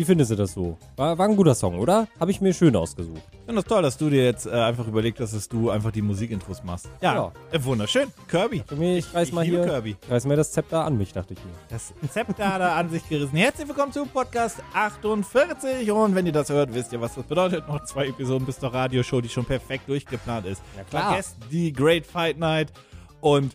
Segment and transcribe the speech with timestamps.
[0.00, 0.78] Wie findest du das so?
[0.96, 2.08] War, war ein guter Song, oder?
[2.18, 3.20] Habe ich mir schön ausgesucht.
[3.32, 5.90] Ich finde das toll, dass du dir jetzt äh, einfach überlegt hast, dass du einfach
[5.90, 6.88] die Musikintros machst.
[7.02, 8.08] Ja, Äh, wunderschön.
[8.26, 8.62] Kirby.
[8.66, 9.96] Für mich, ich reiß ich mal liebe hier, Kirby.
[10.02, 11.52] ich reiß mir das Zepter an mich, dachte ich mir.
[11.68, 13.36] Das Zepter da an sich gerissen.
[13.36, 15.92] Herzlich willkommen zu Podcast 48.
[15.92, 17.68] Und wenn ihr das hört, wisst ihr, was das bedeutet.
[17.68, 20.62] Noch zwei Episoden bis zur Radioshow, die schon perfekt durchgeplant ist.
[20.78, 21.08] Ja, klar.
[21.08, 22.72] Vergesst die Great Fight Night
[23.20, 23.54] und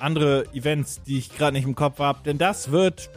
[0.00, 2.18] andere Events, die ich gerade nicht im Kopf habe.
[2.24, 3.08] Denn das wird.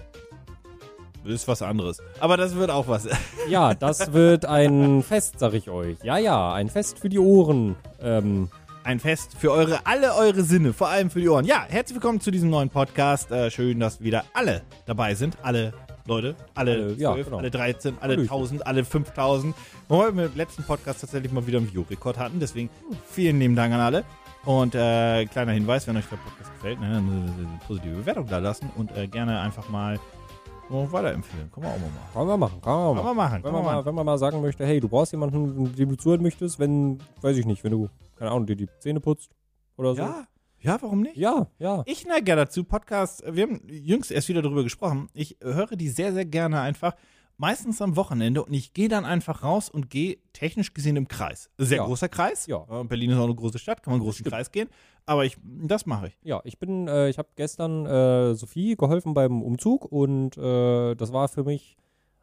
[1.26, 2.02] Ist was anderes.
[2.20, 3.08] Aber das wird auch was.
[3.50, 5.98] Ja, das wird ein Fest, sag ich euch.
[6.04, 7.76] Ja, ja, ein Fest für die Ohren.
[8.00, 8.50] Ähm,
[8.84, 11.46] Ein Fest für eure, alle eure Sinne, vor allem für die Ohren.
[11.46, 13.32] Ja, herzlich willkommen zu diesem neuen Podcast.
[13.32, 15.36] Äh, schön, dass wieder alle dabei sind.
[15.42, 15.74] Alle
[16.06, 17.38] Leute, alle Alle, ja, 12, genau.
[17.40, 18.30] alle 13, alle Hallöchen.
[18.32, 19.56] 1000, alle 5000.
[19.88, 22.40] Wobei wir im letzten Podcast tatsächlich mal wieder einen View-Rekord hatten.
[22.40, 22.70] Deswegen
[23.10, 24.04] vielen lieben Dank an alle.
[24.46, 28.70] Und äh, kleiner Hinweis, wenn euch der Podcast gefällt, ne, eine positive Bewertung da lassen
[28.78, 30.00] und äh, gerne einfach mal
[30.70, 31.52] oh, weiterempfehlen.
[31.52, 32.14] Kann man auch mal machen.
[32.14, 33.06] kann man machen, kann man Kann machen.
[33.06, 33.34] man machen.
[33.34, 33.86] Wenn Kann man mal, machen.
[33.86, 37.38] wenn man mal sagen möchte, hey, du brauchst jemanden, dem du zuhören möchtest, wenn, weiß
[37.38, 39.32] ich nicht, wenn du, keine Ahnung, dir die Zähne putzt
[39.78, 40.02] oder so.
[40.02, 40.28] Ja,
[40.62, 41.16] ja, warum nicht?
[41.16, 41.84] Ja, ja.
[41.86, 45.90] Ich neige ja dazu, Podcasts, wir haben jüngst erst wieder darüber gesprochen, ich höre die
[45.90, 46.96] sehr, sehr gerne einfach,
[47.40, 51.50] meistens am Wochenende und ich gehe dann einfach raus und gehe technisch gesehen im Kreis.
[51.58, 51.86] Sehr Ja.
[51.86, 52.46] großer Kreis.
[52.48, 52.66] Ja.
[52.70, 54.34] Äh, Berlin ist auch eine große Stadt, kann man einen großen Stimmt.
[54.36, 54.68] Kreis gehen,
[55.06, 56.18] aber ich, das mache ich.
[56.22, 61.14] Ja, ich bin, äh, ich habe gestern äh, Sophie geholfen beim Umzug und äh, das
[61.14, 61.78] war für mich,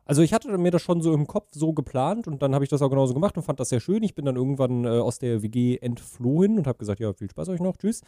[0.04, 2.68] also ich hatte mir das schon so im Kopf so geplant und dann habe ich
[2.70, 4.02] das auch genauso gemacht und fand das sehr schön.
[4.02, 7.48] Ich bin dann irgendwann äh, aus der WG entflohen und habe gesagt, ja, viel Spaß
[7.48, 8.02] euch noch, tschüss.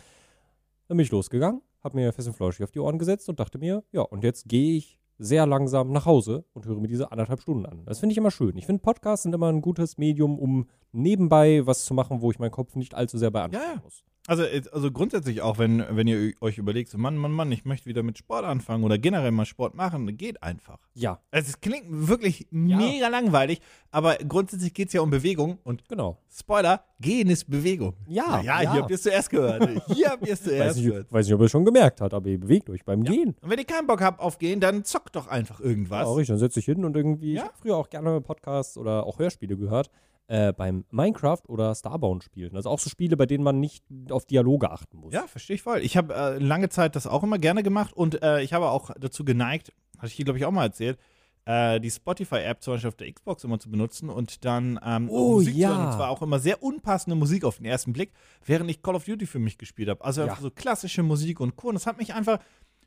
[0.88, 3.58] Dann bin ich losgegangen, habe mir fest und flauschig auf die Ohren gesetzt und dachte
[3.58, 7.40] mir, ja, und jetzt gehe ich sehr langsam nach Hause und höre mir diese anderthalb
[7.40, 7.84] Stunden an.
[7.84, 8.56] Das finde ich immer schön.
[8.56, 12.38] Ich finde, Podcasts sind immer ein gutes Medium, um nebenbei was zu machen, wo ich
[12.38, 13.82] meinen Kopf nicht allzu sehr beanspruchen Ja, ja.
[13.82, 14.04] muss.
[14.28, 17.64] Also, äh, also grundsätzlich auch, wenn, wenn ihr euch überlegt, so Mann, Mann, Mann, ich
[17.64, 20.78] möchte wieder mit Sport anfangen oder generell mal Sport machen, geht einfach.
[20.94, 23.60] Ja, Also, es klingt wirklich mega langweilig,
[23.90, 26.18] aber grundsätzlich geht es ja um Bewegung und genau.
[26.30, 27.94] Spoiler, gehen ist Bewegung.
[28.06, 28.72] Ja, ja, ja.
[28.72, 29.66] hier habt ihr es zuerst gehört.
[29.94, 31.12] Hier habt ihr es Weiß zuerst nicht, gehört.
[31.12, 33.34] weiß nicht, ob ihr es schon gemerkt habt, aber ihr bewegt euch beim Gehen.
[33.40, 36.06] Und wenn ihr keinen Bock habt auf Gehen, dann zockt doch einfach irgendwas.
[36.06, 37.40] Ja, richtig, dann setze ich hin und irgendwie, Ja.
[37.40, 39.90] ich habe früher auch gerne Podcasts oder auch Hörspiele gehört,
[40.28, 42.54] äh, beim Minecraft oder Starbound spielen.
[42.54, 45.12] Also auch so Spiele, bei denen man nicht auf Dialoge achten muss.
[45.12, 45.80] Ja, verstehe ich voll.
[45.80, 48.90] Ich habe äh, lange Zeit das auch immer gerne gemacht und äh, ich habe auch
[49.00, 50.98] dazu geneigt, hatte ich hier, glaube ich, auch mal erzählt,
[51.46, 55.32] äh, die Spotify-App zum Beispiel auf der Xbox immer zu benutzen und dann ähm, Oh,
[55.36, 55.68] Musik zu ja.
[55.70, 55.86] hören.
[55.86, 58.12] Und zwar auch immer sehr unpassende Musik auf den ersten Blick,
[58.44, 60.04] während ich Call of Duty für mich gespielt habe.
[60.04, 60.26] Also Ja.
[60.28, 61.68] einfach so klassische Musik und Co.
[61.68, 62.38] Und das hat mich einfach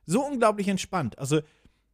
[0.06, 1.18] so unglaublich entspannt.
[1.18, 1.40] Also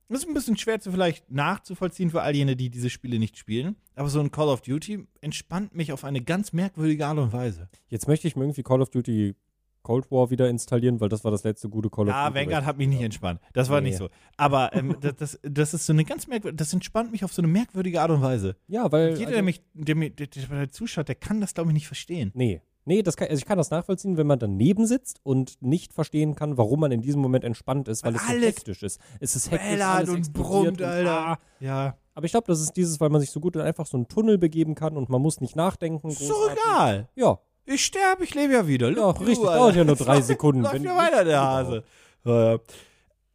[0.09, 3.37] das ist ein bisschen schwer zu vielleicht nachzuvollziehen für all jene, die diese Spiele nicht
[3.37, 3.75] spielen.
[3.95, 7.69] Aber so ein Call of Duty entspannt mich auf eine ganz merkwürdige Art und Weise.
[7.87, 9.35] Jetzt möchte ich mir irgendwie Call of Duty
[9.83, 12.41] Cold War wieder installieren, weil das war das letzte gute Call of Ja, Duty.
[12.41, 13.39] Vanguard hat mich nicht entspannt.
[13.53, 13.89] Das war Nee.
[13.89, 14.09] nicht so.
[14.35, 17.41] Aber ähm, das, das, das ist so eine ganz merkwürdige, das entspannt mich auf so
[17.41, 18.57] eine merkwürdige Art und Weise.
[18.67, 19.11] Ja, weil.
[19.11, 21.73] Jeder, also, der mich, der mir, der, der, der zuschaut, der kann das, glaube ich,
[21.73, 22.31] nicht verstehen.
[22.33, 22.61] Nee.
[22.87, 26.35] Nee, das kann, also ich kann das nachvollziehen, wenn man daneben sitzt und nicht verstehen
[26.35, 29.01] kann, warum man in diesem Moment entspannt ist, weil, Weil es so hektisch ist.
[29.19, 31.11] Es ist hektisch, bellert alles und brummt, und, Alter.
[31.11, 31.39] ah.
[31.59, 31.97] Ja.
[32.15, 34.07] Aber ich glaube, das ist dieses, weil man sich so gut in einfach so einen
[34.07, 36.07] Tunnel begeben kann und man muss nicht nachdenken.
[36.09, 37.09] Ist so egal.
[37.15, 38.89] Ja, Ich sterbe, ich lebe ja wieder.
[38.89, 39.39] ja, richtig.
[39.39, 39.57] Alter.
[39.59, 40.61] Dauert ja nur drei Sekunden.
[40.61, 41.83] Läuft ja weiter, der Hase.
[42.23, 42.59] Ja, ja.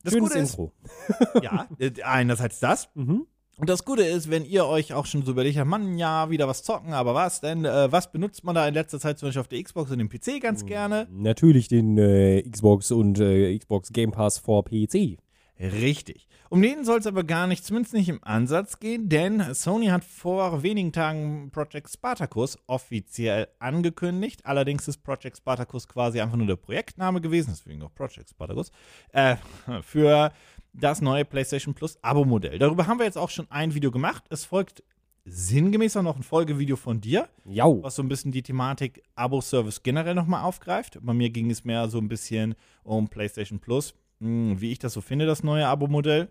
[0.02, 0.72] Das Schönes Gute ist, Intro.
[1.42, 2.88] ja, äh, einerseits das.
[2.94, 3.26] Mhm.
[3.58, 6.48] Und das Gute ist, wenn ihr euch auch schon so überlegt habt, Mann, ja, wieder
[6.48, 7.64] was zocken, aber was denn?
[7.64, 10.08] Äh, was benutzt man da in letzter Zeit zum Beispiel auf der Xbox und dem
[10.08, 11.06] PC ganz gerne?
[11.10, 15.18] Natürlich den äh, Xbox und äh, Xbox Game Pass for PC.
[15.60, 16.26] Richtig.
[16.52, 20.04] Um den soll es aber gar nicht, zumindest nicht im Ansatz gehen, denn Sony hat
[20.04, 24.44] vor wenigen Tagen Project Spartacus offiziell angekündigt.
[24.44, 28.70] Allerdings ist Project Spartacus quasi einfach nur der Projektname gewesen, deswegen auch Project Spartacus,
[29.12, 29.36] äh,
[29.82, 30.32] für
[30.72, 32.58] das neue PlayStation Plus Abo-Modell.
[32.58, 34.24] Darüber haben wir jetzt auch schon ein Video gemacht.
[34.30, 34.82] Es folgt
[35.24, 37.82] sinngemäß auch noch ein Folgevideo von dir, Jau.
[37.82, 40.98] was so ein bisschen die Thematik Abo-Service generell nochmal aufgreift.
[41.02, 44.94] Bei mir ging es mehr so ein bisschen um PlayStation Plus, mh, wie ich das
[44.94, 46.30] so finde, das neue Abo-Modell.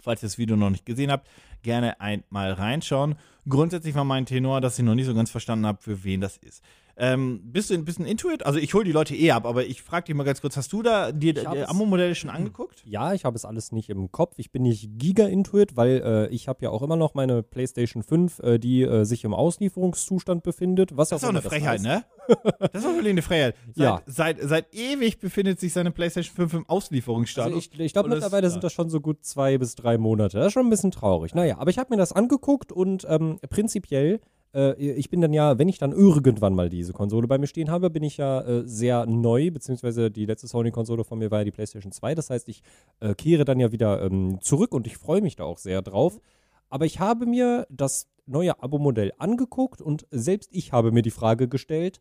[0.00, 1.28] Falls ihr das Video noch nicht gesehen habt,
[1.62, 3.16] gerne einmal reinschauen.
[3.48, 6.36] Grundsätzlich war mein Tenor, dass ich noch nicht so ganz verstanden habe, für wen das
[6.36, 6.62] ist.
[7.00, 8.44] Ähm, bist du ein bisschen Intuit?
[8.44, 10.72] Also ich hole die Leute eh ab, aber ich frage dich mal ganz kurz, hast
[10.72, 12.82] du da dir die Abo-Modelle schon angeguckt?
[12.84, 14.34] Ja, ich habe es alles nicht im Kopf.
[14.38, 18.40] Ich bin nicht Giga-Intuit, weil äh, ich habe ja auch immer noch meine PlayStation 5,
[18.40, 20.96] äh, die äh, sich im Auslieferungszustand befindet.
[20.96, 21.84] Was Das ist auch eine Frechheit, heißt.
[21.84, 22.04] ne?
[22.58, 23.54] Das ist auch wirklich eine Frechheit.
[23.74, 24.02] Seit, Ja.
[24.06, 27.54] seit, seit ewig befindet sich seine PlayStation 5 im Auslieferungsstatus.
[27.54, 29.96] Also ich ich glaube, Und das- mittlerweile sind das schon so gut zwei bis drei
[29.98, 30.36] Monate.
[30.38, 31.34] Das ist schon ein bisschen traurig.
[31.34, 34.20] Naja, aber ich habe mir das angeguckt und ähm, prinzipiell,
[34.58, 37.70] äh, ich bin dann ja, wenn ich dann irgendwann mal diese Konsole bei mir stehen
[37.70, 41.44] habe, bin ich ja äh, sehr neu, beziehungsweise die letzte Sony-Konsole von mir war ja
[41.44, 42.14] die PlayStation 2.
[42.14, 42.62] Das heißt, ich
[43.00, 46.20] äh, kehre dann ja wieder ähm, zurück und ich freue mich da auch sehr drauf.
[46.68, 51.48] Aber ich habe mir das neue Abo-Modell angeguckt und selbst ich habe mir die Frage
[51.48, 52.00] gestellt,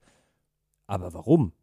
[0.88, 1.54] aber warum?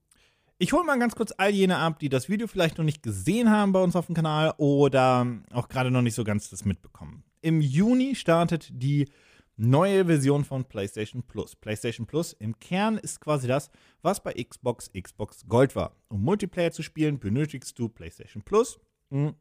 [0.57, 3.51] Ich hole mal ganz kurz all jene ab, die das Video vielleicht noch nicht gesehen
[3.51, 7.25] haben bei uns auf dem Kanal oder auch gerade noch nicht so ganz das mitbekommen.
[7.43, 9.09] Im Juni startet die
[9.57, 11.57] neue Version von PlayStation Plus.
[11.57, 13.71] PlayStation Plus im Kern ist quasi das,
[14.03, 15.97] was bei Xbox Xbox Gold war.
[16.09, 18.79] Um Multiplayer zu spielen, benötigst du PlayStation Plus.
[19.11, 19.35] Hm.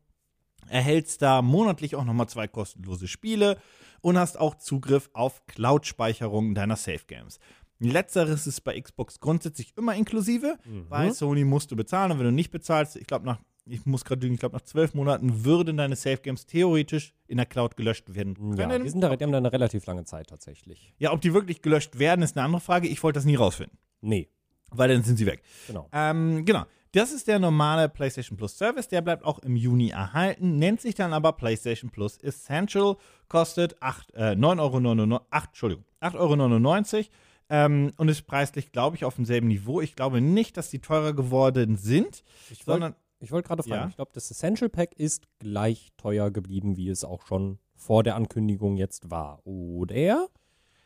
[0.67, 3.57] Erhältst da monatlich auch nochmal zwei kostenlose Spiele
[4.01, 7.39] und hast auch Zugriff auf Cloud-Speicherung deiner Safe Games.
[7.79, 10.85] Letzteres ist bei Xbox grundsätzlich immer inklusive, mhm.
[10.89, 14.03] weil Sony musst du bezahlen und wenn du nicht bezahlst, ich glaube nach ich muss
[14.03, 17.77] gerade lügen, ich glaube nach zwölf Monaten würden deine Safe Games theoretisch in der Cloud
[17.77, 18.57] gelöscht werden können.
[18.57, 20.93] Ja, die, sind da, die haben da eine relativ lange Zeit tatsächlich.
[20.97, 22.87] Ja, ob die wirklich gelöscht werden, ist eine andere Frage.
[22.87, 23.77] Ich wollte das nie rausfinden.
[24.01, 24.29] Nee.
[24.71, 25.43] Weil dann sind sie weg.
[25.67, 25.87] Genau.
[25.93, 26.65] Ähm, genau.
[26.93, 30.93] Das ist der normale PlayStation Plus Service, der bleibt auch im Juni erhalten, nennt sich
[30.93, 32.97] dann aber PlayStation Plus Essential,
[33.29, 37.07] kostet 8, äh, 9,99 Euro, 8, Entschuldigung, 8,99 Euro
[37.49, 39.81] ähm, und ist preislich, glaube ich, auf demselben Niveau.
[39.81, 42.95] Ich glaube nicht, dass die teurer geworden sind, ich sondern.
[43.23, 43.87] Ich wollte gerade fragen, ja.
[43.87, 48.15] ich glaube, das Essential Pack ist gleich teuer geblieben, wie es auch schon vor der
[48.15, 49.39] Ankündigung jetzt war.
[49.47, 50.27] Oder?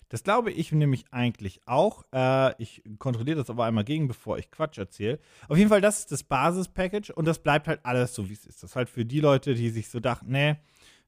[0.10, 2.04] Das glaube ich nämlich eigentlich auch.
[2.14, 5.20] Äh, ich kontrolliere das aber einmal gegen, bevor ich Quatsch erzähle.
[5.50, 8.46] Auf jeden Fall, das ist das Basis-Package und das bleibt halt alles so, wie es
[8.46, 8.62] ist.
[8.62, 10.58] Das ist halt für die Leute, die sich so dachten, nee,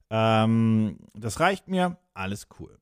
[0.10, 2.80] ähm, das reicht mir, alles cool.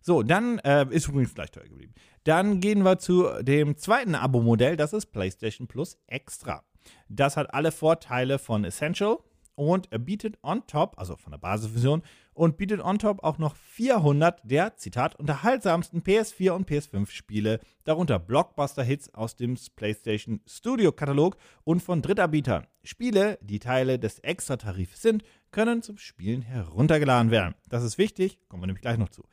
[0.00, 1.94] So, dann äh, ist übrigens gleich teuer geblieben.
[2.24, 6.64] Dann gehen wir zu dem zweiten Abo-Modell, das ist PlayStation Plus Extra.
[7.08, 9.18] Das hat alle Vorteile von Essential
[9.58, 12.02] und bietet on top, also von der Basisversion,
[12.32, 19.14] und bietet on top auch noch 400 der, Zitat, unterhaltsamsten PS4 und PS5-Spiele, darunter Blockbuster-Hits
[19.14, 22.68] aus dem PlayStation Studio-Katalog und von Drittanbietern.
[22.84, 27.56] Spiele, die Teile des Extra-Tarifs sind, können zum Spielen heruntergeladen werden.
[27.68, 29.24] Das ist wichtig, kommen wir nämlich gleich noch zu.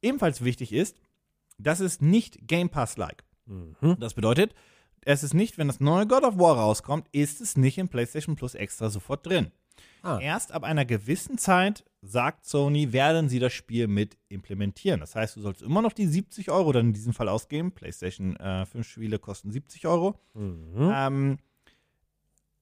[0.00, 0.96] Ebenfalls wichtig ist,
[1.58, 3.24] das ist nicht Game Pass-like.
[3.46, 3.96] Mhm.
[3.98, 4.54] Das bedeutet,
[5.02, 8.36] es ist nicht, wenn das neue God of War rauskommt, ist es nicht im PlayStation
[8.36, 9.50] Plus extra sofort drin.
[10.02, 10.18] Ah.
[10.18, 15.00] Erst ab einer gewissen Zeit, sagt Sony, werden sie das Spiel mit implementieren.
[15.00, 17.72] Das heißt, du sollst immer noch die 70 Euro dann in diesem Fall ausgeben.
[17.72, 20.18] PlayStation äh, 5 Spiele kosten 70 Euro.
[20.34, 20.90] Mhm.
[20.94, 21.38] Ähm,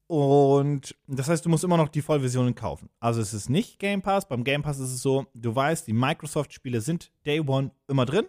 [0.09, 2.89] und das heißt, du musst immer noch die Vollversionen kaufen.
[2.99, 4.27] Also es ist nicht Game Pass.
[4.27, 8.27] Beim Game Pass ist es so, du weißt, die Microsoft-Spiele sind Day One immer drin.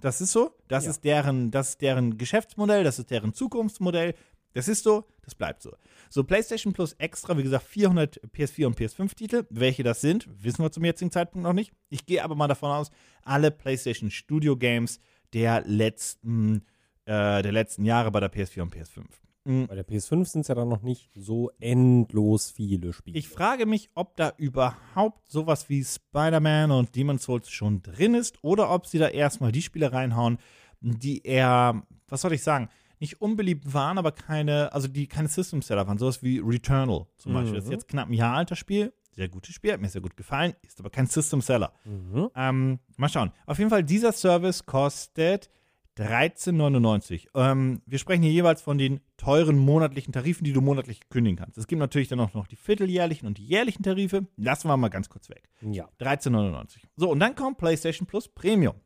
[0.00, 0.56] Das ist so.
[0.68, 0.90] Das, ja.
[0.90, 4.14] ist deren, das ist deren Geschäftsmodell, das ist deren Zukunftsmodell.
[4.52, 5.76] Das ist so, das bleibt so.
[6.08, 9.46] So, PlayStation Plus extra, wie gesagt, 400 PS4 und PS5-Titel.
[9.50, 11.72] Welche das sind, wissen wir zum jetzigen Zeitpunkt noch nicht.
[11.88, 12.90] Ich gehe aber mal davon aus,
[13.22, 14.98] alle PlayStation Studio Games
[15.32, 16.66] der letzten,
[17.04, 19.04] äh, der letzten Jahre bei der PS4 und PS5.
[19.44, 19.66] Mhm.
[19.66, 23.18] Bei der PS5 sind es ja dann noch nicht so endlos viele Spiele.
[23.18, 28.42] Ich frage mich, ob da überhaupt sowas wie Spider-Man und Demon's Souls schon drin ist
[28.42, 30.38] oder ob sie da erstmal die Spiele reinhauen,
[30.80, 35.86] die eher, was soll ich sagen, nicht unbeliebt waren, aber keine, also die keine System-Seller
[35.86, 35.98] waren.
[35.98, 37.54] Sowas wie Returnal zum Beispiel.
[37.54, 37.72] Das ist mhm.
[37.72, 38.92] jetzt knapp ein Jahr alter Spiel.
[39.12, 41.72] Sehr gutes Spiel, hat mir sehr gut gefallen, ist aber kein System-Seller.
[41.84, 42.28] Mhm.
[42.36, 43.32] Ähm, mal schauen.
[43.46, 45.50] Auf jeden Fall, dieser Service kostet
[45.98, 47.26] 13,99.
[47.34, 51.58] Ähm, wir sprechen hier jeweils von den teuren monatlichen Tarifen, die du monatlich kündigen kannst.
[51.58, 54.26] Es gibt natürlich dann auch noch die vierteljährlichen und die jährlichen Tarife.
[54.36, 55.48] Lassen wir mal ganz kurz weg.
[55.60, 55.88] Ja.
[56.00, 56.78] 13,99.
[56.96, 58.76] So, und dann kommt PlayStation Plus Premium.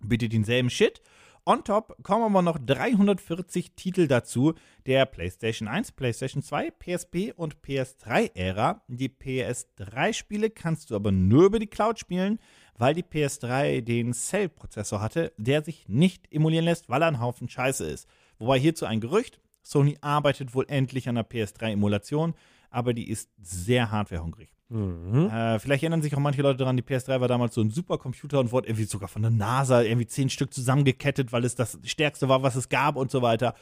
[0.00, 1.00] Bietet denselben Shit.
[1.46, 4.54] On top kommen aber noch 340 Titel dazu
[4.86, 8.82] der PlayStation 1, PlayStation 2, PSP und PS3-Ära.
[8.88, 12.38] Die PS3-Spiele kannst du aber nur über die Cloud spielen
[12.76, 17.48] weil die PS3 den Cell-Prozessor hatte, der sich nicht emulieren lässt, weil er ein Haufen
[17.48, 18.08] Scheiße ist.
[18.38, 22.34] Wobei hierzu ein Gerücht, Sony arbeitet wohl endlich an der PS3-Emulation,
[22.70, 24.50] aber die ist sehr hardwarehungrig.
[24.68, 25.28] Mhm.
[25.30, 28.40] Äh, vielleicht erinnern sich auch manche Leute daran, die PS3 war damals so ein Supercomputer
[28.40, 32.28] und wurde irgendwie sogar von der NASA irgendwie zehn Stück zusammengekettet, weil es das stärkste
[32.28, 33.54] war, was es gab und so weiter.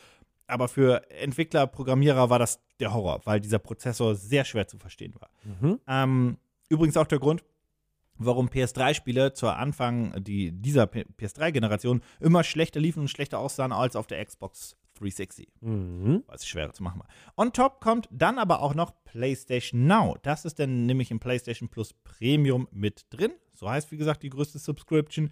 [0.46, 5.14] Aber für Entwickler, Programmierer war das der Horror, weil dieser Prozessor sehr schwer zu verstehen
[5.18, 5.30] war.
[5.44, 5.80] Mhm.
[5.86, 6.36] Ähm,
[6.68, 7.44] übrigens auch der Grund,
[8.24, 14.06] warum PS3-Spiele zu Anfang die, dieser PS3-Generation immer schlechter liefen und schlechter aussahen als auf
[14.06, 15.48] der Xbox 360.
[15.60, 16.22] Mhm.
[16.26, 17.08] Weil es schwerer zu machen war.
[17.36, 20.16] On top kommt dann aber auch noch PlayStation Now.
[20.22, 23.32] Das ist dann nämlich im PlayStation Plus Premium mit drin.
[23.54, 25.30] So heißt, wie gesagt, die größte Subscription.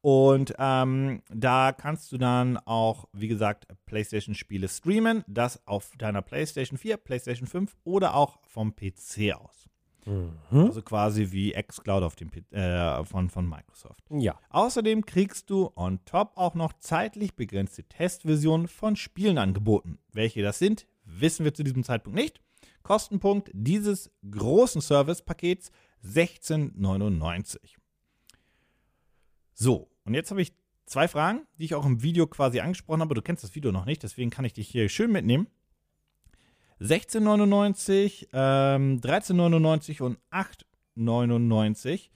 [0.00, 5.24] Und ähm, da kannst du dann auch, wie gesagt, PlayStation-Spiele streamen.
[5.26, 9.67] Das auf deiner PlayStation 4, PlayStation 5 oder auch vom PC aus.
[10.06, 10.38] Mhm.
[10.50, 14.02] Also quasi wie xCloud auf dem, äh, von, von Microsoft.
[14.10, 14.38] Ja.
[14.50, 19.98] Außerdem kriegst du on top auch noch zeitlich begrenzte Testversionen von Spielen angeboten.
[20.12, 22.40] Welche das sind, wissen wir zu diesem Zeitpunkt nicht.
[22.82, 25.70] Kostenpunkt dieses großen Service-Pakets
[26.04, 27.58] 16,99.
[29.52, 30.52] So, und jetzt habe ich
[30.86, 33.14] zwei Fragen, die ich auch im Video quasi angesprochen habe.
[33.14, 35.48] Du kennst das Video noch nicht, deswegen kann ich dich hier schön mitnehmen.
[36.80, 42.10] 16,99, ähm, 13,99 und 8,99.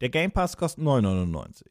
[0.00, 1.64] Der Game Pass kostet 9,99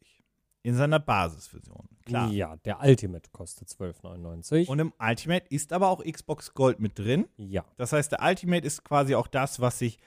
[0.62, 1.88] in seiner Basisversion.
[2.04, 2.30] Klar.
[2.30, 4.68] Ja, der Ultimate kostet 12,99.
[4.68, 7.26] Und im Ultimate ist aber auch Xbox Gold mit drin.
[7.36, 7.64] ja.
[7.76, 9.98] Das heißt, der Ultimate ist quasi auch das, was sich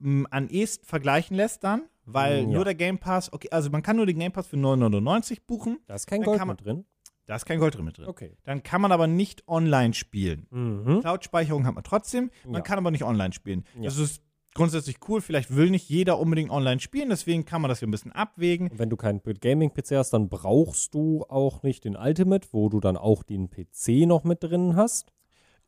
[0.00, 2.46] m, an ehesten vergleichen lässt dann, weil Ja.
[2.46, 5.78] nur der Game Pass, okay, also man kann nur den Game Pass für 9,99 buchen,
[5.86, 6.84] Da ist kein Gold man- mit drin.
[7.26, 8.06] Da ist kein Gold drin mit drin.
[8.08, 8.36] Okay.
[8.44, 10.46] Dann kann man aber nicht online spielen.
[10.50, 11.00] Mhm.
[11.00, 12.60] Cloud-Speicherung hat man trotzdem, man Ja.
[12.60, 13.64] kann aber nicht online spielen.
[13.76, 13.84] Ja.
[13.84, 14.22] Das ist
[14.54, 17.92] grundsätzlich cool, vielleicht will nicht jeder unbedingt online spielen, deswegen kann man das hier ein
[17.92, 18.68] bisschen abwägen.
[18.70, 22.78] Und wenn du keinen Gaming-PC hast, dann brauchst du auch nicht den Ultimate, wo du
[22.80, 25.10] dann auch den PC noch mit drin hast.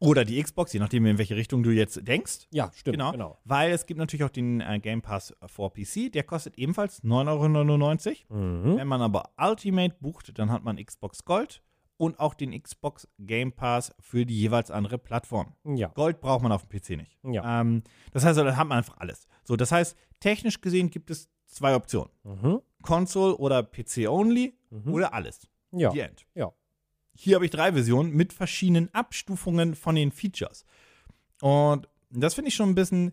[0.00, 2.46] Oder die Xbox, je nachdem, in welche Richtung du jetzt denkst.
[2.50, 2.96] Ja, stimmt.
[2.98, 3.12] Genau.
[3.12, 3.38] genau.
[3.44, 8.16] Weil es gibt natürlich auch den äh, Game Pass for PC, der kostet ebenfalls 9,99
[8.30, 8.40] Euro.
[8.42, 8.76] Mhm.
[8.76, 11.62] Wenn man aber Ultimate bucht, dann hat man Xbox Gold
[11.96, 15.54] und auch den Xbox Game Pass für die jeweils andere Plattform.
[15.64, 15.88] Ja.
[15.88, 17.18] Gold braucht man auf dem PC nicht.
[17.22, 17.60] Ja.
[17.60, 17.82] Ähm,
[18.12, 19.26] das heißt, da hat man einfach alles.
[19.44, 22.10] So, das heißt, technisch gesehen gibt es zwei Optionen.
[22.24, 22.60] Mhm.
[22.82, 24.92] Console oder PC only Mhm.
[24.92, 25.48] oder alles.
[25.70, 25.90] Ja.
[25.90, 26.26] Die End.
[26.34, 26.52] Ja.
[27.16, 30.64] Hier habe ich drei Versionen mit verschiedenen Abstufungen von den Features.
[31.40, 33.12] Und das finde ich schon ein bisschen.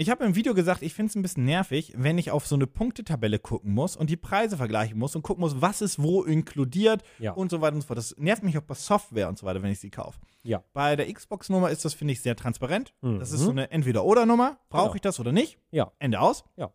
[0.00, 2.54] Ich habe im Video gesagt, ich finde es ein bisschen nervig, wenn ich auf so
[2.54, 6.22] eine Punktetabelle gucken muss und die Preise vergleichen muss und gucken muss, was ist wo
[6.22, 7.32] inkludiert Ja.
[7.32, 7.98] und so weiter und so fort.
[7.98, 10.20] Das nervt mich auch bei Software und so weiter, wenn ich sie kaufe.
[10.44, 10.62] Ja.
[10.72, 12.94] Bei der Xbox-Nummer ist das, finde ich, sehr transparent.
[13.02, 13.44] Das ist Mhm.
[13.44, 14.60] so eine Entweder-Oder-Nummer.
[14.68, 14.94] Brauche Genau.
[14.94, 15.58] ich das oder nicht?
[15.72, 15.90] Ja.
[15.98, 16.44] Ende aus.
[16.56, 16.72] Ja.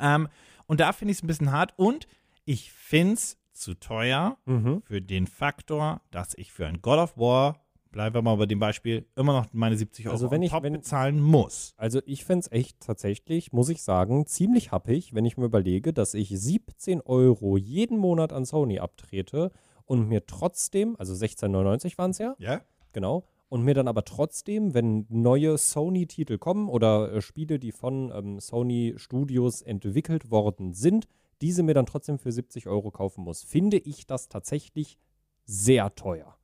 [0.00, 0.28] Ähm,
[0.66, 2.06] und da finde ich es ein bisschen hart und
[2.44, 4.82] ich finde es zu teuer Mhm.
[4.84, 8.58] für den Faktor, dass ich für ein God of War, bleiben wir mal bei dem
[8.58, 11.74] Beispiel, immer noch meine 70 Euro Also wenn ich- top wenn- bezahlen muss.
[11.76, 15.92] Also ich fände es echt tatsächlich, muss ich sagen, ziemlich happig, wenn ich mir überlege,
[15.92, 19.50] dass ich 17 Euro jeden Monat an Sony abtrete
[19.84, 22.62] und mir trotzdem, also 16,99 waren es ja, Ja?
[22.94, 28.10] genau, und mir dann aber trotzdem, wenn neue Sony-Titel kommen oder äh, Spiele, die von
[28.14, 31.06] ähm, Sony Studios entwickelt worden sind,
[31.42, 34.98] diese mir dann trotzdem für 70 Euro kaufen muss, finde ich das tatsächlich
[35.44, 36.36] sehr teuer.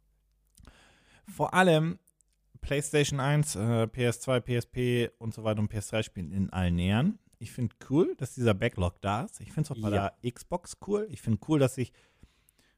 [1.26, 1.98] Vor allem
[2.60, 7.18] PlayStation 1, äh, PS2, PSP und so weiter und PS3 spielen in allen Nähern.
[7.38, 9.40] Ich finde cool, dass dieser Backlog da ist.
[9.40, 10.10] Ich finde es auch bei Ja.
[10.22, 11.06] der Xbox cool.
[11.10, 11.92] Ich finde cool, dass ich,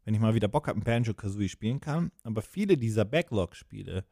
[0.05, 2.12] wenn ich mal wieder Bock habe, ein Banjo-Kazooie spielen kann.
[2.25, 4.05] Aber viele dieser Backlog-Spiele,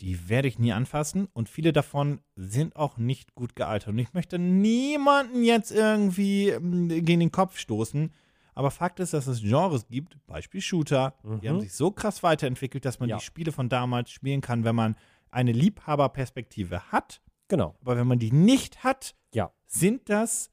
[0.00, 3.88] die werde ich nie anfassen und viele davon sind auch nicht gut gealtert.
[3.88, 8.12] Und ich möchte niemanden jetzt irgendwie ähm, gegen den Kopf stoßen.
[8.54, 11.48] Aber Fakt ist, dass es Genres gibt, Beispiel Shooter, die Mhm.
[11.48, 13.18] haben sich so krass weiterentwickelt, dass man Ja.
[13.18, 14.96] die Spiele von damals spielen kann, wenn man
[15.30, 17.20] eine Liebhaberperspektive hat.
[17.48, 19.52] Genau, Aber wenn man die nicht hat, ja.
[19.66, 20.50] sind das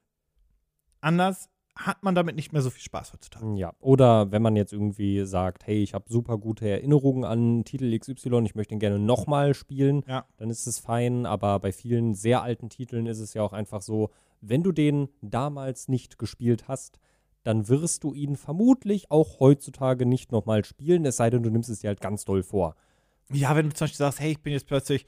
[1.02, 3.54] anders, hat man damit nicht mehr so viel Spaß heutzutage.
[3.58, 7.98] Ja, oder wenn man jetzt irgendwie sagt, hey, ich habe super gute Erinnerungen an Titel
[7.98, 10.26] XY, ich möchte ihn gerne nochmal spielen, Ja.
[10.38, 11.26] dann ist es fein.
[11.26, 14.10] Aber bei vielen sehr alten Titeln ist es ja auch einfach so,
[14.42, 17.00] wenn du den damals nicht gespielt hast,
[17.44, 21.70] dann wirst du ihn vermutlich auch heutzutage nicht nochmal spielen, es sei denn, du nimmst
[21.70, 22.76] es dir halt ganz doll vor.
[23.32, 25.06] Ja, wenn du zum Beispiel sagst, hey, ich bin jetzt plötzlich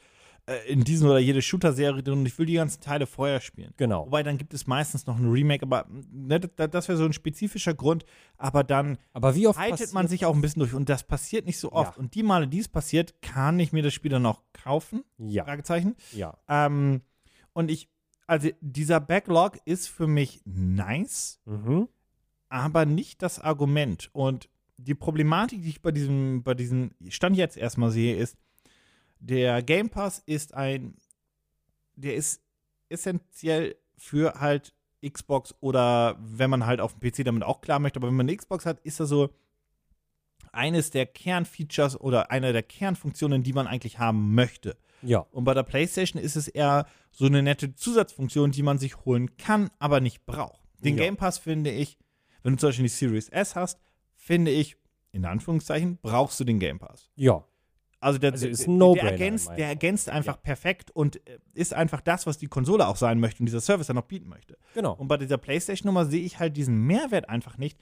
[0.67, 3.73] in diesen oder jede Shooter-Serie drin und ich will die ganzen Teile vorher spielen.
[3.75, 4.05] Genau.
[4.05, 7.73] Wobei, dann gibt es meistens noch ein Remake, aber ne, das, wäre so ein spezifischer
[7.73, 8.05] Grund.
[8.37, 11.45] Aber dann Aber wie oft haltet man sich auch ein bisschen durch und das passiert
[11.45, 11.95] nicht so oft.
[11.95, 11.99] Ja.
[11.99, 15.03] Und die Male, die es passiert, kann ich mir das Spiel dann auch kaufen?
[15.17, 15.95] Ja, Fragezeichen.
[16.13, 16.37] ja.
[16.47, 17.01] Ähm,
[17.53, 17.89] und ich,
[18.25, 21.87] also dieser Backlog ist für mich nice, Mhm.
[22.49, 24.09] aber nicht das Argument.
[24.13, 28.37] Und die Problematik, die ich bei diesem, bei diesem Stand jetzt erstmal sehe, ist,
[29.19, 30.95] der Game Pass ist ein,
[31.95, 32.41] der ist
[32.89, 34.73] essentiell für halt
[35.07, 38.27] Xbox oder wenn man halt auf dem PC damit auch klar möchte, aber wenn man
[38.27, 39.29] eine Xbox hat, ist das so
[40.51, 44.77] eines der Kernfeatures oder eine der Kernfunktionen, die man eigentlich haben möchte.
[45.03, 49.05] Ja, Und bei der PlayStation ist es eher so eine nette Zusatzfunktion, die man sich
[49.05, 50.59] holen kann, aber nicht braucht.
[50.79, 51.03] Den Ja.
[51.03, 51.99] Game Pass finde ich,
[52.41, 53.79] wenn du zum Beispiel die Series S hast,
[54.15, 54.77] finde ich,
[55.11, 57.09] in Anführungszeichen, brauchst du den Game Pass.
[57.15, 57.43] ja.
[57.99, 60.41] Also der, Also ist ein No-Brainer der, ergänzt, der ergänzt einfach Ja.
[60.41, 63.87] perfekt und äh, ist einfach das, was die Konsole auch sein möchte und dieser Service
[63.87, 64.57] dann auch bieten möchte.
[64.75, 64.93] Genau.
[64.93, 67.79] Und bei dieser PlayStation-Nummer sehe ich halt diesen Mehrwert einfach nicht,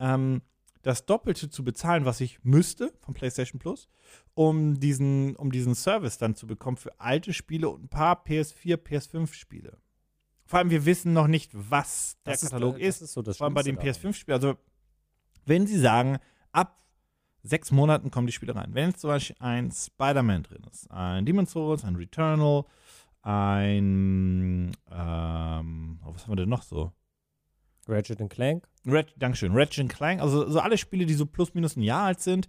[0.00, 0.40] ähm,
[0.82, 3.88] das Doppelte zu bezahlen, was ich müsste vom PlayStation Plus,
[4.34, 8.76] um diesen, um diesen Service dann zu bekommen für alte Spiele und ein paar PS4,
[8.76, 9.76] PS5-Spiele.
[10.46, 13.02] Vor allem, wir wissen noch nicht, was der Das ist, Katalog ist.
[13.02, 14.12] Das ist so Vor allem bei den Schlimmste daran.
[14.12, 14.34] PS5-Spielen.
[14.36, 14.54] Also,
[15.44, 16.18] wenn sie sagen,
[16.52, 16.80] ab
[17.42, 18.70] sechs Monaten kommen die Spiele rein.
[18.72, 22.64] Wenn jetzt zum Beispiel ein Spider-Man drin ist, ein Demon's Souls, ein Returnal,
[23.22, 26.92] ein, ähm, oh, was haben wir denn noch so?
[27.86, 28.68] Ratchet Clank.
[28.86, 32.20] Red, Dankeschön, Ratchet Clank, also so alle Spiele, die so plus minus ein Jahr alt
[32.20, 32.48] sind.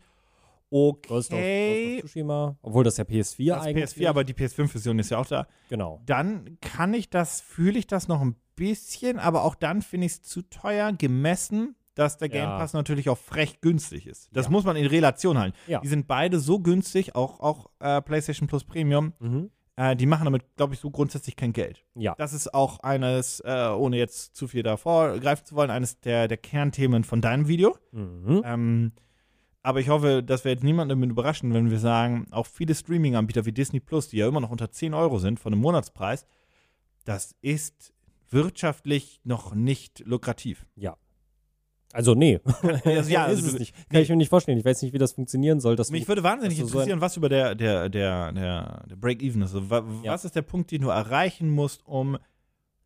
[0.70, 1.96] Ghost of, Ghost Okay.
[1.96, 2.56] of Tsushima.
[2.62, 5.48] Obwohl das ja PS4 Das eigentlich PS4, aber die PS5-Version ist ja auch da.
[5.70, 6.00] Genau.
[6.06, 10.14] Dann kann ich das, fühle ich das noch ein bisschen, aber auch dann finde ich
[10.14, 12.58] es zu teuer, gemessen, dass der Game Ja.
[12.58, 14.30] Pass natürlich auch frech günstig ist.
[14.32, 14.52] Das Ja.
[14.52, 15.58] muss man in Relation halten.
[15.68, 15.80] Ja.
[15.82, 19.14] Die sind beide so günstig, auch, auch äh, PlayStation Plus Premium.
[19.20, 19.50] Mhm.
[19.76, 21.84] Äh, die machen damit, glaube ich, so grundsätzlich kein Geld.
[21.96, 22.16] Ja.
[22.18, 26.28] Das ist auch eines, äh, ohne jetzt zu viel davor greifen zu wollen, eines der,
[26.28, 27.78] der Kernthemen von deinem Video.
[27.92, 28.42] Mhm.
[28.46, 28.92] Ähm,
[29.62, 33.46] aber ich hoffe, dass wir jetzt niemanden damit überraschen, wenn wir sagen, auch viele Streaming-Anbieter
[33.46, 36.26] wie Disney Plus, die ja immer noch unter 10 Euro sind von einem Monatspreis,
[37.06, 37.94] das ist
[38.30, 40.66] wirtschaftlich noch nicht lukrativ.
[41.94, 42.40] Also, nee.
[42.86, 43.90] Also, ja, ist also es du- nicht.
[43.90, 44.58] Kann ich mir nicht vorstellen.
[44.58, 45.76] Ich weiß nicht, wie das funktionieren soll.
[45.76, 48.96] Dass Mich du, würde wahnsinnig du so interessieren, was über der, der, der, der, der
[48.96, 49.56] Break-Even ist.
[49.56, 50.14] Also, wa Ja.
[50.14, 52.18] Was ist der Punkt, den du erreichen musst, um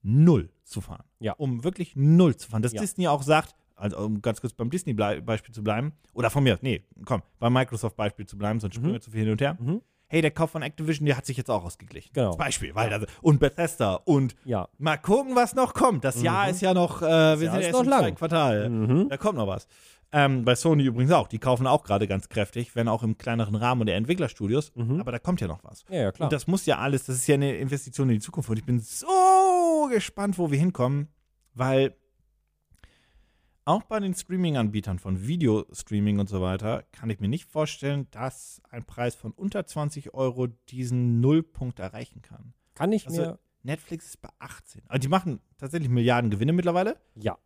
[0.02, 1.04] null zu fahren?
[1.20, 1.34] Ja.
[1.34, 2.62] Um wirklich null zu fahren.
[2.62, 2.82] Dass Ja.
[2.82, 6.84] Disney auch sagt, also um ganz kurz beim Disney-Beispiel zu bleiben, oder von mir, nee,
[7.06, 8.96] komm, beim Microsoft-Beispiel zu bleiben, sonst springen Mhm.
[8.96, 9.58] wir zu viel hin und her.
[9.60, 9.82] Mhm.
[10.14, 12.12] Hey, der Kauf von Activision, der hat sich jetzt auch ausgeglichen.
[12.14, 12.28] Genau.
[12.30, 14.68] Als Beispiel, weil das, und Bethesda und ja.
[14.78, 16.04] mal gucken, was noch kommt.
[16.04, 16.52] Das Jahr Mhm.
[16.52, 18.14] ist ja noch, äh, wir Jahr sind ja erst noch im lang.
[18.14, 18.70] Quartal.
[18.70, 19.10] Mhm.
[19.10, 19.68] Da kommt noch was.
[20.12, 21.28] Ähm, bei Sony übrigens auch.
[21.28, 24.72] Die kaufen auch gerade ganz kräftig, wenn auch im kleineren Rahmen der Entwicklerstudios.
[24.76, 25.00] Mhm.
[25.00, 25.84] Aber da kommt ja noch was.
[25.90, 26.28] Ja, ja, klar.
[26.28, 28.52] Und das muss ja alles, das ist ja eine Investition in die Zukunft.
[28.52, 31.08] Und ich bin so gespannt, wo wir hinkommen,
[31.56, 31.96] weil
[33.66, 38.62] auch bei den Streaming-Anbietern von Videostreaming und so weiter kann ich mir nicht vorstellen, dass
[38.70, 42.54] ein Preis von unter 20 Euro diesen Nullpunkt erreichen kann.
[42.76, 43.40] Kann ich Also- mir.
[43.66, 44.82] Netflix ist bei 18.
[44.90, 47.38] Also die machen tatsächlich Milliarden Gewinne mittlerweile, Ja.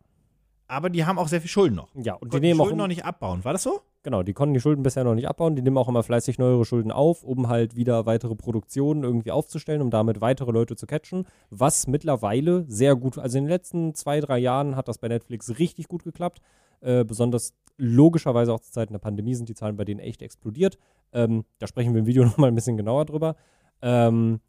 [0.68, 1.88] Aber die haben auch sehr viel Schulden noch.
[1.94, 2.64] Ja, und die die nehmen auch.
[2.64, 3.44] Schulden noch nicht abbauen.
[3.44, 3.80] War das so?
[4.02, 5.56] Genau, die konnten die Schulden bisher noch nicht abbauen.
[5.56, 9.82] Die nehmen auch immer fleißig neuere Schulden auf, um halt wieder weitere Produktionen irgendwie aufzustellen,
[9.82, 11.26] um damit weitere Leute zu catchen.
[11.50, 15.58] Was mittlerweile sehr gut, also in den letzten zwei, drei Jahren hat das bei Netflix
[15.58, 16.40] richtig gut geklappt.
[16.80, 20.78] Äh, besonders logischerweise auch zu Zeiten der Pandemie sind die Zahlen bei denen echt explodiert.
[21.12, 23.36] Ähm, da sprechen wir im Video nochmal ein bisschen genauer drüber.
[23.82, 24.40] Ähm,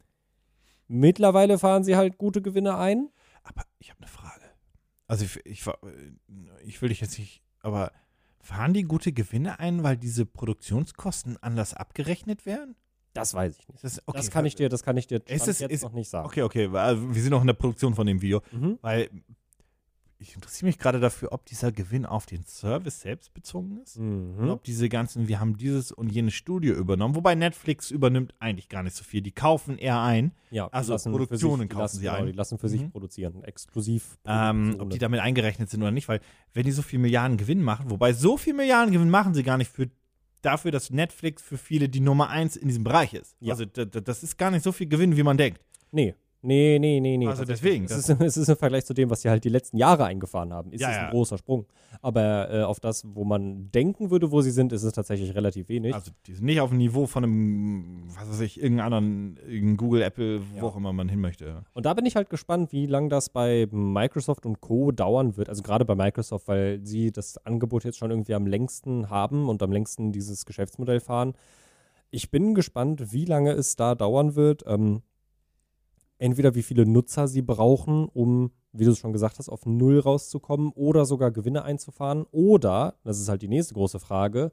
[0.86, 3.08] mittlerweile fahren sie halt gute Gewinne ein.
[3.42, 4.19] Aber ich habe eine Frage.
[5.10, 5.78] Also ich, ich, war-
[6.64, 7.90] ich will dich jetzt nicht, aber
[8.40, 12.76] fahren die gute Gewinne ein, weil diese Produktionskosten anders abgerechnet werden?
[13.12, 13.82] Das weiß ich nicht.
[13.82, 15.92] Das, okay, das kann ich dir, das kann ich dir Ist es- jetzt ist- noch
[15.92, 16.26] nicht sagen.
[16.26, 18.78] Okay, okay, wir sind noch in der Produktion von dem Video, Mhm.
[18.82, 19.10] weil
[20.22, 23.96] ich interessiere mich gerade dafür, ob dieser Gewinn auf den Service selbst bezogen ist.
[23.96, 24.50] Und Mhm.
[24.50, 28.82] ob diese ganzen, wir haben dieses und jenes Studio übernommen, wobei Netflix übernimmt eigentlich gar
[28.82, 29.22] nicht so viel.
[29.22, 32.26] Die kaufen eher ein, Ja, Also Produktionen sich, kaufen lassen, sie genau, ein.
[32.26, 32.90] Die lassen für sich Mhm.
[32.90, 34.18] produzieren, exklusiv.
[34.26, 36.20] ähm, ob die damit eingerechnet sind oder nicht, weil
[36.54, 39.56] wenn die so viel Milliarden Gewinn machen, wobei so viel Milliarden Gewinn machen sie gar
[39.56, 39.88] nicht für
[40.42, 43.36] dafür, dass Netflix für viele die Nummer eins in diesem Bereich ist.
[43.40, 43.52] Ja.
[43.52, 45.60] Also da- da- das ist gar nicht so viel Gewinn, wie man denkt.
[45.92, 47.26] Nee, nee, nee, nee, nee.
[47.26, 49.76] Also deswegen, Es ist, es ist im Vergleich zu dem, was sie halt die letzten
[49.76, 51.10] Jahre eingefahren haben, ist Ja, es ein ja.
[51.10, 51.66] großer Sprung.
[52.02, 55.68] Aber äh, auf das, wo man denken würde, wo sie sind, ist es tatsächlich relativ
[55.68, 55.94] wenig.
[55.94, 59.76] Also die sind nicht auf dem Niveau von einem, was weiß ich, irgendeinem anderen, irgendein
[59.76, 60.62] Google, Apple, wo Ja.
[60.62, 61.64] auch immer man hin möchte.
[61.74, 64.92] Und da bin ich halt gespannt, wie lange das bei Microsoft und Co.
[64.92, 65.48] dauern wird.
[65.48, 69.62] Also gerade bei Microsoft, weil sie das Angebot jetzt schon irgendwie am längsten haben und
[69.62, 71.34] am längsten dieses Geschäftsmodell fahren.
[72.12, 74.64] Ich bin gespannt, wie lange es da dauern wird.
[74.66, 75.02] Ähm,
[76.20, 79.98] entweder wie viele Nutzer sie brauchen, um, wie du es schon gesagt hast, auf Null
[79.98, 82.24] rauszukommen oder sogar Gewinne einzufahren.
[82.30, 84.52] Oder, das ist halt die nächste große Frage,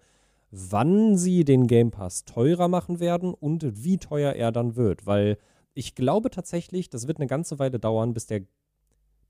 [0.49, 5.05] wann sie den Game Pass teurer machen werden und wie teuer er dann wird.
[5.05, 5.37] Weil
[5.73, 8.41] ich glaube tatsächlich, das wird eine ganze Weile dauern, bis der,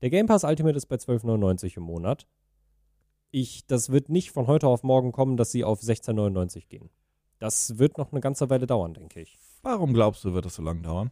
[0.00, 2.28] der Game Pass Ultimate ist bei 12,99 im Monat.
[3.32, 6.88] Ich, das wird nicht von heute auf morgen kommen, dass sie auf 16,99 gehen.
[7.40, 9.38] Das wird noch eine ganze Weile dauern, denke ich.
[9.62, 11.10] Warum glaubst du, wird das so lange dauern?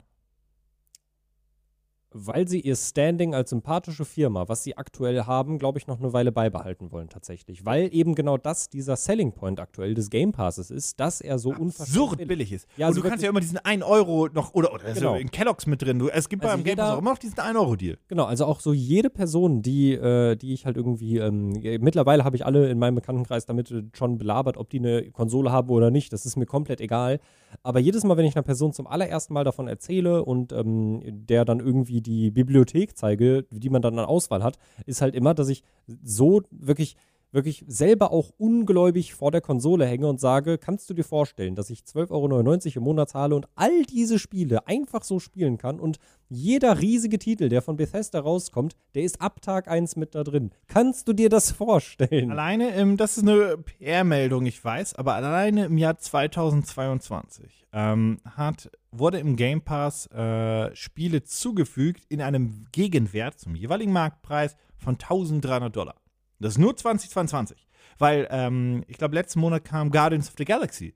[2.19, 6.13] Weil sie ihr Standing als sympathische Firma, was sie aktuell haben, glaube ich, noch eine
[6.13, 7.65] Weile beibehalten wollen tatsächlich.
[7.67, 11.51] Weil eben genau das dieser Selling Point aktuell des Game Passes ist, dass er so
[11.51, 12.67] unfassbar Absurd billig ist.
[12.77, 15.13] Ja, und also du kannst ja immer diesen 1 Euro noch, oder, oder Genau.
[15.13, 15.99] so in Kellogg's mit drin.
[15.99, 17.99] Du, es gibt Also beim Game Pass auch immer noch diesen 1-Euro-Deal.
[18.09, 22.25] Genau, also auch so jede Person, die, äh, die ich halt irgendwie, ähm, äh, mittlerweile
[22.25, 25.69] habe ich alle in meinem Bekanntenkreis damit äh, schon belabert, ob die eine Konsole haben
[25.71, 26.13] oder nicht.
[26.13, 27.21] Das ist mir komplett egal.
[27.63, 31.45] Aber jedes Mal, wenn ich einer Person zum allerersten Mal davon erzähle und ähm, der
[31.45, 35.49] dann irgendwie die Bibliothek zeige, die man dann an Auswahl hat, ist halt immer, dass
[35.49, 35.63] ich
[36.03, 36.97] so wirklich
[37.33, 41.71] wirklich selber auch ungläubig vor der Konsole hänge und sage, kannst du dir vorstellen, dass
[41.71, 45.99] ich 12,99 Euro im Monat zahle und all diese Spiele einfach so spielen kann und
[46.29, 50.51] jeder riesige Titel, der von Bethesda rauskommt, der ist ab Tag 1 mit da drin.
[50.67, 52.33] Kannst du dir das vorstellen?
[52.33, 58.71] Alleine, im, das ist eine PR-Meldung, ich weiß, aber alleine im Jahr 2022 ähm, hat
[58.99, 65.75] wurde im Game Pass äh, Spiele zugefügt in einem Gegenwert zum jeweiligen Marktpreis von 1300
[65.75, 65.95] Dollar.
[66.39, 67.67] Das ist nur 2022.
[67.99, 70.95] Weil, ähm, ich glaube, letzten Monat kam Guardians of the Galaxy.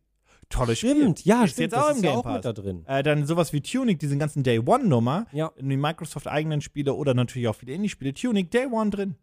[0.50, 1.30] Tolles Stimmt, Spiel.
[1.32, 1.72] ja, ist stimmt.
[1.72, 2.42] jetzt auch das im ja Game auch Pass.
[2.42, 2.84] da drin.
[2.86, 5.52] Äh, dann sowas wie Tunic, diese ganzen Day One-Nummer, Ja.
[5.58, 8.12] die Microsoft-eigenen Spiele oder natürlich auch viele Indie-Spiele.
[8.14, 9.14] Tunic, Day One drin.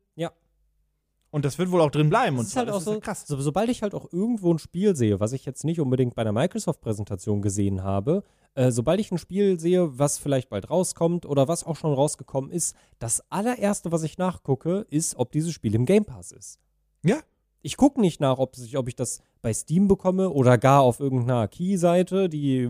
[1.29, 2.37] Und das wird wohl auch drin bleiben.
[2.37, 3.25] Das und ist halt auch so, krass.
[3.27, 6.21] so, sobald ich halt auch irgendwo ein Spiel sehe, was ich jetzt nicht unbedingt bei
[6.21, 8.23] einer Microsoft-Präsentation gesehen habe,
[8.55, 12.49] äh, sobald ich ein Spiel sehe, was vielleicht bald rauskommt oder was auch schon rausgekommen
[12.49, 16.59] ist, das allererste, was ich nachgucke, ist, ob dieses Spiel im Game Pass ist.
[17.03, 17.17] Ja.
[17.61, 20.99] Ich gucke nicht nach, ob ich, ob ich das bei Steam bekomme oder gar auf
[21.01, 22.69] irgendeiner Key-Seite, die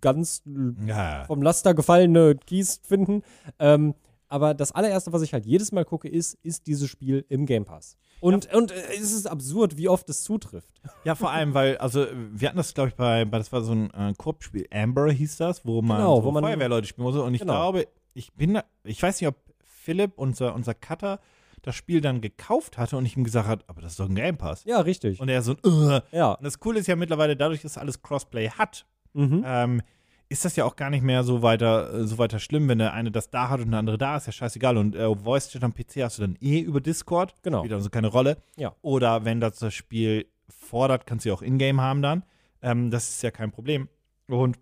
[0.00, 0.42] ganz
[0.86, 1.24] Ja.
[1.24, 3.22] vom Laster gefallene Keys finden.
[3.58, 3.94] Ähm,
[4.30, 7.64] aber das allererste, was ich halt jedes Mal gucke, ist, ist dieses Spiel im Game
[7.64, 7.96] Pass.
[8.20, 10.80] Und, und äh, es ist absurd, wie oft es zutrifft.
[11.04, 13.90] Ja, vor allem, weil, also, wir hatten das, glaube ich, bei, das war so ein
[13.94, 17.22] äh, Koop-Spiel, Amber hieß das, wo man, Genau, so wo man- Feuerwehrleute spielen musste.
[17.22, 17.54] Und ich Genau.
[17.54, 21.18] glaube, ich bin, da- ich weiß nicht, ob Philipp, unser, unser Cutter,
[21.62, 24.14] das Spiel dann gekauft hatte und ich ihm gesagt habe, aber das ist doch ein
[24.14, 24.64] Game Pass.
[24.64, 25.20] Ja, richtig.
[25.20, 26.00] Und er so, äh.
[26.12, 26.32] ja.
[26.32, 29.42] Und das Coole ist ja mittlerweile, dadurch, dass alles Crossplay hat, Mhm.
[29.46, 29.82] ähm,
[30.30, 32.94] ist das ja auch gar nicht mehr so weiter, äh, so weiter schlimm, wenn der
[32.94, 34.78] eine das da hat und der andere da, ist ja scheißegal.
[34.78, 37.34] Und äh, Voice Chat am PC hast du dann eh über Discord.
[37.42, 37.58] Genau.
[37.58, 38.38] Spielt also keine Rolle.
[38.56, 38.74] Ja.
[38.80, 42.24] Oder wenn das das Spiel fordert, kannst du ja auch Ingame haben dann.
[42.62, 43.88] Ähm, das ist ja kein Problem.
[44.28, 44.56] Und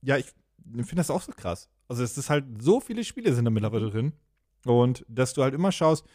[0.00, 0.26] ja, ich
[0.64, 1.68] finde das auch so krass.
[1.88, 4.12] Also es ist halt, so viele Spiele sind da mittlerweile drin.
[4.64, 6.06] Und dass du halt immer schaust,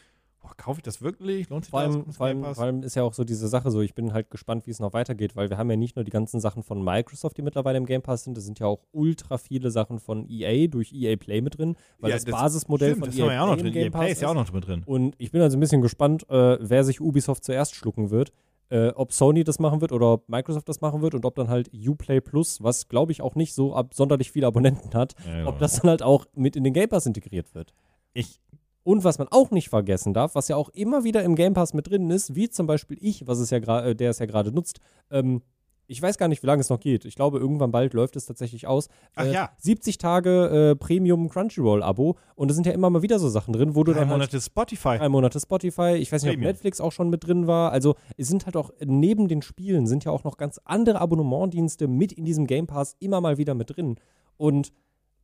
[0.48, 1.50] boah, kaufe ich das wirklich?
[1.50, 1.92] Lohnt sich Vor das?
[1.94, 4.14] allem, Kommt's vor, allem, vor allem ist ja auch so diese Sache so, ich bin
[4.14, 6.64] halt gespannt, wie es noch weitergeht, weil wir haben ja nicht nur die ganzen Sachen
[6.64, 10.00] von Microsoft, die mittlerweile im Game Pass sind, es sind ja auch ultra viele Sachen
[10.00, 13.18] von EA durch EA Play mit drin, weil Ja, das, das- Basismodell Stimmt, von das
[13.20, 13.74] EA ja auch noch Play im drin.
[13.74, 14.84] Game EA Pass Play ist ja auch noch mit drin.
[14.86, 18.32] Und ich bin also ein bisschen gespannt, äh, wer sich Ubisoft zuerst schlucken wird.
[18.70, 21.48] Äh, ob Sony das machen wird oder ob Microsoft das machen wird und ob dann
[21.48, 25.48] halt Uplay Plus, was glaube ich auch nicht so ab sonderlich viele Abonnenten hat, Ja,
[25.48, 27.74] ob das dann halt auch mit in den Game Pass integriert wird.
[28.14, 28.42] ich,
[28.88, 31.74] Und was man auch nicht vergessen darf, was ja auch immer wieder im Game Pass
[31.74, 34.54] mit drin ist, wie zum Beispiel ich, was es ja gerade, der es ja gerade
[34.54, 34.80] nutzt,
[35.12, 35.42] ähm,
[35.88, 37.04] ich weiß gar nicht, wie lange es noch geht.
[37.04, 38.88] Ich glaube, irgendwann bald läuft es tatsächlich aus.
[39.16, 39.50] Ach äh, ja.
[39.58, 43.76] 70 Tage äh, Premium Crunchyroll-Abo und da sind ja immer mal wieder so Sachen drin,
[43.76, 44.98] wo du drei dann halt Monate Spotify.
[44.98, 45.98] drei Monate Spotify.
[45.98, 46.54] Ich weiß nicht, ob Premium.
[46.54, 47.74] Netflix auch schon mit drin war.
[47.74, 51.90] Also es sind halt auch neben den Spielen sind ja auch noch ganz andere Abonnementdienste
[51.90, 53.98] mit in diesem Game Pass immer mal wieder mit drin.
[54.38, 54.72] Und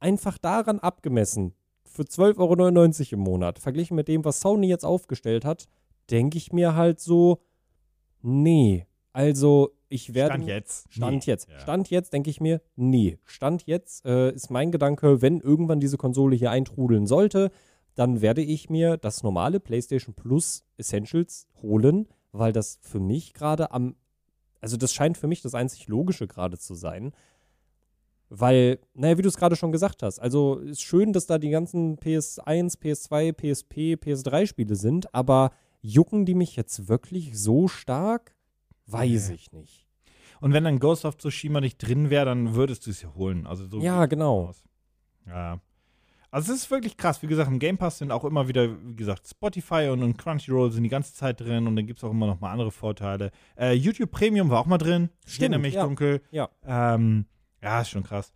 [0.01, 1.53] einfach daran abgemessen,
[1.93, 5.67] für 12,99 Euro im Monat, verglichen mit dem, was Sony jetzt aufgestellt hat,
[6.09, 7.39] denke ich mir halt so,
[8.21, 8.87] nee.
[9.13, 10.33] Also ich werde.
[10.33, 10.91] Stand jetzt.
[10.91, 11.31] Stand Nee.
[11.31, 11.49] jetzt.
[11.49, 11.59] Ja.
[11.59, 13.19] Stand jetzt denke ich mir, nee.
[13.25, 17.51] Stand jetzt äh, ist mein Gedanke, wenn irgendwann diese Konsole hier eintrudeln sollte,
[17.93, 23.71] dann werde ich mir das normale PlayStation Plus Essentials holen, weil das für mich gerade
[23.71, 23.95] am,
[24.61, 27.11] also das scheint für mich das einzig Logische gerade zu sein.
[28.35, 31.51] Weil, naja, wie du es gerade schon gesagt hast, also ist schön, dass da die
[31.51, 38.33] ganzen PS1, PS2, PSP, PS3-Spiele sind, aber jucken die mich jetzt wirklich so stark?
[38.87, 39.87] Weiß ich nicht.
[40.41, 43.45] Und wenn dann Ghost of Tsushima nicht drin wäre, dann würdest du es ja holen.
[43.45, 44.47] Also so Ja, genau.
[44.47, 44.63] aus.
[45.27, 45.59] Ja.
[46.31, 47.21] Also es ist wirklich krass.
[47.21, 50.71] Wie gesagt, im Game Pass sind auch immer wieder, wie gesagt, Spotify und, und Crunchyroll
[50.71, 53.29] sind die ganze Zeit drin und dann gibt es auch immer noch mal andere Vorteile.
[53.55, 55.11] Äh, YouTube Premium war auch mal drin.
[55.27, 55.83] Stimmt, erinnere mich ja.
[55.83, 56.21] dunkel.
[56.31, 56.49] Ja.
[56.65, 57.27] Ähm,
[57.63, 58.31] ja, ist schon krass.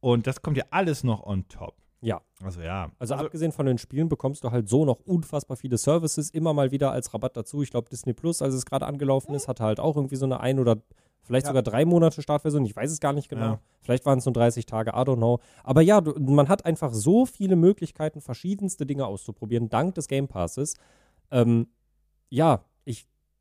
[0.00, 1.74] Und das kommt ja alles noch on top.
[2.00, 2.22] Ja.
[2.42, 2.90] Also ja.
[2.98, 6.70] Also, abgesehen von den Spielen bekommst du halt so noch unfassbar viele Services immer mal
[6.70, 7.62] wieder als Rabatt dazu.
[7.62, 10.40] Ich glaube, Disney Plus, als es gerade angelaufen ist, hatte halt auch irgendwie so eine
[10.40, 10.78] ein oder
[11.22, 11.50] vielleicht Ja.
[11.50, 12.64] sogar drei Monate Startversion.
[12.64, 13.44] Ich weiß es gar nicht genau.
[13.44, 13.60] Ja.
[13.82, 15.40] Vielleicht waren es nur 30 Tage, I don't know.
[15.62, 20.26] Aber ja, du, man hat einfach so viele Möglichkeiten, verschiedenste Dinge auszuprobieren, dank des Game
[20.28, 20.76] Passes.
[21.30, 21.68] Ähm,
[22.30, 22.64] ja,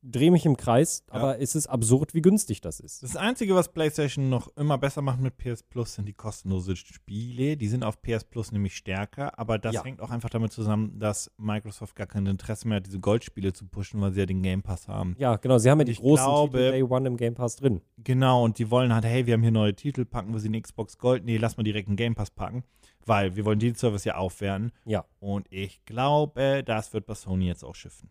[0.02, 1.16] drehe mich im Kreis, Ja.
[1.16, 3.04] aber es ist absurd, wie günstig das ist.
[3.04, 7.58] Das Einzige, was PlayStation noch immer besser macht mit PS Plus, sind die kostenlosen Spiele.
[7.58, 9.84] Die sind auf PS Plus nämlich stärker, aber das Ja.
[9.84, 13.66] hängt auch einfach damit zusammen, dass Microsoft gar kein Interesse mehr hat, diese Goldspiele zu
[13.68, 15.16] pushen, weil sie ja den Game Pass haben.
[15.20, 15.58] Ja, genau.
[15.58, 17.82] Sie haben ja die Ich großen glaube- Titel Day One im Game Pass drin.
[17.98, 20.62] Genau, und die wollen halt, hey, wir haben hier neue Titel, packen wir sie in
[20.62, 21.26] Xbox Gold.
[21.26, 22.64] Nee, lass mal direkt einen Game Pass packen,
[23.06, 24.72] weil wir wollen den Service ja aufwerten.
[24.86, 25.04] Ja.
[25.20, 28.10] Und ich glaube, das wird bei Sony jetzt auch schiffen.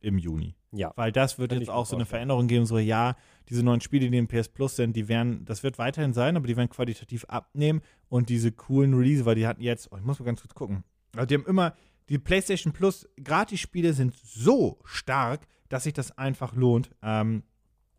[0.00, 0.54] Im Juni.
[0.74, 0.92] Ja.
[0.96, 2.04] Weil das wird Kann jetzt auch so eine.
[2.04, 3.16] Veränderung geben, so ja,
[3.48, 6.46] diese neuen Spiele, die im PS Plus sind, die werden, das wird weiterhin sein, aber
[6.46, 10.18] die werden qualitativ abnehmen und diese coolen Release, weil die hatten jetzt, oh, ich muss
[10.18, 10.84] mal ganz kurz gucken,
[11.14, 11.74] also die haben immer,
[12.08, 16.90] die PlayStation Plus Gratis-Spiele sind so stark, dass sich das einfach lohnt.
[17.02, 17.44] Ähm,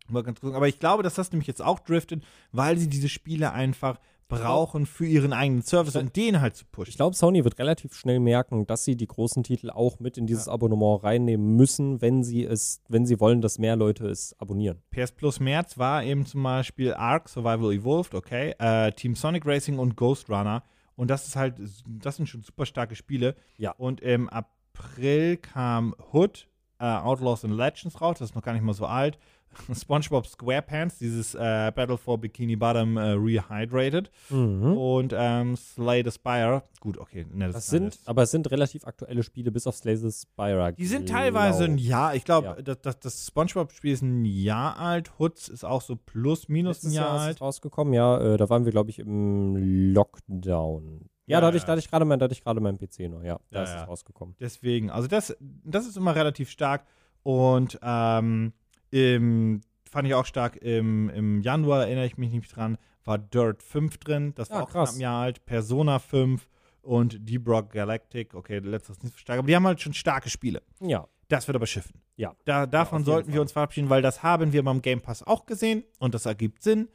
[0.08, 3.08] mal ganz kurz, aber ich glaube, dass das nämlich jetzt auch driftet, weil sie diese
[3.08, 6.90] Spiele einfach brauchen für ihren eigenen Service, um den halt zu pushen.
[6.90, 10.26] Ich glaube, Sony wird relativ schnell merken, dass sie die großen Titel auch mit in
[10.26, 14.82] dieses Abonnement reinnehmen müssen, wenn sie es, wenn sie wollen, dass mehr Leute es abonnieren.
[14.90, 19.78] PS Plus März war eben zum Beispiel Ark Survival Evolved, okay, äh, Team Sonic Racing
[19.78, 20.62] und Ghost Runner.
[20.96, 23.36] Und das ist halt, das sind schon super starke Spiele.
[23.58, 23.72] Ja.
[23.72, 28.62] Und im April kam Hood, äh, Outlaws and Legends raus, das ist noch gar nicht
[28.62, 29.18] mal so alt.
[29.74, 34.10] SpongeBob SquarePants, dieses äh, Battle for Bikini Bottom äh, Rehydrated.
[34.30, 34.76] Mhm.
[34.76, 36.62] Und ähm, Slay the Spire.
[36.80, 37.26] Gut, okay.
[37.32, 40.10] Ne, Das ist sind, alles- aber es sind relativ aktuelle Spiele, bis auf Slay the
[40.12, 40.72] Spire.
[40.72, 42.14] Die sind teilweise ein Jahr.
[42.14, 42.62] Ich glaube, Ja.
[42.62, 45.18] das, das, das SpongeBob-Spiel ist ein Jahr alt.
[45.18, 47.36] Hoods ist auch so plus, minus ein Letztes Jahr Jahr ist alt.
[47.36, 48.18] es rausgekommen, ja.
[48.34, 49.56] Äh, da waren wir, glaube ich, im
[49.94, 51.00] Lockdown.
[51.28, 51.66] Ja, Ja, da hatte ich, ja.
[51.66, 53.38] da hatte ich gerade mein, da hatte ich gerade meinen PC noch, ja.
[53.50, 54.36] Da Ja, ist es rausgekommen.
[54.40, 56.86] Deswegen, also das, das ist immer relativ stark.
[57.22, 58.52] Und ähm,
[58.90, 63.62] im, fand ich auch stark, im, im Januar, erinnere ich mich nicht dran, war Dirt
[63.62, 64.34] 5 drin.
[64.34, 64.90] Das war Ja, auch krass.
[64.90, 65.44] knapp ein Jahr alt.
[65.46, 66.48] Persona 5
[66.82, 68.34] und Deep Rock Galactic.
[68.34, 70.62] Okay, letztes nicht so stark, aber die haben halt schon starke Spiele.
[70.80, 71.06] Ja.
[71.28, 72.00] Das wird aber schiffen.
[72.16, 72.34] Ja.
[72.44, 73.40] Da, davon jeden sollten wir Fall.
[73.42, 76.88] uns verabschieden, weil das haben wir beim Game Pass auch gesehen und das ergibt Sinn.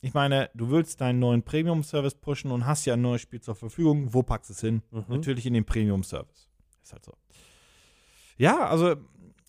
[0.00, 3.54] Ich meine, du willst deinen neuen Premium-Service pushen und hast ja ein neues Spiel zur
[3.54, 4.14] Verfügung.
[4.14, 4.82] Wo packst du es hin?
[4.90, 5.04] Mhm.
[5.08, 6.48] Natürlich in den Premium-Service.
[6.82, 7.12] Ist halt so.
[8.38, 8.96] Ja, also,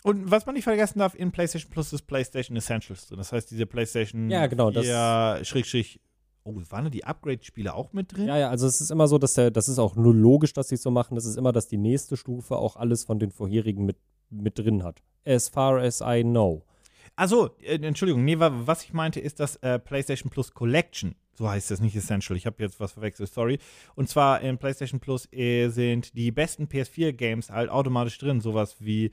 [0.08, 3.17] und was man nicht vergessen darf, in PlayStation Plus ist PlayStation Essentials drin.
[3.17, 6.00] Das heißt, diese PlayStation Ja, genau, das- 4, Schrägstrich,
[6.43, 8.28] oh, waren da die Upgrade-Spiele auch mit drin?
[8.28, 10.70] Ja, ja, also es ist immer so, dass der, das ist auch nur logisch, dass
[10.70, 11.15] sie es so machen.
[11.15, 13.98] Das ist immer, dass die nächste Stufe auch alles von den vorherigen mit,
[14.30, 15.02] mit drin hat.
[15.26, 16.63] As far as I know.
[17.15, 21.15] Also, äh, Entschuldigung, nee, wa- was ich meinte, ist das äh, PlayStation Plus Collection.
[21.34, 22.36] So heißt das, nicht Essential.
[22.36, 23.60] Ich habe jetzt was verwechselt, sorry.
[23.96, 28.41] Und zwar in PlayStation Plus äh, sind die besten PS4-Games halt automatisch drin.
[28.41, 29.12] Sowas wie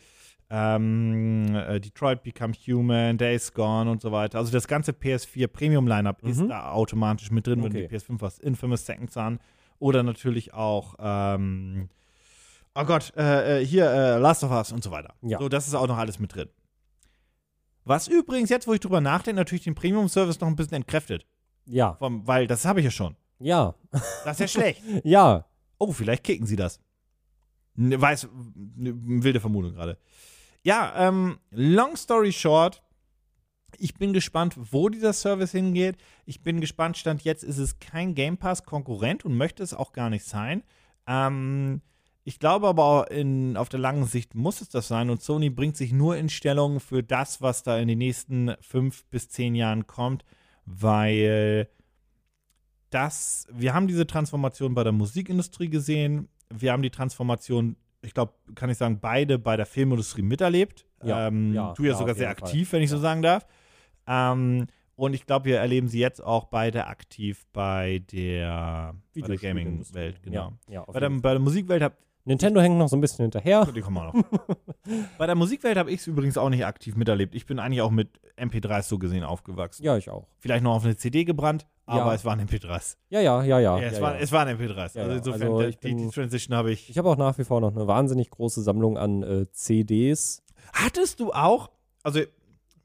[0.50, 4.38] ähm, äh, Detroit Become Human, Days Gone und so weiter.
[4.38, 6.48] Also das ganze PS4 Premium-Lineup ist Mhm.
[6.48, 7.88] da automatisch mit drin, wenn Okay.
[7.88, 9.40] die PS5 was Infamous Second Son
[9.78, 11.88] oder natürlich auch ähm,
[12.76, 15.14] Oh Gott, äh, äh, hier äh, Last of Us und so weiter.
[15.22, 15.38] Ja.
[15.38, 16.48] So, das ist auch noch alles mit drin.
[17.84, 21.26] Was übrigens, jetzt wo ich drüber nachdenke, natürlich den Premium-Service noch ein bisschen entkräftet.
[21.66, 23.14] Ja, Vom, weil das habe ich ja schon.
[23.38, 23.74] ja,
[24.24, 24.82] Das ist ja schlecht.
[25.04, 25.44] ja.
[25.78, 26.80] Oh, vielleicht kicken sie das.
[27.76, 28.28] Ne, weiß,
[28.76, 29.98] ne, wilde Vermutung gerade.
[30.64, 32.82] Ja, ähm, long story short,
[33.76, 35.96] ich bin gespannt, wo dieser Service hingeht.
[36.24, 40.08] Ich bin gespannt, Stand jetzt ist es kein Game Pass-Konkurrent und möchte es auch gar
[40.08, 40.62] nicht sein.
[41.06, 41.82] Ähm,
[42.24, 45.76] ich glaube aber in, auf der langen Sicht muss es das sein und Sony bringt
[45.76, 49.86] sich nur in Stellung für das, was da in den nächsten fünf bis zehn Jahren
[49.86, 50.24] kommt,
[50.64, 51.68] weil
[52.88, 58.32] das, wir haben diese Transformation bei der Musikindustrie gesehen, wir haben die Transformation, ich glaube,
[58.54, 60.86] kann ich sagen, beide bei der Filmindustrie miterlebt.
[61.02, 62.48] Ja, ähm, ja, du ja, sogar sehr jeden Fall.
[62.48, 63.02] aktiv, wenn ich so Ja.
[63.02, 63.46] sagen darf.
[64.06, 69.36] Ähm, und ich glaube, wir erleben sie jetzt auch beide aktiv bei der, bei der.
[69.36, 70.52] Gaming-Welt, genau.
[70.68, 73.66] Ja, Bei der, bei der Musikwelt habe Nintendo hängt noch so ein bisschen hinterher.
[73.66, 74.24] die kommen auch noch.
[75.18, 77.34] bei der Musikwelt habe ich es übrigens auch nicht aktiv miterlebt.
[77.34, 79.84] Ich bin eigentlich auch mit MP3s so gesehen aufgewachsen.
[79.84, 80.26] Ja, ich auch.
[80.38, 82.14] Vielleicht noch auf eine CD gebrannt, aber Ja.
[82.14, 82.96] es waren MP3s.
[83.10, 83.78] Ja, ja, ja, ja.
[83.78, 84.20] Ja, es, ja, waren, ja.
[84.20, 84.96] es waren MP3s.
[84.96, 86.88] Ja, also insofern, Also die, die bin- Transition habe ich.
[86.88, 90.42] Ich habe auch nach wie vor noch eine wahnsinnig große Sammlung an äh, CDs.
[90.72, 91.70] Hattest du auch,
[92.02, 92.20] also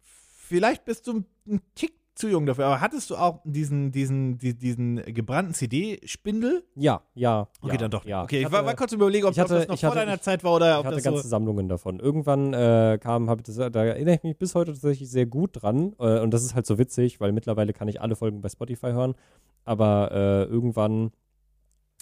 [0.03, 4.53] vielleicht bist du ein Tick zu jung dafür, aber hattest du auch diesen, diesen, die,
[4.57, 6.63] diesen gebrannten CD-Spindel?
[6.75, 7.47] Ja, ja.
[7.61, 8.05] Okay, ja, dann doch.
[8.05, 8.23] Ja.
[8.23, 9.81] Okay, ich, ich war, hatte, war kurz überlegen, ob, ich hatte- ob das noch ich
[9.81, 11.29] vor hatte- deiner ich- Zeit war oder ich ob hatte das ganze so.
[11.29, 11.99] Sammlungen davon.
[11.99, 15.51] Irgendwann äh, kam, hab ich das, da erinnere ich mich bis heute tatsächlich sehr gut
[15.61, 15.93] dran.
[15.99, 18.87] Äh, und das ist halt so witzig, weil mittlerweile kann ich alle Folgen bei Spotify
[18.91, 19.15] hören.
[19.65, 21.11] Aber äh, irgendwann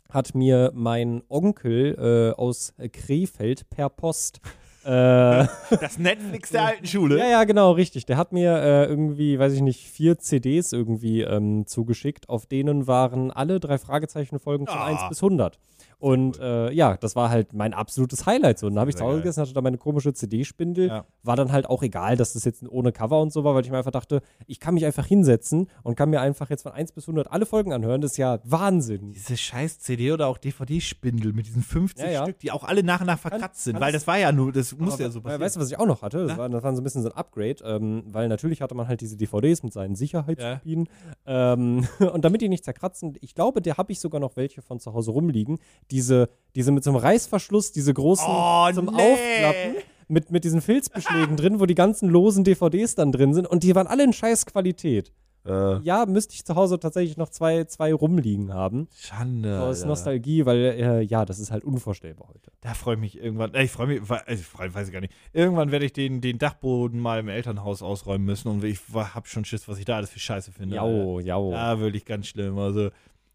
[0.10, 1.95] hat mir mein Onkel
[2.34, 4.39] äh, aus Krefeld per Post
[5.82, 7.17] Das Netflix der alten Schule.
[7.19, 8.06] Ja, ja, genau, richtig.
[8.06, 12.88] Der hat mir äh, irgendwie, weiß ich nicht, vier CDs irgendwie ähm, zugeschickt, auf denen
[12.88, 14.86] waren alle drei Fragezeichen-Folgen von Ah.
[14.86, 15.60] 1 bis 100.
[15.99, 18.60] Und äh, ja, das war halt mein absolutes Highlight.
[18.60, 20.88] So, und dann habe ich zu Hause gegessen, hatte da meine komische CD-Spindel.
[20.89, 21.05] Ja.
[21.23, 23.71] War dann halt auch egal, dass das jetzt ohne Cover und so war, weil ich
[23.71, 26.91] mir einfach dachte, ich kann mich einfach hinsetzen und kann mir einfach jetzt von 1
[26.91, 28.01] bis 100 alle Folgen anhören.
[28.01, 29.12] Das ist ja Wahnsinn.
[29.13, 32.23] Diese scheiß CD oder auch DVD-Spindel mit diesen 50 Ja, ja.
[32.23, 34.77] Stück, die auch alle nach und nach verkratzt sind, weil das- war ja nur, das
[34.77, 35.41] musste ja so passieren.
[35.41, 36.27] Weißt du, was ich auch noch hatte?
[36.27, 38.88] Das war, das war so ein bisschen so ein Upgrade, ähm, weil natürlich hatte man
[38.88, 40.88] halt diese DVDs mit seinen Sicherheitskopien.
[41.25, 44.79] Ähm, und damit die nicht zerkratzen, ich glaube, der habe ich sogar noch welche von
[44.79, 45.57] zu Hause rumliegen.
[45.91, 48.91] Diese, diese mit so einem Reißverschluss, diese großen Oh, zum nee.
[48.91, 49.84] Aufklappen.
[50.10, 53.45] Mit, mit diesen Filzbeschlägen drin, wo die ganzen losen DVDs dann drin sind.
[53.45, 55.12] Und die waren alle in scheiß Qualität.
[55.45, 58.88] Äh, Ja, müsste ich zu Hause tatsächlich noch zwei, zwei rumliegen haben.
[58.97, 59.60] Schande.
[59.62, 59.88] Aus Alter.
[59.88, 62.52] Nostalgie, weil, äh, ja, das ist halt unvorstellbar heute.
[62.62, 63.54] Da freue ich mich irgendwann.
[63.54, 65.13] äh, Ich freue mich, also ich freu, weiß ich gar nicht.
[65.34, 69.43] Irgendwann werde ich den, den Dachboden mal im Elternhaus ausräumen müssen und ich habe schon
[69.43, 70.78] Schiss, was ich da alles für Scheiße finde.
[70.78, 71.52] Jau, jau.
[71.52, 72.58] Da wirklich ganz schlimm.
[72.58, 72.89] Also,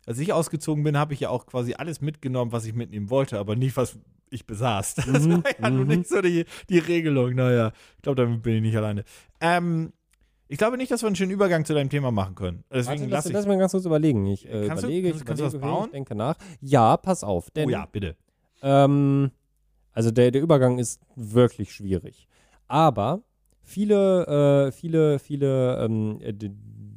[0.07, 3.39] als ich ausgezogen bin, habe ich ja auch quasi alles mitgenommen, was ich mitnehmen wollte,
[3.39, 3.99] aber nicht, was
[4.31, 4.95] ich besaß.
[5.07, 5.89] Das Mhm, war ja nun mhm.
[5.99, 7.35] nicht so die, die Regelung.
[7.35, 9.05] Naja, ich glaube, damit bin ich nicht alleine.
[9.41, 9.93] Ähm,
[10.49, 12.65] ich glaube nicht, dass wir einen schönen Übergang zu deinem Thema machen können.
[12.71, 14.27] Deswegen Warte, lass lass, mir ganz kurz überlegen.
[14.27, 15.85] Ich äh, Kannst du- überlege, kannst- ich kannst du was überlege, bauen?
[15.87, 16.37] ich denke nach.
[16.61, 17.51] Ja, pass auf.
[17.53, 18.17] Denn, oh ja, bitte.
[18.63, 19.31] ähm,
[19.93, 22.27] also der, der Übergang ist wirklich schwierig.
[22.69, 23.23] Aber
[23.63, 26.33] viele, äh, viele, viele ähm, äh,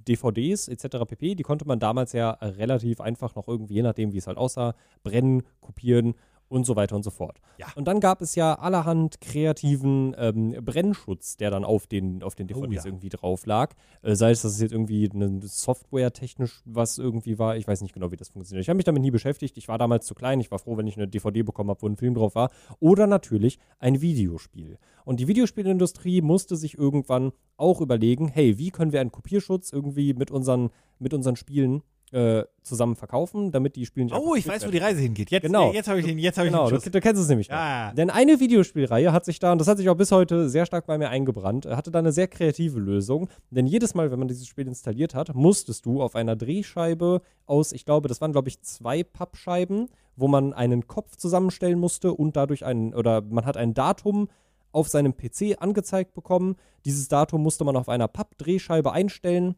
[0.07, 1.05] DVDs etc.
[1.07, 4.37] pp., die konnte man damals ja relativ einfach noch irgendwie, je nachdem, wie es halt
[4.37, 6.15] aussah, brennen, kopieren
[6.55, 7.41] und so weiter und so fort.
[7.57, 7.67] Ja.
[7.75, 12.45] Und dann gab es ja allerhand kreativen ähm, Brennschutz, der dann auf den, auf den
[12.45, 12.89] Oh, DVDs ja.
[12.89, 13.73] irgendwie drauf lag.
[14.01, 17.57] Äh, sei es, dass es jetzt irgendwie eine Software technisch was irgendwie war.
[17.57, 18.63] Ich weiß nicht genau, wie das funktioniert.
[18.63, 19.57] Ich habe mich damit nie beschäftigt.
[19.57, 20.39] Ich war damals zu klein.
[20.39, 22.49] Ich war froh, wenn ich eine DVD bekommen habe, wo ein Film drauf war.
[22.79, 24.77] Oder natürlich ein Videospiel.
[25.03, 30.13] Und die Videospielindustrie musste sich irgendwann auch überlegen, hey, wie können wir einen Kopierschutz irgendwie
[30.13, 34.63] mit unseren, mit unseren Spielen äh, zusammen verkaufen, damit die Spiele nicht Oh, ich weiß,
[34.63, 34.83] wo die werden.
[34.85, 35.31] Reise hingeht.
[35.31, 35.73] Jetzt, Genau.
[35.73, 36.91] jetzt habe ich den, jetzt habe ich Genau, den du, Schuss.
[36.91, 37.57] du kennst es nämlich noch.
[37.57, 37.91] Ja.
[37.93, 40.85] Denn eine Videospielreihe hat sich da, und das hat sich auch bis heute sehr stark
[40.85, 43.27] bei mir eingebrannt, äh, hatte da eine sehr kreative Lösung.
[43.49, 47.71] Denn jedes Mal, wenn man dieses Spiel installiert hat, musstest du auf einer Drehscheibe aus,
[47.71, 52.35] ich glaube, das waren, glaube ich, zwei Pappscheiben, wo man einen Kopf zusammenstellen musste und
[52.35, 54.29] dadurch einen, oder man hat ein Datum
[54.71, 56.55] auf seinem PC angezeigt bekommen.
[56.85, 59.55] Dieses Datum musste man auf einer Pappdrehscheibe einstellen.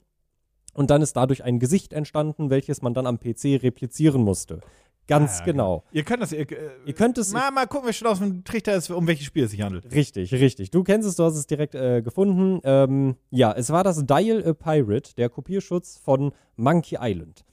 [0.78, 4.60] Und dann ist dadurch ein Gesicht entstanden, welches man dann am PC replizieren musste.
[5.08, 5.84] Ganz Ah, ja, genau.
[5.92, 6.32] Ihr könnt das.
[6.34, 7.32] Ihr, äh, Ihr könnt es.
[7.32, 9.92] mal, mal gucken, wir schon aus dem Trichter ist, um welches Spiel es sich handelt.
[9.92, 10.70] Richtig, richtig.
[10.70, 12.60] Du kennst es, du hast es direkt äh, gefunden.
[12.64, 17.44] Ähm, ja, es war das Dial a Pirate, der Kopierschutz von Monkey Island.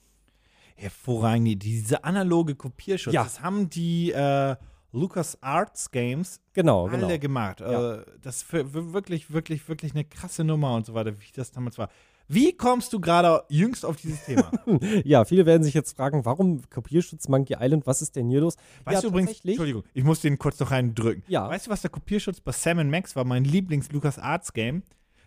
[0.75, 1.63] Hervorragend.
[1.63, 3.23] Diese analoge Kopierschutz, Ja.
[3.23, 4.55] das haben die äh,
[4.91, 7.17] Lucas Arts Games Genau, alle genau.
[7.19, 7.61] gemacht.
[7.61, 7.95] Ja.
[7.95, 11.77] Äh, das ist wirklich, wirklich, wirklich eine krasse Nummer und so weiter, wie das damals
[11.77, 11.89] war.
[12.27, 14.51] Wie kommst du gerade jüngst auf dieses Thema?
[15.03, 17.85] Ja, viele werden sich jetzt fragen, warum Kopierschutz Monkey Island?
[17.85, 18.55] Was ist denn hier los?
[18.83, 21.23] Weißt ja, du übrigens, Entschuldigung, ich muss den kurz noch reindrücken.
[21.27, 21.47] Ja.
[21.49, 23.25] Weißt du, was der Kopierschutz bei Sam Max war?
[23.25, 24.83] Mein Lieblings-Lucas Arts Game.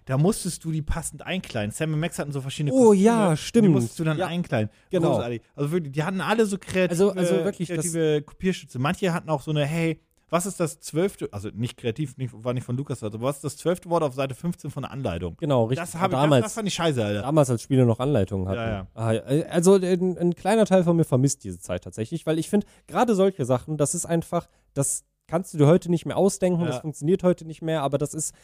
[0.07, 1.71] Da musstest du die passend einkleiden.
[1.71, 3.69] Sam Max hatten so verschiedene Oh ja, Die stimmt.
[3.69, 4.27] musstest du dann Ja.
[4.27, 4.71] einkleiden.
[4.91, 5.13] Genau.
[5.17, 5.43] Großartig.
[5.55, 8.79] Also wirklich, die hatten alle so kreative, Also- also wirklich, kreative Kopierschütze.
[8.79, 12.53] Manche hatten auch so eine, hey, was ist das zwölfte, also nicht kreativ, nicht, war
[12.55, 15.37] nicht von Lukas, also was ist das zwölfte Wort auf Seite 15 von der Anleitung?
[15.39, 15.85] Genau, richtig.
[15.91, 17.23] Das, hab ich, das, damals, das fand ich scheiße, Alter.
[17.23, 18.59] damals, als Spiele noch Anleitungen hatten.
[18.59, 18.87] Ja, ja.
[18.95, 22.49] Ah, äh, Also ein, ein kleiner Teil von mir vermisst diese Zeit tatsächlich, weil ich
[22.51, 26.61] finde, gerade solche Sachen, das ist einfach, das kannst du dir heute nicht mehr ausdenken,
[26.61, 26.67] Ja.
[26.69, 28.35] das funktioniert heute nicht mehr, aber das ist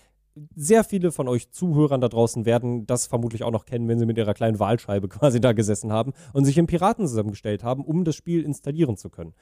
[0.57, 4.07] sehr viele von euch Zuhörern da draußen werden das vermutlich auch noch kennen, wenn sie
[4.07, 8.05] mit ihrer kleinen Wahlscheibe quasi da gesessen haben und sich im Piraten zusammengestellt haben, um
[8.05, 9.35] das Spiel installieren zu können.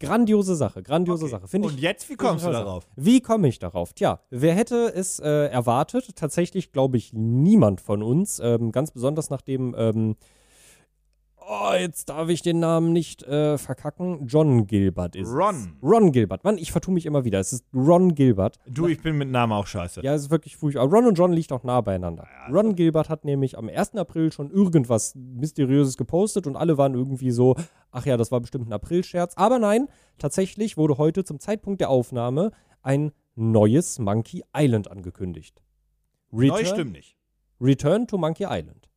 [0.00, 1.30] Grandiose Sache, grandiose Okay.
[1.32, 1.48] Sache.
[1.48, 2.86] Finde ich Und jetzt, wie kommst du darauf?
[2.96, 3.92] wie komme ich darauf?
[3.92, 6.16] Tja, wer hätte es äh, erwartet?
[6.16, 8.40] Tatsächlich glaube ich niemand von uns.
[8.40, 10.16] Ähm, ganz besonders nachdem, ähm,
[11.46, 14.26] oh, jetzt darf ich den Namen nicht äh, verkacken.
[14.26, 15.54] John Gilbert ist Ron.
[15.54, 15.82] Es.
[15.82, 16.42] Ron Gilbert.
[16.44, 17.38] Mann, ich vertue mich immer wieder.
[17.38, 18.58] Es ist Ron Gilbert.
[18.66, 20.00] Du, ich bin mit Namen auch scheiße.
[20.02, 20.86] Ja, es ist wirklich furchtbar.
[20.86, 22.26] Ron und John liegt auch nah beieinander.
[22.50, 23.94] Ron Gilbert hat nämlich am 1.
[23.96, 27.56] April schon irgendwas Mysteriöses gepostet und alle waren irgendwie so,
[27.94, 29.34] ach ja, das war bestimmt ein Aprilscherz.
[29.36, 32.50] Aber nein, tatsächlich wurde heute zum Zeitpunkt der Aufnahme
[32.82, 35.62] ein neues Monkey Island angekündigt.
[36.30, 37.16] Neu Return, stimmt nicht.
[37.60, 38.88] Return to Monkey Island.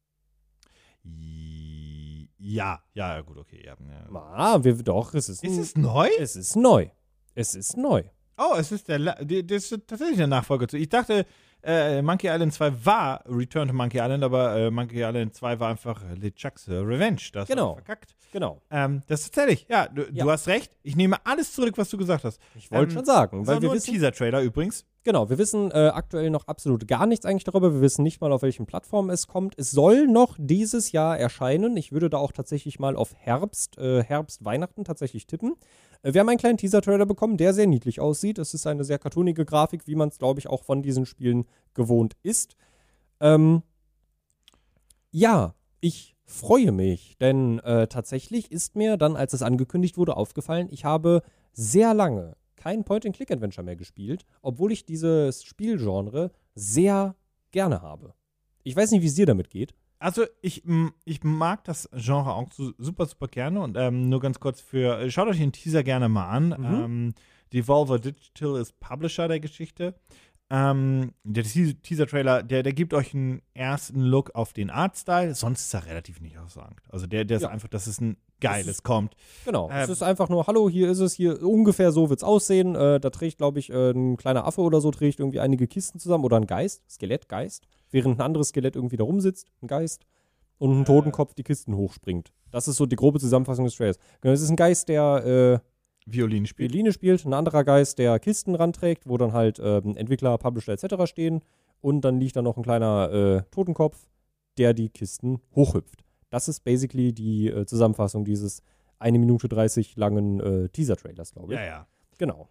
[2.40, 3.62] Ja, ja, ja, gut, okay.
[3.66, 4.16] Ja, ja.
[4.34, 6.10] Ah, wir, doch, es ist, Ist es neu?
[6.20, 6.90] es ist neu.
[7.36, 8.04] Es ist neu.
[8.38, 10.78] Oh, es ist der, La- das ist tatsächlich der Nachfolger zu.
[10.78, 11.26] Ich dachte,
[11.64, 15.70] äh, Monkey Island 2 war Return to Monkey Island, aber äh, Monkey Island 2 war
[15.70, 17.22] einfach äh, LeChucks äh, Revenge.
[17.34, 17.70] Das Genau.
[17.70, 18.16] war verkackt.
[18.32, 18.62] Genau.
[18.70, 20.26] Ähm, das ist tatsächlich, ja, du, Ja.
[20.26, 20.72] du hast recht.
[20.84, 22.42] Ich nehme alles zurück, was du gesagt hast.
[22.56, 24.86] Ich wollte Ähm, schon sagen, weil war wir nur ein wissen, Teaser-Trailer übrigens.
[25.08, 27.74] Genau, wir wissen äh, aktuell noch absolut gar nichts eigentlich darüber.
[27.74, 29.58] Wir wissen nicht mal, auf welchen Plattformen es kommt.
[29.58, 31.78] Es soll noch dieses Jahr erscheinen.
[31.78, 35.56] Ich würde da auch tatsächlich mal auf Herbst, äh, Herbst, Weihnachten tatsächlich tippen.
[36.02, 38.38] Äh, wir haben einen kleinen Teaser-Trailer bekommen, der sehr niedlich aussieht.
[38.38, 41.46] Es ist eine sehr cartoonige Grafik, wie man es, glaube ich, auch von diesen Spielen
[41.74, 42.58] gewohnt ist.
[43.22, 43.64] Ähm,
[45.12, 50.68] ja, ich freue mich, denn äh, tatsächlich ist mir dann, als es angekündigt wurde, aufgefallen,
[50.70, 51.22] ich habe
[51.54, 52.36] sehr lange
[52.68, 57.16] kein Point-and-Click-Adventure mehr gespielt, obwohl ich dieses Spielgenre sehr
[57.52, 58.14] gerne habe.
[58.64, 59.74] Ich weiß nicht, wie es dir damit geht.
[60.00, 60.64] Also ich,
[61.06, 65.30] ich mag das Genre auch super, super gerne und ähm, nur ganz kurz für, schaut
[65.30, 66.48] euch den Teaser gerne mal an.
[66.50, 66.84] Mhm.
[66.84, 67.14] Ähm,
[67.54, 69.96] Devolver Digital ist Publisher der Geschichte.
[70.50, 75.62] Ähm, der Te- Teaser-Trailer, der, der gibt euch einen ersten Look auf den Artstyle, sonst
[75.62, 76.82] ist er relativ nicht aussagend.
[76.90, 77.50] Also der, der ist Ja.
[77.50, 79.16] einfach, dass es ein geiles kommt.
[79.46, 79.70] Genau.
[79.70, 82.76] Ähm, es ist einfach nur, hallo, hier ist es, hier ungefähr so wird es aussehen.
[82.76, 86.00] Äh, da trägt, glaube ich, äh, ein kleiner Affe oder so, trägt irgendwie einige Kisten
[86.00, 90.06] zusammen oder ein Geist, Skelettgeist, während ein anderes Skelett irgendwie da rumsitzt, ein Geist.
[90.60, 92.32] und ein Totenkopf die Kisten hochspringt.
[92.52, 94.00] Das ist so die grobe Zusammenfassung des Trailers.
[94.22, 96.72] Genau, es ist ein Geist, der äh, Violin spielt.
[96.72, 101.06] Violine spielt, ein anderer Geist, der Kisten ranträgt, wo dann halt ähm, Entwickler, Publisher etc.
[101.06, 101.42] stehen
[101.82, 104.08] und dann liegt da noch ein kleiner äh, Totenkopf,
[104.58, 106.04] der die Kisten hochhüpft.
[106.38, 108.62] Das ist basically die äh, Zusammenfassung dieses
[109.00, 111.60] 1 Minute 30 langen äh, Teaser-Trailers, glaube ich.
[111.60, 111.88] Ja, ja.
[112.20, 112.48] Genau.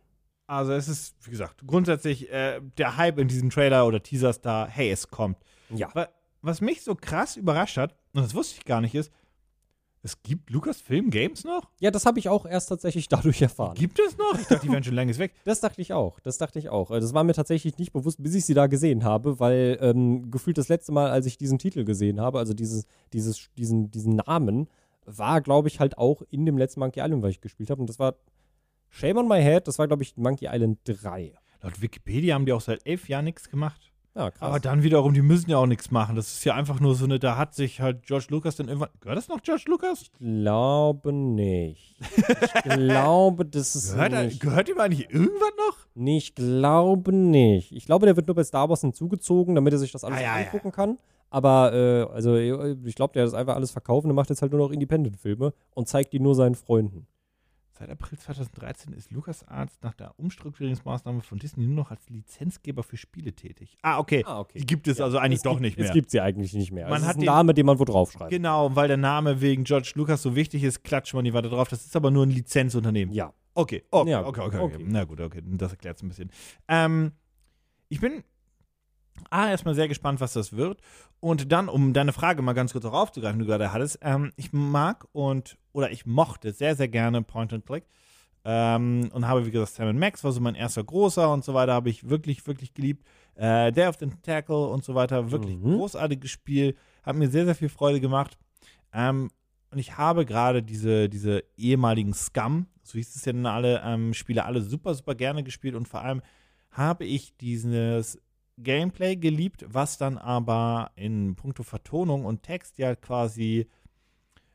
[0.48, 4.66] Also es ist, wie gesagt, grundsätzlich äh, der Hype in diesem Trailer oder Teasers da,
[4.68, 5.38] hey, es kommt.
[5.70, 5.88] Ja.
[5.94, 6.08] Wa-
[6.42, 9.12] Was mich so krass überrascht hat, und das wusste ich gar nicht, ist,
[10.06, 11.68] es gibt Lucasfilm Games noch?
[11.80, 13.74] Ja, das habe ich auch erst tatsächlich dadurch erfahren.
[13.74, 14.38] Gibt es noch?
[14.38, 15.32] Ich dachte, die wären schon längst weg.
[15.44, 16.20] Das dachte ich auch.
[16.20, 16.92] Das dachte ich auch.
[16.92, 20.30] Äh, Das war mir tatsächlich nicht bewusst, bis ich sie da gesehen habe, weil ähm,
[20.30, 24.16] gefühlt das letzte Mal, als ich diesen Titel gesehen habe, also dieses, dieses, diesen, diesen
[24.16, 24.68] Namen,
[25.04, 27.80] war, glaube ich, halt auch in dem letzten Monkey Island, was ich gespielt habe.
[27.80, 28.14] Und das war
[28.88, 31.32] Shame on my head, das war, glaube ich, Monkey Island 3.
[31.62, 33.92] Laut Wikipedia haben die auch seit elf Jahren nichts gemacht.
[34.16, 34.40] Ja, krass.
[34.48, 36.16] Aber dann wiederum, die müssen ja auch nichts machen.
[36.16, 38.88] Das ist ja einfach nur so eine, da hat sich halt George Lucas dann irgendwann.
[39.00, 40.10] Gehört das noch George Lucas?
[40.18, 41.96] glaube nicht.
[42.00, 44.40] Ich glaube, das ist Gehört, er, nicht.
[44.40, 45.76] gehört ihm eigentlich irgendwann noch?
[45.94, 47.72] Nee, ich glaube nicht.
[47.72, 50.22] Ich glaube, der wird nur bei Star Wars hinzugezogen, damit er sich das alles Ah,
[50.22, 50.44] ja, ja.
[50.46, 50.96] angucken kann.
[51.28, 54.52] Aber äh, also ich glaube, der hat das einfach alles verkaufen und macht jetzt halt
[54.52, 57.06] nur noch Independent-Filme und zeigt die nur seinen Freunden.
[57.78, 62.96] Seit April 2013 ist LucasArts nach der Umstrukturierungsmaßnahme von Disney nur noch als Lizenzgeber für
[62.96, 63.76] Spiele tätig.
[63.82, 64.22] Ah, okay.
[64.26, 64.58] Ah, okay.
[64.60, 65.86] Die gibt es also eigentlich Es doch gibt, nicht mehr.
[65.88, 66.88] Es gibt sie eigentlich nicht mehr.
[66.88, 68.30] Man es hat ist ein den- Name, den man wo draufschreibt.
[68.30, 71.68] Genau, weil der Name wegen George Lucas so wichtig ist, klatscht man die weiter drauf.
[71.68, 73.14] Das ist aber nur ein Lizenzunternehmen.
[73.14, 73.34] Ja.
[73.52, 74.74] Okay, okay, Ja, okay, okay, okay.
[74.76, 74.84] okay.
[74.88, 76.30] Na gut, okay, das erklärt es ein bisschen.
[76.68, 77.12] Ähm,
[77.90, 78.22] ich bin
[79.30, 80.80] A, erstmal sehr gespannt, was das wird.
[81.20, 84.32] Und dann, um deine Frage mal ganz kurz auch aufzugreifen, die du gerade hattest, ähm,
[84.36, 87.84] ich mag und, oder ich mochte sehr, sehr gerne Point and Click.
[88.44, 91.72] Ähm, und habe, wie gesagt, Sam Max war so mein erster großer und so weiter,
[91.74, 93.04] habe ich wirklich, wirklich geliebt.
[93.34, 95.74] Äh, Day of the Tackle und so weiter, wirklich Mhm.
[95.74, 98.38] großartiges Spiel, hat mir sehr, sehr viel Freude gemacht.
[98.92, 99.30] Ähm,
[99.72, 104.14] und ich habe gerade diese, diese ehemaligen Scum, so hieß es ja dann alle, ähm,
[104.14, 106.22] Spiele alle super, super gerne gespielt und vor allem
[106.70, 108.18] habe ich dieses
[108.58, 113.66] Gameplay geliebt, was dann aber in puncto Vertonung und Text ja quasi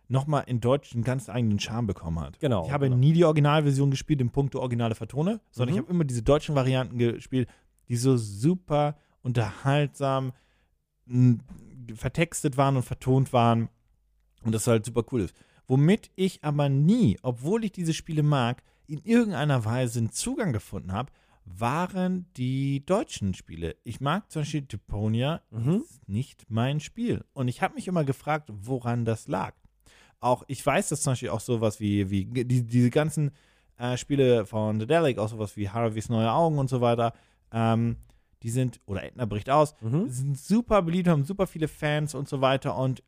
[0.08, 2.39] nochmal in Deutsch einen ganz eigenen Charme bekommen hat.
[2.39, 2.97] Genau, Ich habe genau.
[2.97, 5.80] nie die Originalversion gespielt in puncto originale Vertone, sondern Mhm.
[5.80, 7.47] ich habe immer diese deutschen Varianten gespielt,
[7.88, 10.34] die so super unterhaltsam
[11.95, 13.70] vertextet waren und vertont waren
[14.43, 15.36] und das halt super cool ist.
[15.68, 20.91] Womit ich aber nie, obwohl ich diese Spiele mag, in irgendeiner Weise einen Zugang gefunden
[20.91, 21.12] habe,
[21.46, 23.76] waren die deutschen Spiele.
[23.84, 25.82] Ich mag zum Beispiel Deponia, Mhm.
[25.84, 27.24] ist nicht mein Spiel.
[27.34, 29.54] Und ich habe mich immer gefragt, woran das lag.
[30.20, 33.32] Auch ich weiß, dass zum Beispiel auch sowas wie, wie die, diese ganzen
[33.78, 37.14] äh, Spiele von The Delic, auch sowas wie Harveys Neue Augen und so weiter,
[37.52, 37.98] ähm,
[38.44, 40.10] die sind, oder Edna bricht aus, Mhm.
[40.10, 42.76] sind super beliebt, haben super viele Fans und so weiter.
[42.78, 43.04] Und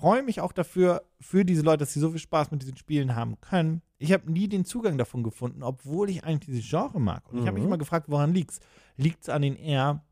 [0.00, 3.14] freue mich auch dafür, für diese Leute, dass sie so viel Spaß mit diesen Spielen
[3.14, 3.82] haben können.
[3.98, 7.30] Ich habe nie den Zugang davon gefunden, obwohl ich eigentlich dieses Genre mag.
[7.30, 7.68] Und ich habe mich Mhm.
[7.68, 8.60] immer gefragt, woran liegt's?
[8.96, 10.02] Liegt es an den eher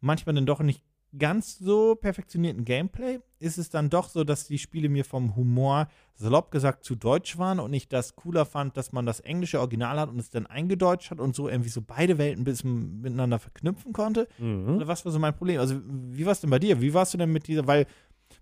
[0.00, 0.82] manchmal dann doch nicht
[1.16, 3.20] ganz so perfektionierten Gameplay?
[3.38, 7.38] Ist es dann doch so, dass die Spiele mir vom Humor salopp gesagt zu deutsch
[7.38, 10.46] waren und ich das cooler fand, dass man das englische Original hat und es dann
[10.46, 14.28] eingedeutscht hat und so irgendwie so beide Welten ein bisschen miteinander verknüpfen konnte?
[14.38, 14.76] Mhm.
[14.76, 15.60] Oder was war so mein Problem?
[15.60, 16.80] Also, wie war es denn bei dir?
[16.82, 17.86] Wie warst du denn mit dieser, weil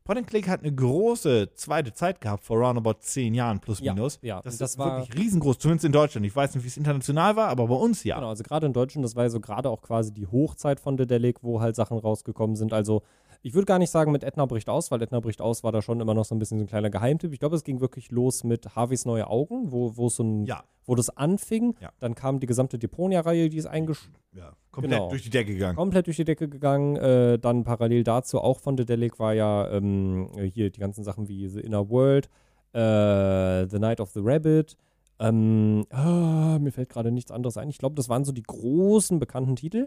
[0.06, 3.92] Point and Click hat eine große zweite Zeit gehabt, vor roundabout zehn Jahren plus Ja,
[3.92, 4.18] minus.
[4.22, 4.40] ja.
[4.42, 6.24] Das, Und das ist war- wirklich riesengroß, zumindest in Deutschland.
[6.26, 8.14] Ich weiß nicht, wie es international war, aber bei uns ja.
[8.16, 10.96] Genau, also gerade in Deutschland, das war ja so gerade auch quasi die Hochzeit von
[10.96, 12.72] Dedelic, wo halt Sachen rausgekommen sind.
[12.72, 13.02] Also
[13.46, 15.80] ich würde gar nicht sagen mit Edna bricht aus, weil Edna bricht aus war da
[15.80, 17.32] schon immer noch so ein bisschen so ein kleiner Geheimtipp.
[17.32, 20.64] Ich glaube, es ging wirklich los mit Harveys neue Augen, wo, wo so ein, Ja.
[20.84, 21.76] wo das anfing.
[21.80, 21.90] Ja.
[22.00, 24.52] Dann kam die gesamte Deponia-Reihe, die ist eingesch ja.
[24.72, 25.08] Komplett Genau.
[25.10, 25.76] durch die Decke gegangen.
[25.76, 26.96] komplett durch die Decke gegangen.
[26.96, 31.46] Äh, dann parallel dazu auch von Dedelic war ja ähm, hier die ganzen Sachen wie
[31.46, 32.28] The Inner World,
[32.72, 34.76] äh, The Night of the Rabbit.
[35.18, 37.70] Ähm, ah, mir fällt gerade nichts anderes ein.
[37.70, 39.86] Ich glaube, das waren so die großen bekannten Titel.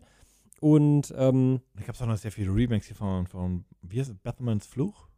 [0.60, 4.10] Und ähm, Da gab es auch noch sehr viele Remakes hier von, von wie heißt
[4.10, 5.10] es, Batmans Fluch?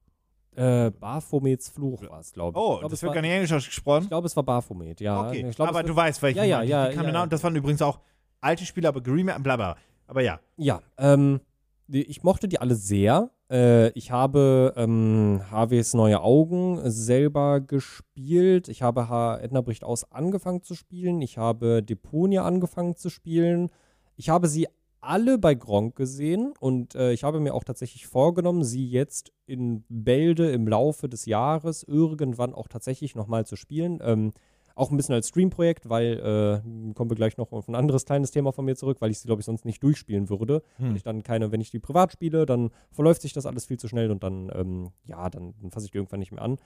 [0.56, 2.64] äh, Baphomets Fluch war es, glaube ich.
[2.64, 2.80] Oh, ich.
[2.80, 4.04] glaub, das wird gar nicht Englisch ausgesprochen.
[4.04, 5.28] Ich glaube, es war Baphomet, ja.
[5.28, 7.22] okay, Ich glaub, aber du weißt, welche Ja, ja, ja, Die, die kamen ja.
[7.22, 8.00] genau, das waren übrigens auch
[8.42, 9.78] alte Spiele, aber geremaked, bla bla.
[10.08, 10.40] Aber ja.
[10.58, 11.40] Ja, ähm,
[11.88, 13.32] ich mochte die alle sehr.
[13.50, 18.68] Äh, ich habe ähm, Harveys Neue Augen selber gespielt.
[18.68, 21.22] Ich habe ha Edna bricht aus angefangen zu spielen.
[21.22, 23.70] Ich habe Deponia angefangen zu spielen.
[24.18, 24.68] Ich habe sie
[25.02, 29.84] alle bei Gronk gesehen und äh, ich habe mir auch tatsächlich vorgenommen, sie jetzt in
[29.90, 34.00] Bälde im Laufe des Jahres irgendwann auch tatsächlich nochmal zu spielen.
[34.02, 34.34] Ähm,
[34.74, 38.32] Auch ein bisschen als Stream-Projekt, weil, äh, kommen wir gleich noch auf ein anderes kleines
[38.32, 40.64] Thema von mir zurück, weil ich sie, glaube ich, sonst nicht durchspielen würde.
[40.78, 40.96] Hm.
[40.96, 43.90] Ich dann keine, wenn ich die privat spiele, dann verläuft sich das alles viel zu
[43.90, 46.58] schnell und dann, ähm, ja, dann, dann fasse ich die irgendwann nicht mehr an.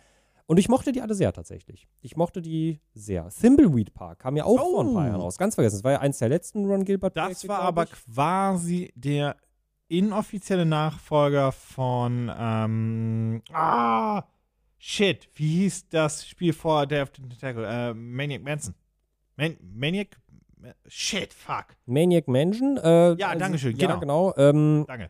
[0.47, 1.87] Und ich mochte die alle sehr tatsächlich.
[2.01, 3.27] Ich mochte die sehr.
[3.29, 5.07] Thimbleweed Park kam ja auch vor ein paar Oh.
[5.07, 5.37] Jahren raus.
[5.37, 5.77] Ganz vergessen.
[5.77, 9.37] Das war ja eins der letzten Ron Gilbert Das Projekte, war aber quasi der
[9.87, 14.23] inoffizielle Nachfolger von ähm, ah,
[14.77, 17.65] shit, wie hieß das Spiel vor Day of the Tentacle?
[17.65, 18.75] Äh, Maniac Manson.
[19.37, 20.17] Man Maniac?
[20.87, 21.65] Shit, fuck.
[21.85, 22.77] Maniac Mansion.
[22.77, 23.99] Äh, Ja, danke schön, Ja, genau.
[23.99, 24.33] genau.
[24.37, 25.09] Ähm, Danke.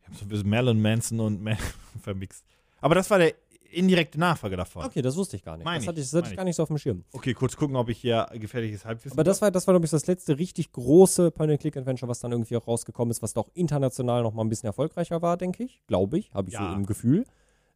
[0.00, 1.56] Ich habe so ein bisschen Melon Manson und Man
[2.02, 2.44] vermixt.
[2.80, 3.34] Aber das war der
[3.72, 4.84] indirekte Nachfolger davon.
[4.84, 5.64] okay, das wusste ich gar nicht.
[5.64, 7.04] Mein das ich, hatte ich, das hatte ich gar nicht so auf dem Schirm.
[7.12, 9.90] Okay, kurz gucken, ob ich hier gefährliches Halbwissen Aber das war, das war, glaube ich,
[9.90, 14.32] das letzte richtig große Point-and-Click-Adventure, was dann irgendwie auch rausgekommen ist, was doch international noch
[14.32, 15.82] mal ein bisschen erfolgreicher war, denke ich.
[15.86, 16.70] Glaube ich, habe ich Ja.
[16.70, 17.24] so im Gefühl.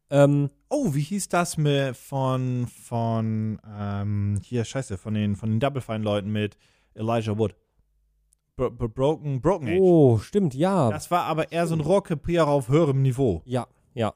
[0.09, 5.59] Ähm, Oh, wie hieß das mit von von ähm, hier scheiße von den von den
[5.61, 6.57] Double Fine Leuten mit
[6.93, 7.55] Elijah Wood.
[8.57, 9.79] Bro Bro Broken Broken Age.
[9.79, 10.89] oh, stimmt, ja.
[10.89, 13.41] Das war aber eher so ein Rockepierer auf höherem Niveau.
[13.45, 14.13] Ja, ja.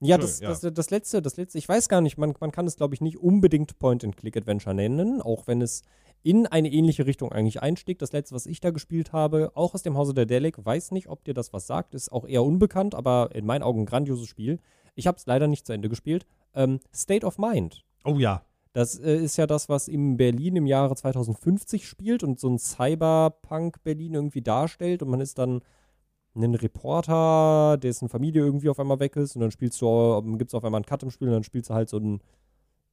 [0.00, 0.18] Ja.
[0.18, 0.48] Das, ja.
[0.48, 3.00] Das, das letzte, das letzte, ich weiß gar nicht, man, man kann es, glaube ich,
[3.00, 5.82] nicht unbedingt Point-and-Click-Adventure nennen, auch wenn es
[6.22, 7.98] in eine ähnliche Richtung eigentlich einstieg.
[7.98, 11.08] Das letzte, was ich da gespielt habe, auch aus dem Hause der Delic, weiß nicht,
[11.08, 14.26] ob dir das was sagt, ist auch eher unbekannt, aber in meinen Augen ein grandioses
[14.26, 14.58] Spiel.
[14.94, 16.26] Ich habe es leider nicht zu Ende gespielt.
[16.54, 17.84] Ähm, State of Mind.
[18.04, 18.42] Oh ja.
[18.72, 22.58] Das äh, ist ja das, was in Berlin im Jahre 2050 spielt und so ein
[22.58, 25.02] Cyberpunk-Berlin irgendwie darstellt.
[25.02, 25.62] Und man ist dann
[26.44, 29.36] ein Reporter, dessen Familie irgendwie auf einmal weg ist.
[29.36, 31.70] Und dann spielst du, gibt es auf einmal einen Cut im Spiel und dann spielst
[31.70, 32.20] du halt so einen,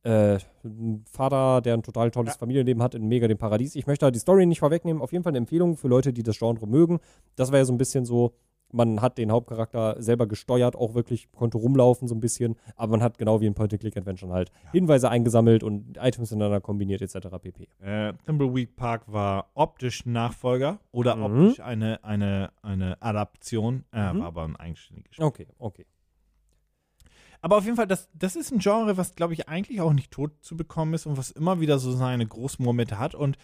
[0.03, 2.37] äh, einen Vater, der ein total tolles Ja.
[2.39, 3.75] Familienleben hat in mega dem Paradies.
[3.75, 5.01] Ich möchte da die Story nicht vorwegnehmen.
[5.01, 6.99] Auf jeden Fall eine Empfehlung für Leute, die das Genre mögen.
[7.35, 8.33] Das war ja so ein bisschen so,
[8.74, 13.03] man hat den Hauptcharakter selber gesteuert, auch wirklich, konnte rumlaufen so ein bisschen, aber man
[13.03, 17.28] hat genau wie in Point-and-Click-Adventure halt Hinweise eingesammelt und Items miteinander kombiniert etc.
[17.41, 17.67] pp.
[17.82, 21.24] Äh, Thimbleweed Park war optisch Nachfolger oder Mhm.
[21.24, 24.19] optisch eine eine eine Adaption, äh, Mhm.
[24.19, 25.26] war aber ein eigenständiges Spiel.
[25.26, 25.86] Okay, okay.
[27.41, 30.11] Aber auf jeden Fall, das, das ist ein Genre, was, glaube ich, eigentlich auch nicht
[30.11, 33.15] tot zu bekommen ist und was immer wieder so seine großen Momente hat.
[33.15, 33.38] Und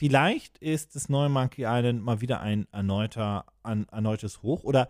[0.00, 4.88] vielleicht ist das neue Monkey Island mal wieder ein erneuter, ein erneutes Hoch oder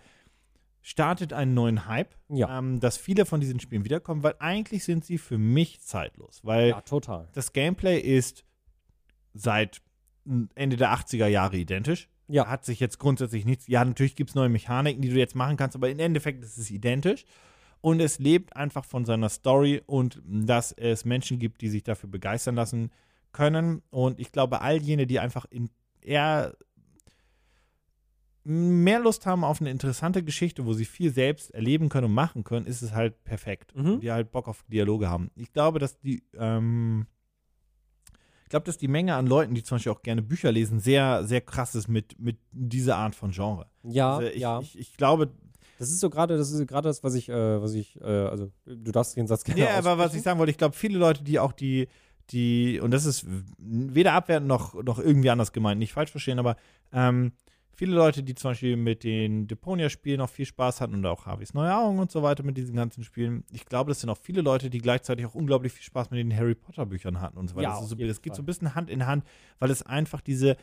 [0.83, 2.57] startet einen neuen Hype, Ja.
[2.59, 6.41] ähm, dass viele von diesen Spielen wiederkommen, weil eigentlich sind sie für mich zeitlos.
[6.45, 7.27] Weil Ja, total.
[7.33, 8.45] das Gameplay ist
[9.35, 9.83] seit
[10.55, 12.09] Ende der 80er Jahre identisch.
[12.29, 12.47] Ja.
[12.47, 13.67] Hat sich jetzt grundsätzlich nichts.
[13.67, 16.57] Ja, natürlich gibt es neue Mechaniken, die du jetzt machen kannst, aber im Endeffekt ist
[16.57, 17.25] es identisch.
[17.81, 22.09] Und es lebt einfach von seiner Story und dass es Menschen gibt, die sich dafür
[22.09, 22.93] begeistern lassen
[23.33, 23.83] können.
[23.91, 25.71] Und ich glaube, all jene, die einfach in
[26.01, 26.55] eher
[28.43, 32.43] mehr Lust haben auf eine interessante Geschichte, wo sie viel selbst erleben können und machen
[32.43, 33.75] können, ist es halt perfekt.
[33.77, 34.01] Mhm.
[34.01, 35.31] Die halt Bock auf Dialoge haben.
[35.37, 37.07] Ich glaube, dass die, ähm,
[38.45, 41.25] ich glaube, dass die Menge an Leuten, die zum Beispiel auch gerne Bücher lesen, sehr,
[41.25, 43.67] sehr krass ist mit, mit dieser Art von Genre.
[43.85, 44.61] Ja, Also ich, ja.
[44.61, 45.31] ich, ich glaube,
[45.79, 48.51] das ist so gerade, das ist gerade das, was ich, äh, was ich, äh, also
[48.67, 51.23] du darfst den Satz gerne ja, aber was ich sagen wollte, ich glaube, viele Leute,
[51.23, 51.89] die auch die,
[52.33, 53.27] die, und das ist
[53.59, 56.57] weder abwertend noch, noch irgendwie anders gemeint, nicht falsch verstehen, aber
[56.93, 57.33] ähm,
[57.75, 61.55] viele Leute, die zum Beispiel mit den Deponia-Spielen auch viel Spaß hatten und auch Harveys
[61.55, 64.43] Neue Augen und so weiter mit diesen ganzen Spielen, ich glaube, das sind auch viele
[64.43, 67.71] Leute, die gleichzeitig auch unglaublich viel Spaß mit den Harry Potter-Büchern hatten und so weiter.
[67.71, 69.25] Ja, das, so, das geht so ein bisschen Hand in Hand,
[69.59, 70.57] weil es einfach diese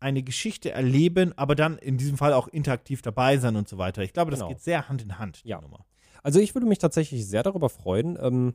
[0.00, 4.02] eine Geschichte erleben, aber dann in diesem Fall auch interaktiv dabei sein und so weiter.
[4.02, 4.48] Ich glaube, das Genau.
[4.50, 5.60] geht sehr Hand in Hand, die Ja.
[5.60, 5.84] Nummer.
[6.22, 8.54] Also ich würde mich tatsächlich sehr darüber freuen, ähm,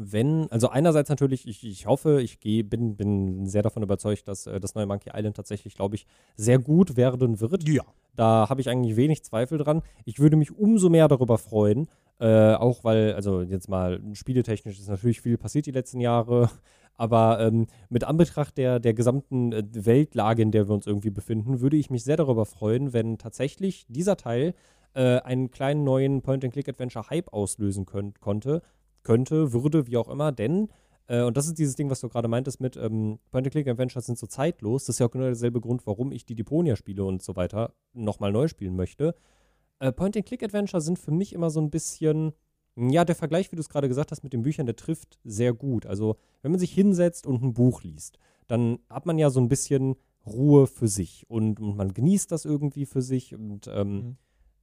[0.00, 4.46] wenn, also einerseits natürlich, ich, ich hoffe, ich geh, bin, bin sehr davon überzeugt, dass
[4.46, 7.68] äh, das neue Monkey Island tatsächlich, glaube ich, sehr gut werden wird.
[7.68, 7.82] Ja.
[8.16, 9.82] Da habe ich eigentlich wenig Zweifel dran.
[10.04, 11.88] Ich würde mich umso mehr darüber freuen,
[12.18, 16.50] äh, auch weil, also jetzt mal spieletechnisch ist natürlich viel passiert die letzten Jahre,
[16.96, 21.60] aber ähm, mit Anbetracht der, der gesamten äh, Weltlage, in der wir uns irgendwie befinden,
[21.60, 24.54] würde ich mich sehr darüber freuen, wenn tatsächlich dieser Teil
[24.94, 28.62] äh, einen kleinen neuen Point-and-Click-Adventure-Hype auslösen könnt, konnte,
[29.02, 30.68] könnte, würde, wie auch immer, denn
[31.06, 34.26] äh, und das ist dieses Ding, was du gerade meintest mit ähm, Point-and-Click-Adventures sind so
[34.26, 34.84] zeitlos.
[34.84, 38.30] Das ist ja auch genau derselbe Grund, warum ich die Deponia-Spiele und so weiter nochmal
[38.32, 39.14] neu spielen möchte.
[39.80, 42.32] Äh, Point-and-Click-Adventure sind für mich immer so ein bisschen,
[42.76, 45.52] ja, der Vergleich, wie du es gerade gesagt hast, mit den Büchern, der trifft sehr
[45.52, 45.84] gut.
[45.86, 49.48] Also, wenn man sich hinsetzt und ein Buch liest, dann hat man ja so ein
[49.48, 49.96] bisschen
[50.26, 54.16] Ruhe für sich und, und man genießt das irgendwie für sich und ähm, Mhm.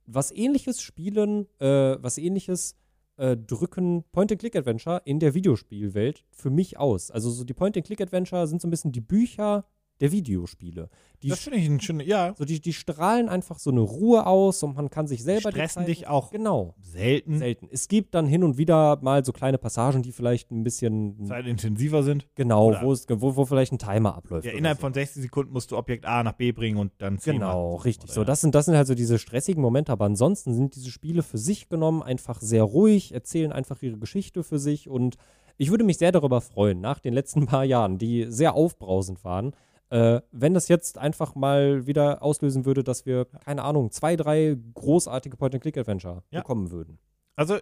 [0.06, 2.76] was ähnliches spielen, äh, was ähnliches
[3.18, 7.12] äh, drücken Point-and-Click-Adventure in der Videospielwelt für mich aus.
[7.12, 9.66] Also so die Point-and-Click-Adventure sind so ein bisschen die Bücher
[10.00, 10.90] der Videospiele.
[11.24, 14.28] Die, Das finde ich ein schöner, ja, so die, die strahlen einfach so eine Ruhe
[14.28, 16.76] aus und man kann sich selber die stressen Zeit- dich auch Genau.
[16.80, 17.68] selten, Selten.
[17.72, 22.04] Es gibt dann hin und wieder mal so kleine Passagen, die vielleicht ein bisschen zeitintensiver
[22.04, 22.28] sind.
[22.36, 24.46] genau, wo, es, wo, wo vielleicht ein Timer abläuft.
[24.46, 24.82] Ja, innerhalb so.
[24.82, 27.82] von 60 Sekunden musst du Objekt A nach B bringen und dann C Genau, machen.
[27.84, 28.10] richtig.
[28.12, 30.92] Oder So, das sind, das sind halt so diese stressigen Momente, aber ansonsten sind diese
[30.92, 35.16] Spiele für sich genommen einfach sehr ruhig, erzählen einfach ihre Geschichte für sich und
[35.60, 39.54] ich würde mich sehr darüber freuen, nach den letzten paar Jahren, die sehr aufbrausend waren,
[39.90, 44.58] äh, wenn das jetzt einfach mal wieder auslösen würde, dass wir, keine Ahnung, zwei, drei
[44.74, 46.40] großartige Point-and-Click-Adventure Ja.
[46.42, 47.00] bekommen würden.
[47.36, 47.58] Also,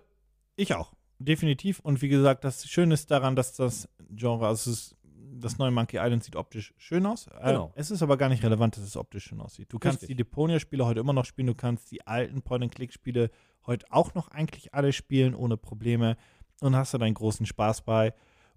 [0.55, 0.93] ich auch.
[1.19, 1.79] Definitiv.
[1.79, 4.95] Und wie gesagt, das Schöne ist daran, dass das Genre, also ist,
[5.37, 7.27] das neue Monkey Island sieht optisch schön aus.
[7.27, 7.71] Äh, Genau.
[7.75, 9.71] Es ist aber gar nicht relevant, dass es optisch schön aussieht.
[9.71, 10.09] Du kannst Richtig.
[10.09, 13.29] die Deponia-Spiele heute immer noch spielen, du kannst die alten Point-and-Click-Spiele
[13.67, 16.17] heute auch noch eigentlich alle spielen, ohne Probleme.
[16.61, 18.13] Und hast da deinen großen Spaß bei.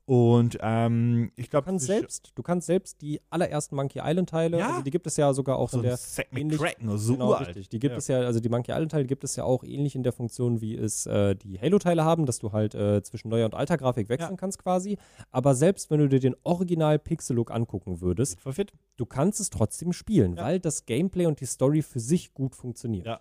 [0.09, 4.69] Und ähm, ich Du glaube, kannst selbst, du kannst selbst die allerersten Monkey Island-Teile, Ja.
[4.71, 7.29] also die gibt es ja sogar auch so in der Zack ähnlich- McCracken, so genau,
[7.29, 7.49] uralt.
[7.49, 7.69] richtig.
[7.69, 7.99] Die gibt Ja.
[7.99, 10.75] es ja, also die Monkey Island-Teile gibt es ja auch ähnlich in der Funktion, wie
[10.77, 14.31] es äh, die Halo-Teile haben, dass du halt äh, zwischen neuer und alter Grafik wechseln
[14.31, 14.37] Ja.
[14.39, 14.97] kannst quasi.
[15.31, 18.73] Aber selbst wenn du dir den Original-Pixel-Look angucken würdest, Voll fit.
[18.97, 23.05] du kannst es trotzdem spielen, weil das Gameplay und die Story für sich gut funktioniert.
[23.05, 23.21] Ja.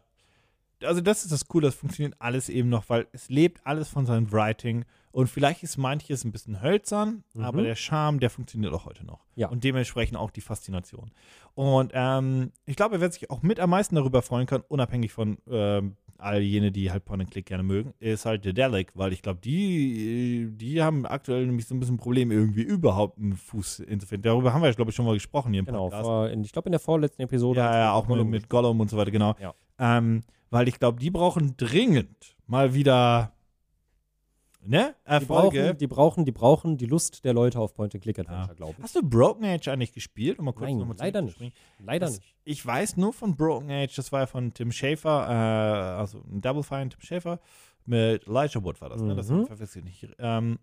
[0.84, 4.06] Also das ist das Coole, das funktioniert alles eben noch, weil es lebt alles von
[4.06, 7.44] seinem Writing und vielleicht ist manches ein bisschen hölzern, Mhm.
[7.44, 9.26] aber der Charme, der funktioniert auch heute noch.
[9.36, 9.48] Ja.
[9.50, 11.12] Und dementsprechend auch die Faszination.
[11.56, 15.12] Und ähm, ich glaube, er wird sich auch mit am meisten darüber freuen können, unabhängig
[15.12, 19.14] von ähm, all jene, die halt Point and Click gerne mögen, ist halt Dedelic, weil
[19.14, 23.84] ich glaube, die, die haben aktuell nämlich so ein bisschen Probleme, irgendwie überhaupt einen Fuß
[23.88, 24.24] hinzufinden.
[24.24, 26.04] Darüber haben wir, glaube ich, schon mal gesprochen hier im Genau, Podcast.
[26.06, 27.60] vor, in, ich glaube in der vorletzten Episode.
[27.60, 29.36] Ja, ja, auch mit, Gollum mit Gollum und so weiter, genau.
[29.40, 29.54] Ja.
[29.80, 33.34] Ähm, weil ich glaube, die brauchen dringend mal wieder
[34.68, 34.96] ne?
[35.06, 35.60] Die Erfolge.
[35.64, 38.84] brauchen, die brauchen, die brauchen die Lust der Leute auf Point-and-Click-Adventure, glaube ich.
[38.84, 40.40] Hast du Broken Age eigentlich gespielt?
[40.40, 41.40] Um mal kurz Nein, nochmal leider nicht.
[41.80, 42.36] Leider Das- nicht.
[42.44, 46.42] Ich weiß nur von Broken Age, das war ja von Tim Schafer, äh, also ein
[46.42, 47.40] Double Fine Tim Schafer,
[47.86, 49.16] mit Elijah Wood war das, ne?
[49.16, 49.46] Das Mhm.
[49.48, 50.16] verwechsel ich nicht.
[50.20, 50.60] Ähm,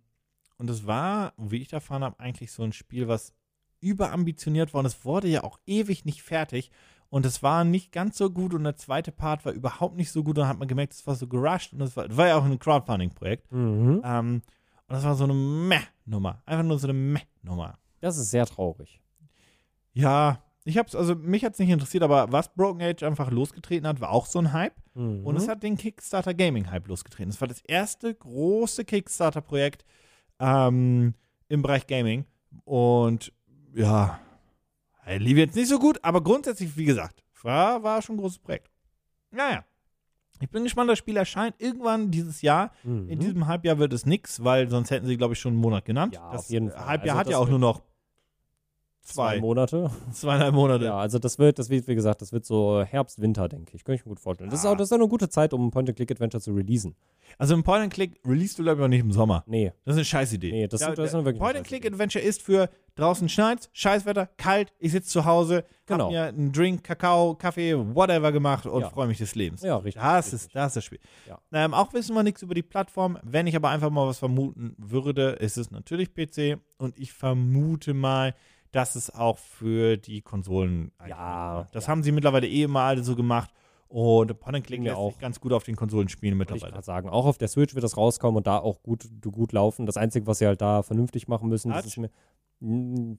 [0.59, 3.33] und es war, wie ich erfahren habe, eigentlich so ein Spiel, was
[3.81, 6.71] überambitioniert war und es wurde ja auch ewig nicht fertig.
[7.15, 10.25] Und es war nicht ganz so gut und der zweite Part war überhaupt nicht so
[10.25, 10.37] gut.
[10.37, 12.45] Und dann hat man gemerkt, es war so gerusht und es war, war ja auch
[12.45, 13.53] ein Crowdfunding-Projekt.
[13.53, 14.03] Mhm.
[14.05, 14.43] Ähm, und
[14.89, 16.43] das war so eine Meh-Nummer.
[16.45, 17.79] Einfach nur so eine Meh-Nummer.
[18.01, 19.01] Das ist sehr traurig.
[19.93, 24.01] Ja, ich hab's, also mich hat's nicht interessiert, aber was Broken Age einfach losgetreten hat,
[24.01, 24.75] war auch so ein Hype.
[24.95, 25.25] Mhm.
[25.25, 27.31] Und es hat den Kickstarter Gaming Hype losgetreten.
[27.31, 29.85] Es war das erste große Kickstarter-Projekt
[30.41, 31.15] ähm,
[31.47, 32.25] im Bereich Gaming.
[32.65, 33.33] Und
[33.73, 34.19] ja,
[35.07, 38.71] lief jetzt nicht so gut, aber grundsätzlich, wie gesagt, war, war schon ein großes Projekt.
[39.31, 39.65] Naja.
[40.41, 42.73] Ich bin gespannt, das Spiel erscheint irgendwann dieses Jahr.
[42.83, 43.09] Mhm.
[43.09, 45.85] In diesem Halbjahr wird es nix, weil sonst hätten sie, glaube ich, schon einen Monat
[45.85, 46.15] genannt.
[46.17, 46.51] Ja, das.
[46.51, 47.83] Halbjahr Also hat ja auch nur noch
[49.05, 49.91] zwei zwei, Monate.
[50.13, 50.87] zweieinhalb Monate.
[50.87, 53.85] Ja, also das wird, das wird, wie gesagt, das wird so Herbst, Winter, denke ich.
[53.85, 54.51] Könnte ich mir gut vorstellen.
[54.51, 54.73] Das ist Ja.
[54.73, 56.95] auch, das ist auch eine gute Zeit, um ein Point-and-Click-Adventure zu releasen.
[57.39, 59.45] Also ein Point-and-Click release du, glaube ich, auch nicht im Sommer.
[59.47, 59.73] Nee.
[59.85, 60.51] Das ist eine Scheißidee.
[60.53, 65.09] Nee, das- das ist eine wirklich Point-and-Click-Adventure ist für draußen schneit, Scheißwetter, kalt, ich sitze
[65.11, 66.05] zu Hause, Genau.
[66.05, 68.91] hab mir einen Drink, Kakao, Kaffee, whatever gemacht und Ja.
[68.91, 69.63] freue mich des Lebens.
[69.63, 70.01] Ja, richtig.
[70.03, 70.47] Das richtig.
[70.47, 71.01] ist, das ist das Spiel.
[71.29, 71.39] Ja.
[71.53, 73.19] Ähm, auch wissen wir nichts über die Plattform.
[73.23, 77.95] Wenn ich aber einfach mal was vermuten würde, ist es natürlich PC und ich vermute
[77.95, 78.35] mal,
[78.75, 81.67] dass es auch für die Konsolen Ja.
[81.73, 81.91] Das ja.
[81.91, 83.51] haben sie mittlerweile eh immer alle so gemacht
[83.89, 85.11] und Point-and-Click Mir lässt auch.
[85.13, 86.73] sich ganz gut auf den Konsolen spielen Wollte ich mittlerweile.
[86.75, 87.09] gerade sagen.
[87.09, 89.87] Auch auf der Switch wird das rauskommen und da auch gut, gut laufen.
[89.87, 91.87] Das Einzige, was sie halt da vernünftig machen müssen, das Touch?
[91.93, 92.11] ist mir.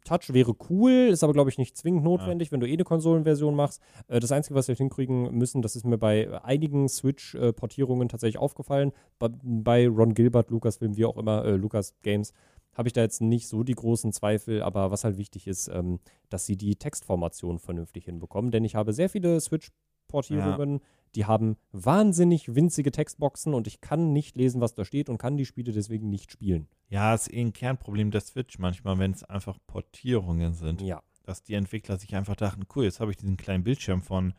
[0.06, 3.54] Touch wäre cool, ist aber, glaube ich, nicht zwingend notwendig, wenn du eh eine Konsolenversion
[3.56, 3.80] machst.
[4.08, 8.92] Äh, Das Einzige, was wir hinkriegen müssen, das ist mir bei einigen Switch-Portierungen tatsächlich aufgefallen.
[9.20, 12.34] Bei, bei Ron Gilbert, Lucasfilm, wie auch immer, äh, Lucas Games,
[12.76, 16.00] habe ich da jetzt nicht so die großen Zweifel, aber was halt wichtig ist, ähm,
[16.30, 18.52] dass sie die Textformation vernünftig hinbekommen.
[18.52, 20.82] Denn ich habe sehr viele Switch-Portierungen,
[21.16, 25.38] die haben wahnsinnig winzige Textboxen und ich kann nicht lesen, was da steht und kann
[25.38, 26.68] die Spiele deswegen nicht spielen.
[26.90, 30.82] Ja, ist eh ein Kernproblem der Switch manchmal, wenn es einfach Portierungen sind.
[30.82, 31.02] Ja.
[31.24, 34.34] Dass die Entwickler sich einfach dachten, cool, jetzt habe ich diesen kleinen Bildschirm von,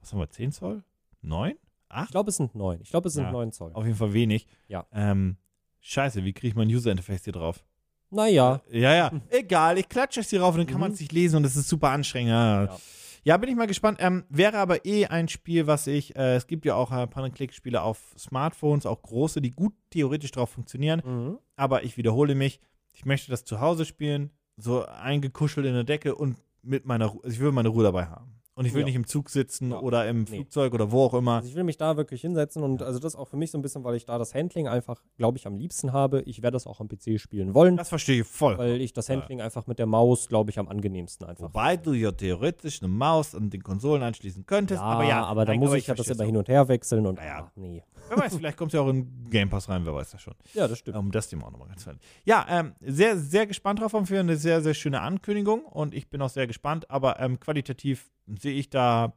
[0.00, 0.84] was haben wir, 10 Zoll?
[1.22, 1.54] 9?
[1.88, 2.04] 8?
[2.04, 2.80] Ich glaube, es sind neun.
[2.82, 3.32] Ich glaube, es sind Ja.
[3.32, 3.72] neun Zoll.
[3.72, 4.46] Auf jeden Fall wenig.
[4.68, 4.86] Ja.
[4.92, 5.36] Ähm,
[5.80, 7.64] scheiße, wie kriege ich mein User-Interface hier drauf?
[8.10, 8.60] Naja.
[8.70, 9.12] Ja, ja.
[9.30, 10.80] Egal, ich klatsche es hier rauf und dann kann Mhm.
[10.80, 12.30] man es nicht lesen und das ist super anstrengend.
[12.30, 12.76] Ja, Ja.
[13.24, 13.98] ja bin ich mal gespannt.
[14.00, 17.82] Ähm, wäre aber eh ein Spiel, was ich, äh, es gibt ja auch äh, Point-and-Click-Spiele
[17.82, 21.02] auf Smartphones, auch große, die gut theoretisch drauf funktionieren.
[21.04, 21.38] Mhm.
[21.56, 22.60] Aber ich wiederhole mich,
[22.94, 27.20] ich möchte das zu Hause spielen, so eingekuschelt in der Decke und mit meiner Ruhe,
[27.24, 28.37] also ich will meine Ruhe dabei haben.
[28.58, 28.86] Und ich will Ja.
[28.86, 29.78] nicht im Zug sitzen Ja.
[29.80, 30.26] oder im Nee.
[30.26, 31.36] Flugzeug oder wo auch immer.
[31.36, 33.62] Also ich will mich da wirklich hinsetzen und also das auch für mich so ein
[33.62, 36.22] bisschen, weil ich da das Handling einfach, glaube ich, am liebsten habe.
[36.22, 38.58] Ich werde das auch am PC spielen wollen, Das verstehe ich voll.
[38.58, 41.44] weil ich das Handling einfach mit der Maus, glaube ich, am angenehmsten einfach.
[41.44, 44.80] Wobei du ja theoretisch eine Maus an den Konsolen anschließen könntest.
[44.80, 47.06] ja, aber ja, aber da muss aber ich ja das immer hin und her wechseln
[47.06, 47.44] und Ja, ja.
[47.46, 47.84] ach, nee.
[48.08, 50.34] Wer weiß, vielleicht kommt ja auch in Game Pass rein, wer weiß das schon.
[50.54, 50.96] Ja, das stimmt.
[50.96, 52.02] Um das Thema auch nochmal ganz fertig.
[52.24, 56.22] Ja, ähm, sehr, sehr gespannt drauf für eine sehr, sehr schöne Ankündigung und ich bin
[56.22, 59.14] auch sehr gespannt, aber ähm, qualitativ sehe ich da,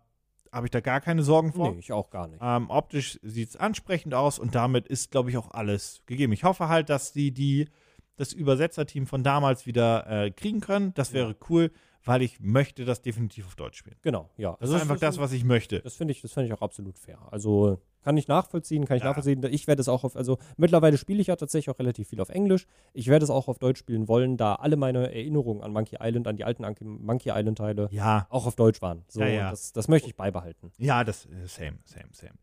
[0.52, 1.72] habe ich da gar keine Sorgen vor.
[1.72, 2.40] Nee, ich auch gar nicht.
[2.42, 6.34] Ähm, optisch sieht es ansprechend aus und damit ist, glaube ich, auch alles gegeben.
[6.34, 7.70] Ich hoffe halt, dass die, die
[8.18, 10.94] das Übersetzerteam von damals wieder äh, kriegen können.
[10.94, 11.72] Das wäre cool,
[12.04, 13.96] weil ich möchte das definitiv auf Deutsch spielen.
[14.02, 14.58] Genau, ja.
[14.60, 15.80] Das ist einfach das, was ich möchte.
[15.82, 17.20] Das finde ich, das finde ich auch absolut fair.
[17.32, 19.10] Also kann ich nachvollziehen, kann ich Ja.
[19.10, 19.44] nachvollziehen.
[19.52, 22.30] Ich werde es auch auf, also mittlerweile spiele ich ja tatsächlich auch relativ viel auf
[22.30, 22.66] Englisch.
[22.94, 26.28] Ich werde es auch auf Deutsch spielen wollen, da alle meine Erinnerungen an Monkey Island,
[26.28, 26.66] an die alten
[27.06, 29.04] Monkey Island Teile Ja, auch auf Deutsch waren.
[29.08, 29.50] So, Ja, ja.
[29.52, 30.72] Das, das möchte ich beibehalten.
[30.80, 32.34] ja, das äh, same, same, same.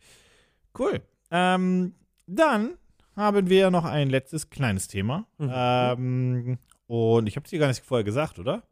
[0.79, 1.01] Cool.
[1.33, 1.95] Ähm,
[2.29, 2.79] dann
[3.17, 5.27] haben wir noch ein letztes kleines Thema.
[5.39, 5.51] Mhm.
[5.53, 8.63] Ähm, und ich habe es dir gar nicht vorher gesagt, oder?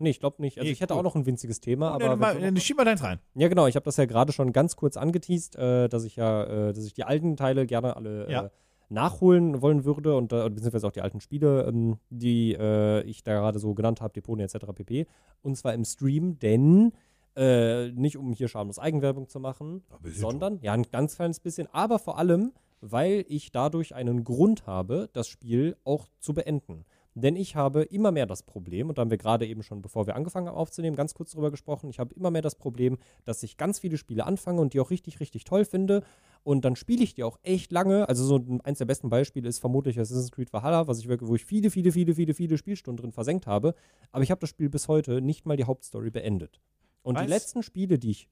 [0.00, 0.58] Nee, ich glaube nicht.
[0.58, 1.00] Also Nee, ich hätte cool.
[1.00, 3.20] auch noch ein winziges Thema, aber mal, äh, schieb mal deins rein.
[3.34, 6.44] ja genau, ich habe das ja gerade schon ganz kurz angeteased, äh, dass ich ja,
[6.44, 8.44] äh, dass ich die alten Teile gerne alle Ja.
[8.46, 8.50] äh,
[8.88, 13.34] nachholen wollen würde und äh, beziehungsweise auch die alten Spiele, ähm, die äh, ich da
[13.34, 14.56] gerade so genannt habe, Deponie etc.
[14.74, 15.06] pp.
[15.42, 16.92] Und zwar im Stream, denn
[17.36, 22.00] äh, nicht um hier schamlos Eigenwerbung zu machen, sondern ja ein ganz kleines bisschen, aber
[22.00, 26.84] vor allem, weil ich dadurch einen Grund habe, das Spiel auch zu beenden.
[27.20, 30.06] Denn ich habe immer mehr das Problem, und da haben wir gerade eben schon, bevor
[30.06, 33.42] wir angefangen haben aufzunehmen, ganz kurz drüber gesprochen, ich habe immer mehr das Problem, dass
[33.42, 36.02] ich ganz viele Spiele anfange und die auch richtig, richtig toll finde.
[36.42, 38.08] Und dann spiele ich die auch echt lange.
[38.08, 41.28] Also so ein- eins der besten Beispiele ist vermutlich Assassin's Creed Valhalla, was ich wirklich,
[41.28, 43.74] wo ich viele, viele, viele, viele, viele Spielstunden drin versenkt habe.
[44.10, 46.60] Aber ich habe das Spiel bis heute nicht mal die Hauptstory beendet.
[47.02, 48.28] Und Weiß- die letzten Spiele, die ich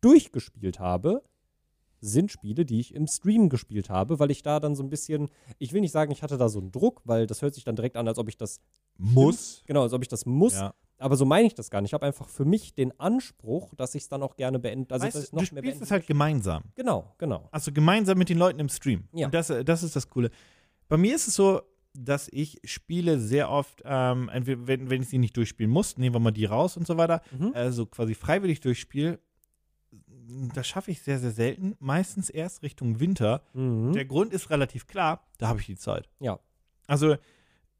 [0.00, 1.22] durchgespielt habe,
[2.00, 5.28] sind Spiele, die ich im Stream gespielt habe, weil ich da dann so ein bisschen,
[5.58, 7.76] ich will nicht sagen, ich hatte da so einen Druck, weil das hört sich dann
[7.76, 8.60] direkt an, als ob ich das
[8.96, 9.62] Muss.
[9.66, 10.74] genau, als ob ich das muss, Ja.
[10.98, 11.90] aber so meine ich das gar nicht.
[11.90, 15.06] Ich habe einfach für mich den Anspruch, dass ich es dann auch gerne beende, also
[15.06, 16.62] weißt, dass noch du mehr spielst es halt gemeinsam.
[16.74, 17.48] Genau, genau.
[17.50, 19.04] Also gemeinsam mit den Leuten im Stream.
[19.12, 19.26] Ja.
[19.26, 20.30] Und das, das ist das Coole.
[20.88, 21.60] Bei mir ist es so,
[21.92, 26.20] dass ich Spiele sehr oft, ähm, wenn, wenn ich sie nicht durchspielen muss, nehmen wir
[26.20, 27.50] mal die raus und so weiter, Mhm.
[27.54, 29.18] also quasi freiwillig durchspiele,
[30.54, 31.76] das schaffe ich sehr, sehr selten.
[31.80, 33.42] Meistens erst Richtung Winter.
[33.54, 33.92] Mhm.
[33.92, 36.08] Der Grund ist relativ klar, da habe ich die Zeit.
[36.20, 36.38] Ja.
[36.86, 37.16] Also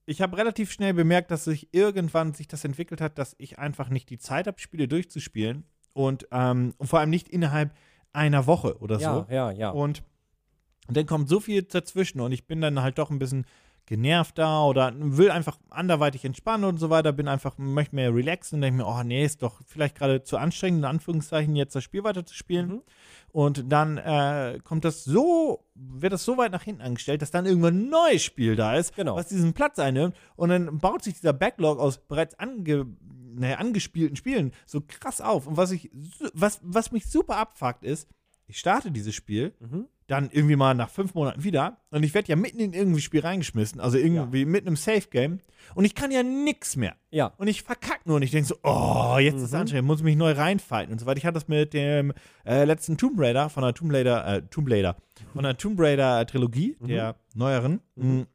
[0.07, 3.89] ich habe relativ schnell bemerkt, dass sich irgendwann sich das entwickelt hat, dass ich einfach
[3.91, 7.75] nicht die Zeit habe, Spiele durchzuspielen und, ähm, und vor allem nicht innerhalb
[8.13, 9.33] einer Woche oder Ja, so.
[9.33, 9.71] ja, ja.
[9.71, 10.03] Und
[10.89, 13.47] dann kommt so viel dazwischen und ich bin dann halt doch ein bisschen
[13.91, 18.57] genervt da oder will einfach anderweitig entspannen und so weiter, bin einfach, möchte mehr relaxen
[18.57, 21.83] und denke mir, oh nee, ist doch vielleicht gerade zu anstrengend, in Anführungszeichen, jetzt das
[21.83, 22.69] Spiel weiter zu spielen.
[22.69, 22.83] Mhm.
[23.33, 27.47] Und dann äh, kommt das so, wird das so weit nach hinten angestellt, dass dann
[27.47, 29.17] irgendwann ein neues Spiel da ist, Genau.
[29.17, 30.15] was diesen Platz einnimmt.
[30.37, 32.87] Und dann baut sich dieser Backlog aus bereits ange,
[33.35, 35.49] naja, angespielten Spielen so krass auf.
[35.49, 35.91] Und was ich,
[36.33, 38.09] was, was mich super abfuckt ist,
[38.47, 39.87] ich starte dieses Spiel, Mhm.
[40.11, 43.21] Dann irgendwie mal nach fünf Monaten wieder und ich werde ja mitten in irgendwie Spiel
[43.21, 45.41] reingeschmissen, also irgendwie mitten im Safe Game
[45.75, 46.97] und ich kann ja nix mehr.
[47.11, 47.33] Ja.
[47.37, 49.59] Und ich verkacke nur und ich denke so, oh, jetzt ist es Mhm.
[49.59, 51.19] anstrengend, muss mich neu reinfalten und so weiter.
[51.19, 52.13] Ich hatte das mit dem
[52.45, 54.97] äh, letzten Tomb Raider von der Tomb Raider, äh, Tomb Raider,
[55.33, 56.89] von der Tomb Raider Trilogie, Mhm.
[56.89, 57.81] der neueren.
[57.95, 58.27] Mhm.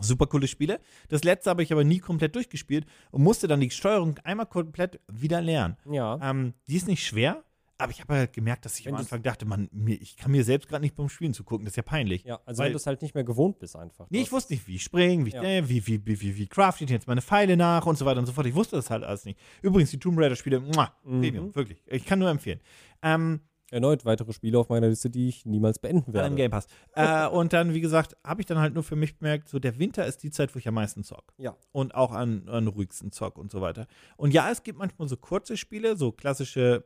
[0.00, 0.78] Super coole Spiele.
[1.08, 5.00] Das letzte habe ich aber nie komplett durchgespielt und musste dann die Steuerung einmal komplett
[5.12, 5.76] wieder lernen.
[5.90, 6.20] Ja.
[6.22, 7.42] Ähm, die ist nicht schwer,
[7.78, 10.32] aber ich habe halt gemerkt, dass ich Wenn am Anfang dachte, man, mir, ich kann
[10.32, 12.24] mir selbst gerade nicht beim Spielen zugucken, das ist ja peinlich.
[12.24, 14.06] Ja, also weil- wenn du es halt nicht mehr gewohnt bist einfach.
[14.10, 15.42] Nee, ich wusste nicht, wie ich springe, wie Ja.
[15.42, 18.18] äh, wie, wie, wie, wie, wie craft ich jetzt meine Pfeile nach und so weiter
[18.20, 18.46] und so fort.
[18.46, 19.38] Ich wusste das halt alles nicht.
[19.62, 21.20] Übrigens, die Tomb Raider-Spiele, Mhm.
[21.20, 21.82] Premium, wirklich.
[21.86, 22.60] Ich kann nur empfehlen.
[23.02, 23.40] Ähm,
[23.70, 26.28] Erneut weitere Spiele auf meiner Liste, die ich niemals beenden werde.
[26.28, 26.66] im Game Pass.
[26.94, 29.78] äh, und dann, wie gesagt, habe ich dann halt nur für mich bemerkt, so der
[29.78, 31.34] Winter ist die Zeit, wo ich am meisten zock.
[31.36, 31.54] Ja.
[31.72, 33.86] Und auch an, an ruhigsten zock und so weiter.
[34.16, 36.84] Und ja, es gibt manchmal so kurze Spiele, so klassische,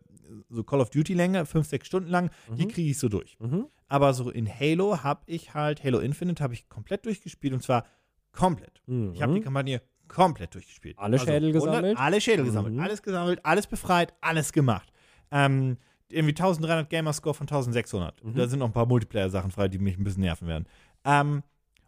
[0.50, 2.68] so Call of Duty-Länge, fünf, sechs Stunden lang, die Mhm.
[2.70, 3.36] kriege ich so durch.
[3.38, 3.66] Mhm.
[3.88, 7.84] Aber so in Halo habe ich halt, Halo Infinite habe ich komplett durchgespielt und zwar
[8.32, 8.82] komplett.
[8.86, 9.12] Mhm.
[9.14, 10.98] Ich habe die Kampagne komplett durchgespielt.
[10.98, 11.98] Alle Schädel 100 gesammelt?
[11.98, 12.74] Alle Schädel gesammelt.
[12.74, 12.80] Mhm.
[12.80, 14.90] Alles gesammelt, alles befreit, alles gemacht.
[15.30, 15.78] Ähm,
[16.12, 18.22] irgendwie 1300 Gamerscore von 1600.
[18.24, 18.34] Mhm.
[18.34, 20.66] Da sind noch ein paar Multiplayer-Sachen frei, die mich ein bisschen nerven werden.
[21.04, 21.42] Ähm,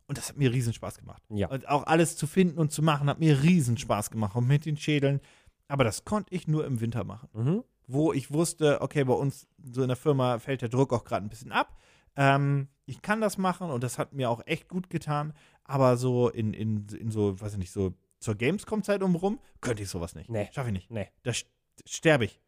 [0.06, 1.22] und das hat mir riesen Spaß gemacht.
[1.30, 1.48] Ja.
[1.48, 4.36] Und auch alles zu finden und zu machen, hat mir riesen Spaß gemacht.
[4.36, 5.20] Und mit den Schädeln.
[5.68, 7.28] Aber das konnte ich nur im Winter machen.
[7.32, 7.64] Mhm.
[7.86, 11.24] Wo ich wusste, okay, bei uns so in der Firma fällt der Druck auch gerade
[11.24, 11.76] ein bisschen ab.
[12.16, 15.32] Ähm, ich kann das machen und das hat mir auch echt gut getan.
[15.64, 19.88] Aber so in, in, in so, weiß ich nicht, so zur Gamescom-Zeit umrum, könnte ich
[19.88, 20.28] sowas nicht.
[20.30, 20.48] Nee.
[20.52, 20.90] Schaffe ich nicht.
[20.90, 21.08] Nee.
[21.22, 21.46] Da st-
[21.86, 22.40] sterbe ich.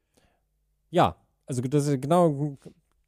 [0.91, 1.17] Ja,
[1.47, 2.57] also das ist genau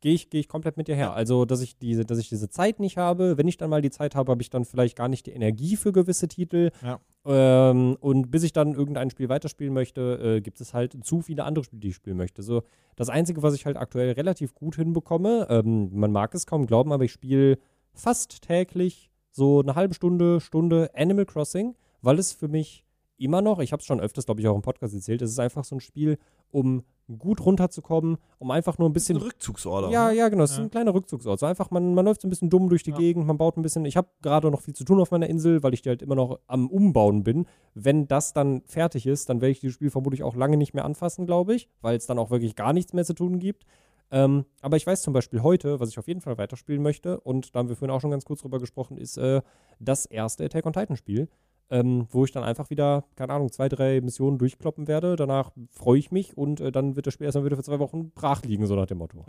[0.01, 1.15] gehe ich, geh ich komplett mit dir her.
[1.15, 3.37] Also, dass ich diese, dass ich diese Zeit nicht habe.
[3.37, 5.77] Wenn ich dann mal die Zeit habe, habe ich dann vielleicht gar nicht die Energie
[5.77, 6.71] für gewisse Titel.
[6.83, 7.01] Ja.
[7.25, 11.45] Ähm, und bis ich dann irgendein Spiel weiterspielen möchte, äh, gibt es halt zu viele
[11.45, 12.43] andere Spiele, die ich spielen möchte.
[12.43, 12.63] So,
[12.97, 16.93] das Einzige, was ich halt aktuell relativ gut hinbekomme, ähm, man mag es kaum glauben,
[16.93, 17.59] aber ich spiele
[17.93, 22.85] fast täglich so eine halbe Stunde, Stunde Animal Crossing, weil es für mich
[23.19, 25.39] immer noch, ich habe es schon öfters, glaube ich, auch im Podcast erzählt, es ist
[25.39, 26.19] einfach so ein Spiel,
[26.51, 26.85] um
[27.19, 29.17] gut runterzukommen, um einfach nur ein bisschen.
[29.17, 29.91] Ein Rückzugsort.
[29.91, 30.15] Ja, ne?
[30.17, 30.45] ja, genau.
[30.45, 30.65] Es ist Ja.
[30.65, 31.41] ein kleiner Rückzugsort.
[31.41, 32.99] So einfach, man, man läuft so ein bisschen dumm durch die Ja.
[32.99, 33.85] Gegend, man baut ein bisschen.
[33.87, 36.15] Ich habe gerade noch viel zu tun auf meiner Insel, weil ich die halt immer
[36.15, 37.47] noch am Umbauen bin.
[37.75, 40.85] Wenn das dann fertig ist, dann werde ich dieses Spiel vermutlich auch lange nicht mehr
[40.85, 43.65] anfassen, glaube ich, weil es dann auch wirklich gar nichts mehr zu tun gibt.
[44.11, 47.55] Ähm, aber ich weiß zum Beispiel heute, was ich auf jeden Fall weiterspielen möchte, und
[47.55, 49.43] da haben wir vorhin auch schon ganz kurz drüber gesprochen, ist äh,
[49.81, 51.29] das erste Attack on Titan Spiel,
[51.71, 55.17] ähm, wo ich dann einfach wieder, keine Ahnung, zwei, drei Missionen durchkloppen werde.
[55.17, 58.11] Danach freue ich mich und äh, dann wird das Spiel erstmal wieder für zwei Wochen
[58.11, 59.25] brach liegen, so nach dem Motto.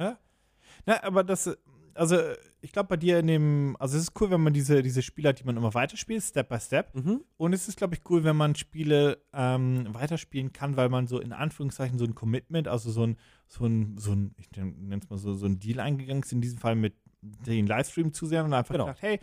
[0.85, 1.55] Na, aber das, äh,
[1.93, 2.17] also
[2.61, 5.29] ich glaube bei dir in dem, also es ist cool, wenn man diese, diese Spiele
[5.29, 6.95] hat, die man immer weiterspielt, Step by Step.
[6.95, 7.21] Mhm.
[7.37, 11.19] Und es ist, glaube ich, cool, wenn man Spiele ähm, weiterspielen kann, weil man so
[11.19, 13.17] in Anführungszeichen so ein Commitment, also so ein,
[13.47, 16.41] so ein, so ein, ich nenne es mal so, so ein Deal eingegangen ist, in
[16.41, 18.85] diesem Fall mit den Livestream-Zusehern und einfach Genau.
[18.85, 19.19] gesagt, hey,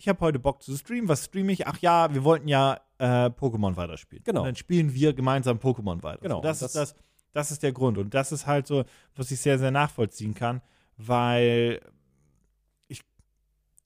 [0.00, 1.66] ich habe heute Bock zu streamen, was streame ich?
[1.66, 4.24] Ach ja, wir wollten ja äh, Pokémon weiterspielen.
[4.24, 4.40] Genau.
[4.40, 6.22] Und dann spielen wir gemeinsam Pokémon weiter.
[6.22, 6.94] Genau, So, das, und ist das,
[7.32, 7.98] das ist der Grund.
[7.98, 8.84] Und das ist halt so,
[9.14, 10.62] was ich sehr, sehr nachvollziehen kann,
[10.96, 11.80] weil
[12.88, 13.02] ich,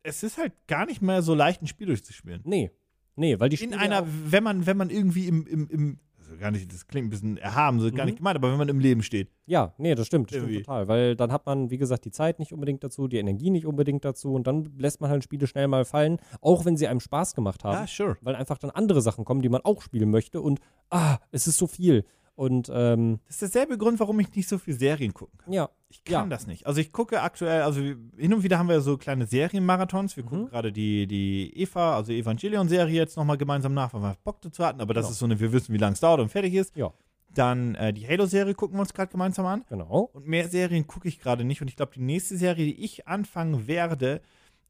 [0.04, 2.70] es ist halt gar nicht mehr so leicht, ein Spiel durchzuspielen Nee.
[3.16, 5.98] Nee, weil die in Spiele einer, auch- wenn man, wenn man irgendwie im, im, im
[6.38, 8.06] gar nicht, das klingt ein bisschen erhaben, so gar Mhm.
[8.06, 9.30] nicht gemeint, aber wenn man im Leben steht.
[9.46, 10.88] Ja, nee, das stimmt, das stimmt total.
[10.88, 14.04] Weil dann hat man, wie gesagt, die Zeit nicht unbedingt dazu, die Energie nicht unbedingt
[14.04, 17.34] dazu und dann lässt man halt Spiele schnell mal fallen, auch wenn sie einem Spaß
[17.34, 17.86] gemacht haben.
[17.86, 18.16] sure.
[18.20, 20.60] Weil einfach dann andere Sachen kommen, die man auch spielen möchte und
[20.90, 22.04] ah, es ist so viel.
[22.36, 25.52] Und ähm, Das ist derselbe Grund, warum ich nicht so viel Serien gucken kann.
[25.52, 26.26] ja, Ich kann Ja.
[26.26, 26.66] das nicht.
[26.66, 30.16] Also ich gucke aktuell, also hin und wieder haben wir so kleine Serienmarathons.
[30.16, 30.28] Wir Mhm.
[30.28, 34.64] gucken gerade die, die Eva, also Evangelion-Serie jetzt nochmal gemeinsam nach, weil wir Bock dazu
[34.64, 34.80] hatten.
[34.80, 35.12] Aber das Genau.
[35.12, 36.74] ist so eine, wir wissen, wie lange es dauert und fertig ist.
[36.76, 36.92] Ja.
[37.32, 39.64] Dann äh, die Halo-Serie gucken wir uns gerade gemeinsam an.
[39.68, 40.10] genau.
[40.12, 41.60] Und mehr Serien gucke ich gerade nicht.
[41.62, 44.20] Und ich glaube, die nächste Serie, die ich anfangen werde,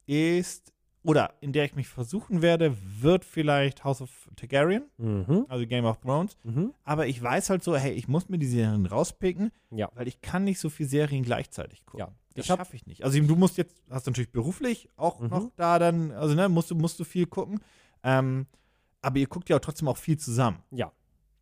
[0.06, 0.73] ist,
[1.04, 5.46] oder in der ich mich versuchen werde, wird vielleicht House of Targaryen, Mhm.
[5.48, 6.36] also Game of Thrones.
[6.42, 6.72] Mhm.
[6.82, 9.90] Aber ich weiß halt so, hey, ich muss mir die Serien rauspicken, Ja.
[9.94, 12.00] weil ich kann nicht so viele Serien gleichzeitig gucken.
[12.08, 12.12] Ja.
[12.34, 13.04] Das schaffe ich nicht.
[13.04, 15.28] Also du musst jetzt, hast natürlich beruflich auch Mhm.
[15.28, 17.60] noch da dann, also ne, musst du, musst du viel gucken.
[18.02, 18.46] Ähm,
[19.02, 20.58] aber ihr guckt ja auch trotzdem auch viel zusammen.
[20.70, 20.90] Ja.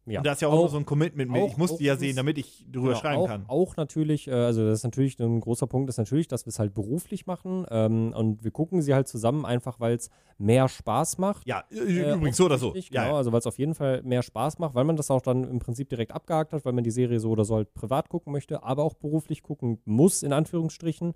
[0.04, 0.18] Ja.
[0.18, 1.84] Und da ist ja auch, immer so ein Commitment mit, auch- ich muss auch die
[1.84, 3.44] ja sehen, damit ich drüber Genau, schreiben auch, kann.
[3.46, 6.58] Auch natürlich, äh, also das ist natürlich ein großer Punkt, ist natürlich, dass wir es
[6.58, 11.18] halt beruflich machen ähm, und wir gucken sie halt zusammen, einfach weil es mehr Spaß
[11.18, 11.46] macht.
[11.46, 12.68] Ja, Äh, übrigens so oder so.
[12.70, 13.18] offensichtlich, Ja, Genau, ja.
[13.18, 15.60] also weil es auf jeden Fall mehr Spaß macht, weil man das auch dann im
[15.60, 18.64] Prinzip direkt abgehakt hat, weil man die Serie so oder so halt privat gucken möchte,
[18.64, 21.14] aber auch beruflich gucken muss, in Anführungsstrichen.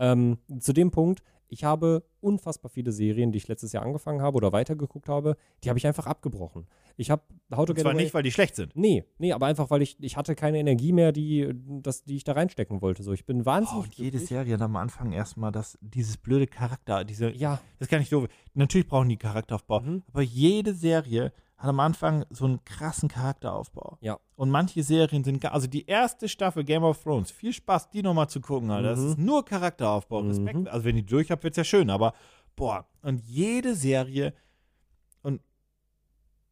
[0.00, 4.36] Ähm, zu dem Punkt, ich habe unfassbar viele Serien, die ich letztes Jahr angefangen habe
[4.36, 6.66] oder weitergeguckt habe, die habe ich einfach abgebrochen.
[6.96, 7.22] Ich habe
[7.54, 8.74] How to Und Get zwar Away nicht, weil die schlecht sind.
[8.76, 12.24] Nee, nee, aber einfach, weil ich, ich hatte keine Energie mehr, die, das, die ich
[12.24, 13.02] da reinstecken wollte.
[13.02, 13.84] So, ich bin Oh, wahnsinnig.
[13.84, 14.28] und jede glücklich.
[14.28, 18.12] Serie hat am Anfang erstmal das, dieses blöde Charakter, diese, Ja, das ist gar nicht
[18.12, 18.26] doof.
[18.54, 20.02] Natürlich brauchen die Charakteraufbau, Mhm.
[20.12, 23.98] aber jede Serie hat am Anfang so einen krassen Charakteraufbau.
[24.00, 24.18] Ja.
[24.36, 28.28] Und manche Serien sind, also die erste Staffel Game of Thrones, viel Spaß, die nochmal
[28.28, 28.90] zu gucken, Alter.
[28.90, 29.08] Das Mhm.
[29.08, 30.56] ist nur Charakteraufbau, Respekt.
[30.60, 30.68] Mhm.
[30.68, 32.14] Also wenn die durch habt, wird's ja schön, aber
[32.54, 34.34] boah, und jede Serie
[35.22, 35.40] und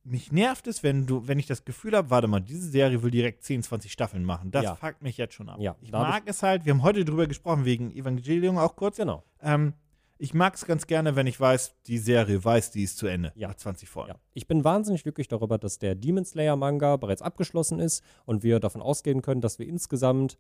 [0.03, 3.11] mich nervt es, wenn du, wenn ich das Gefühl habe, warte mal, diese Serie will
[3.11, 4.51] direkt 10, 20 Staffeln machen.
[4.51, 4.75] Das Ja.
[4.75, 5.59] fuckt mich jetzt schon ab.
[5.61, 8.97] Ja, ich mag es halt, wir haben heute drüber gesprochen, wegen Evangelium auch kurz.
[8.97, 9.23] genau.
[9.41, 9.75] Ähm,
[10.19, 13.33] ich mag es ganz gerne, wenn ich weiß, die Serie weiß, die ist zu Ende.
[13.37, 13.49] Ja.
[13.49, 14.11] Nach 20 Folgen.
[14.11, 14.17] Ja.
[14.35, 18.61] Ich bin wahnsinnig glücklich darüber, dass der Demon Slayer Manga bereits abgeschlossen ist und wir
[18.61, 20.39] davon ausgehen können, dass wir insgesamt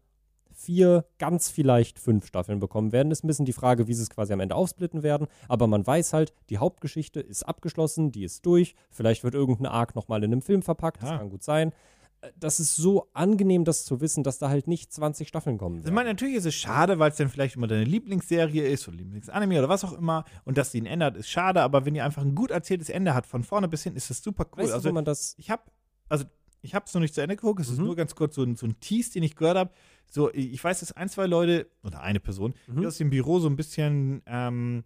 [0.52, 3.12] vier, ganz vielleicht fünf Staffeln bekommen werden.
[3.12, 5.26] Ist ein bisschen die Frage, wie sie es quasi am Ende aufsplitten werden.
[5.48, 8.74] Aber man weiß halt, die Hauptgeschichte ist abgeschlossen, die ist durch.
[8.90, 11.18] Vielleicht wird irgendein Arc nochmal in einem Film verpackt, das Ja.
[11.18, 11.72] kann gut sein.
[12.20, 15.76] Äh, Das ist so angenehm, das zu wissen, dass da halt nicht 20 Staffeln kommen
[15.78, 18.86] Also, ich meine, natürlich ist es schade, weil es dann vielleicht immer deine Lieblingsserie ist
[18.88, 21.94] oder Lieblingsanime oder was auch immer und dass sie ihn ändert, ist schade, aber wenn
[21.94, 24.64] ihr einfach ein gut erzähltes Ende hat, von vorne bis hin, ist das super cool.
[24.64, 25.62] Weißt also man das ich habe,
[26.08, 26.24] also
[26.62, 27.84] ich habe es noch nicht zu Ende geguckt, es ist Mhm.
[27.84, 29.70] nur ganz kurz so ein, so ein Tease, den ich gehört habe.
[30.10, 32.80] So, ich weiß, dass ein, zwei Leute, oder eine Person, Mhm.
[32.80, 34.84] die aus dem Büro so ein bisschen ähm,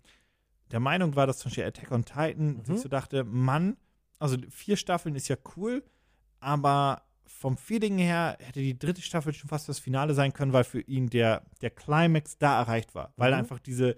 [0.72, 2.64] der Meinung war, dass zum Beispiel Attack on Titan Mhm.
[2.64, 3.76] sich so dachte, Mann,
[4.18, 5.83] also vier Staffeln ist ja cool,
[6.41, 7.03] aber
[7.39, 10.81] vom Feeling her hätte die dritte Staffel schon fast das Finale sein können, weil für
[10.81, 13.12] ihn der, der Climax da erreicht war.
[13.16, 13.39] Weil Mhm.
[13.39, 13.97] einfach diese,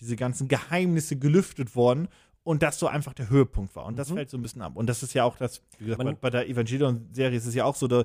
[0.00, 2.08] diese ganzen Geheimnisse gelüftet wurden
[2.44, 3.86] und das so einfach der Höhepunkt war.
[3.86, 4.14] Und das Mhm.
[4.14, 4.76] fällt so ein bisschen ab.
[4.76, 7.64] Und das ist ja auch das, wie gesagt, bei, bei der Evangelion-Serie ist es ja
[7.64, 8.04] auch so, da,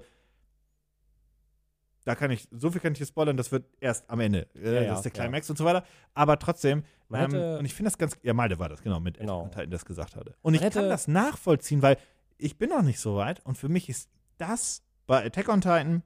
[2.05, 4.47] da kann ich, so viel kann ich hier spoilern, das wird erst am Ende.
[4.55, 5.21] Äh, Ja, ja, das ist der ja.
[5.23, 5.83] Climax und so weiter.
[6.13, 9.47] Aber trotzdem, ähm, und ich finde das ganz, ja, Malte war das, genau, mit Genau.
[9.49, 10.35] Titan das gesagt hatte.
[10.41, 11.97] Und ich kann das nachvollziehen, weil
[12.37, 14.09] ich bin noch nicht so weit und für mich ist
[14.39, 16.03] das bei Attack on Titan,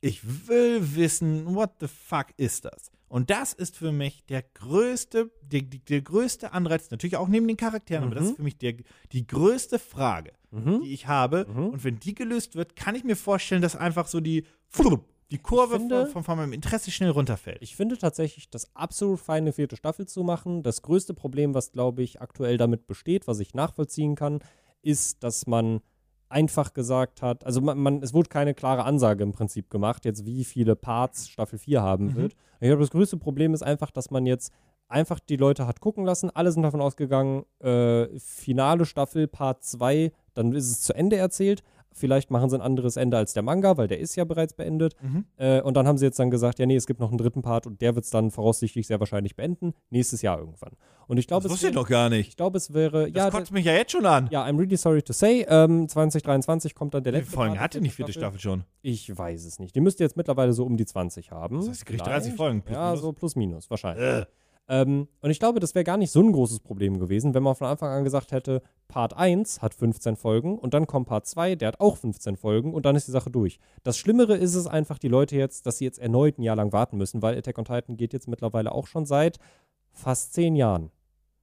[0.00, 2.90] ich will wissen, what the fuck ist das?
[3.08, 7.56] Und das ist für mich der größte, der, der größte Anreiz, natürlich auch neben den
[7.56, 8.30] Charakteren, aber das Mhm.
[8.30, 8.74] ist für mich der,
[9.12, 10.80] die größte Frage, Mhm.
[10.82, 11.46] die ich habe.
[11.48, 11.68] Mhm.
[11.68, 14.44] Und wenn die gelöst wird, kann ich mir vorstellen, dass einfach so die,
[15.30, 17.58] die Kurve finde- von, von, von meinem Interesse schnell runterfällt.
[17.62, 20.62] Ich finde tatsächlich, das absolut feine vierte Staffel zu machen.
[20.62, 24.40] Das größte Problem, was, glaube ich, aktuell damit besteht, was ich nachvollziehen kann,
[24.82, 25.80] ist, dass man
[26.34, 30.26] einfach gesagt hat, also man, man, es wurde keine klare Ansage im Prinzip gemacht, jetzt
[30.26, 32.14] wie viele Parts Staffel 4 haben Mhm.
[32.16, 32.32] wird.
[32.60, 34.52] Ich glaube, das größte Problem ist einfach, dass man jetzt
[34.88, 40.12] einfach die Leute hat gucken lassen, alle sind davon ausgegangen, äh, finale Staffel, Part 2,
[40.34, 41.62] dann ist es zu Ende erzählt.
[41.96, 44.96] Vielleicht machen sie ein anderes Ende als der Manga, weil der ist ja bereits beendet.
[45.00, 45.24] Mhm.
[45.36, 47.40] Äh, und dann haben sie jetzt dann gesagt, ja, nee, es gibt noch einen dritten
[47.42, 50.72] Part und der wird es dann voraussichtlich sehr wahrscheinlich beenden, nächstes Jahr irgendwann.
[51.06, 52.28] Und ich glaube, Das wusste ich doch gar nicht.
[52.30, 54.26] ich glaube, es wäre, Das ja, kotzt mich ja jetzt schon an.
[54.30, 57.52] ja, I'm really sorry to say, ähm, 2023 kommt dann der Wie letzte viele Folgen
[57.54, 58.64] Part hatte vierten vierte Staffel schon?
[58.82, 59.74] Ich weiß es nicht.
[59.76, 61.58] Die müsste jetzt mittlerweile so um die 20 haben.
[61.58, 62.24] Das heißt, sie kriegt Vielleicht.
[62.24, 62.62] 30 Folgen.
[62.62, 63.00] plus Ja, minus.
[63.02, 64.04] so plus minus, wahrscheinlich.
[64.04, 64.26] Äh.
[64.68, 67.54] Ähm, und ich glaube, das wäre gar nicht so ein großes Problem gewesen, wenn man
[67.54, 71.56] von Anfang an gesagt hätte, Part 1 hat 15 Folgen und dann kommt Part 2,
[71.56, 73.58] der hat auch 15 Folgen und dann ist die Sache durch.
[73.82, 76.72] Das Schlimmere ist es einfach, die Leute jetzt, dass sie jetzt erneut ein Jahr lang
[76.72, 79.38] warten müssen, weil Attack on Titan geht jetzt mittlerweile auch schon seit
[79.92, 80.90] fast 10 Jahren.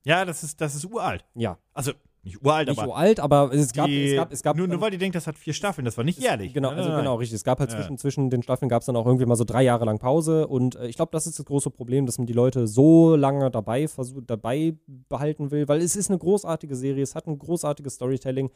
[0.04, 1.24] Ja, das ist, das ist uralt.
[1.36, 1.92] Ja, Also,
[2.24, 2.88] nicht uralt, nicht aber.
[2.88, 5.16] so alt, aber es gab, die, es gab, es gab nur, nur weil die denkt,
[5.16, 6.54] das hat vier Staffeln, das war nicht jährlich.
[6.54, 7.06] Genau, Nein, also nein, nein.
[7.06, 7.36] genau, richtig.
[7.38, 7.78] Es gab halt Ja.
[7.78, 10.48] zwischen, zwischen den Staffeln gab es dann auch irgendwie mal so drei Jahre lang Pause
[10.48, 13.50] und äh, ich glaube, das ist das große Problem, dass man die Leute so lange
[13.50, 14.76] dabei versucht, dabei
[15.10, 18.52] behalten will, weil es ist eine großartige Serie, es hat ein großartiges Storytelling,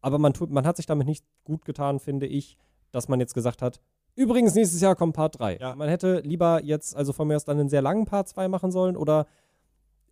[0.00, 2.56] aber man tut, man hat sich damit nicht gut getan, finde ich,
[2.90, 3.80] dass man jetzt gesagt hat,
[4.16, 5.58] übrigens nächstes Jahr kommt Part 3.
[5.58, 5.74] Ja.
[5.76, 8.72] Man hätte lieber jetzt, also von mir aus dann einen sehr langen Part 2 machen
[8.72, 9.26] sollen oder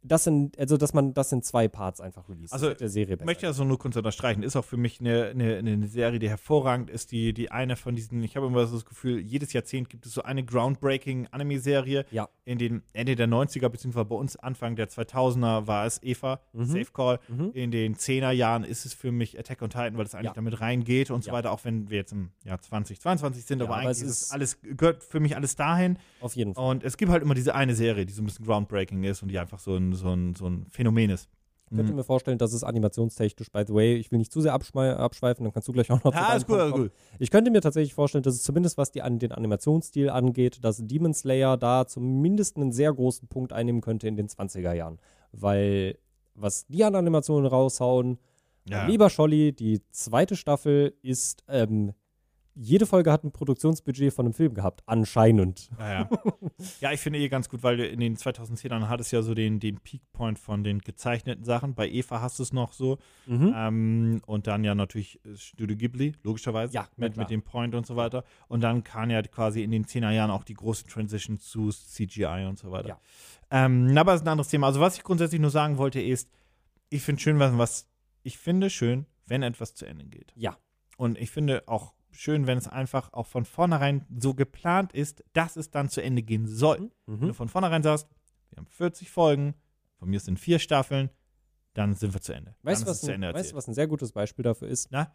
[0.08, 2.52] das in, also dass man das in zwei Parts einfach release.
[2.52, 3.26] Also, der Serie Ich besser.
[3.26, 4.42] möchte das nur kurz unterstreichen.
[4.42, 7.12] Ist auch für mich eine, eine, eine Serie, die hervorragend ist.
[7.12, 10.12] Die, die eine von diesen, ich habe immer so das Gefühl, jedes Jahrzehnt gibt es
[10.14, 12.04] so eine groundbreaking Anime-Serie.
[12.10, 12.28] Ja.
[12.44, 16.64] In den Ende der 90er, beziehungsweise bei uns Anfang der 2000er war es Eva, Mhm.
[16.64, 17.18] Safe Call.
[17.28, 17.50] Mhm.
[17.54, 20.32] In den 10er Jahren ist es für mich Attack on Titan, weil es eigentlich Ja.
[20.34, 21.34] damit reingeht und so Ja.
[21.36, 23.62] weiter, auch wenn wir jetzt im Jahr 2022 sind.
[23.62, 25.98] Aber aber eigentlich ist es ist- alles, gehört für mich alles dahin.
[26.20, 26.64] Auf jeden Fall.
[26.70, 29.28] Und es gibt halt immer diese eine Serie, die so ein bisschen groundbreaking ist und
[29.28, 31.28] die einfach so ein, so ein, so ein Phänomen ist.
[31.70, 31.98] Ich könnte Mhm.
[31.98, 35.52] mir vorstellen, dass es animationstechnisch, by the way, ich will nicht zu sehr abschweifen, dann
[35.52, 36.72] kannst du gleich auch noch Ja, ist gut, kommen.
[36.72, 36.92] gut.
[37.18, 40.78] Ich könnte mir tatsächlich vorstellen, dass es zumindest was die, an den Animationsstil angeht, dass
[40.86, 44.98] Demon Slayer da zumindest einen sehr großen Punkt einnehmen könnte in den 20er Jahren.
[45.32, 45.98] Weil
[46.34, 48.18] was die an Animationen raushauen,
[48.66, 48.86] Ja.
[48.86, 51.92] lieber Scholli, die zweite Staffel ist, ähm,
[52.60, 55.70] jede Folge hat ein Produktionsbudget von einem Film gehabt, anscheinend.
[55.78, 56.10] Ja, ja.
[56.80, 59.60] ja, ich finde eh ganz gut, weil in den 2010ern hat es ja so den,
[59.60, 61.74] den Peakpoint von den gezeichneten Sachen.
[61.74, 62.98] Bei Eva hast du es noch so.
[63.26, 63.54] Mhm.
[63.56, 66.74] Ähm, und dann ja natürlich äh, Studio Ghibli, logischerweise.
[66.74, 67.24] Ja, mit, klar.
[67.24, 68.24] mit dem Point und so weiter.
[68.48, 72.46] Und dann kam ja quasi in den 10er Jahren auch die große Transition zu CGI
[72.48, 72.88] und so weiter.
[72.88, 73.00] Ja.
[73.50, 74.66] Ähm, aber das ist ein anderes Thema.
[74.66, 76.28] Also, was ich grundsätzlich nur sagen wollte, ist,
[76.90, 77.88] ich finde schön, was, was
[78.24, 80.32] ich finde schön, wenn etwas zu Ende geht.
[80.34, 80.58] Ja.
[80.96, 85.56] Und ich finde auch schön, wenn es einfach auch von vornherein so geplant ist, dass
[85.56, 86.90] es dann zu Ende gehen soll.
[87.06, 87.34] Wenn du Mhm.
[87.34, 88.08] von vornherein sagst,
[88.50, 89.54] wir haben 40 Folgen,
[89.98, 91.10] von mir sind vier Staffeln,
[91.74, 92.56] dann sind wir zu Ende.
[92.62, 94.88] Weißt du, was, ein- weißt, was ein sehr gutes Beispiel dafür ist?
[94.90, 95.12] Na?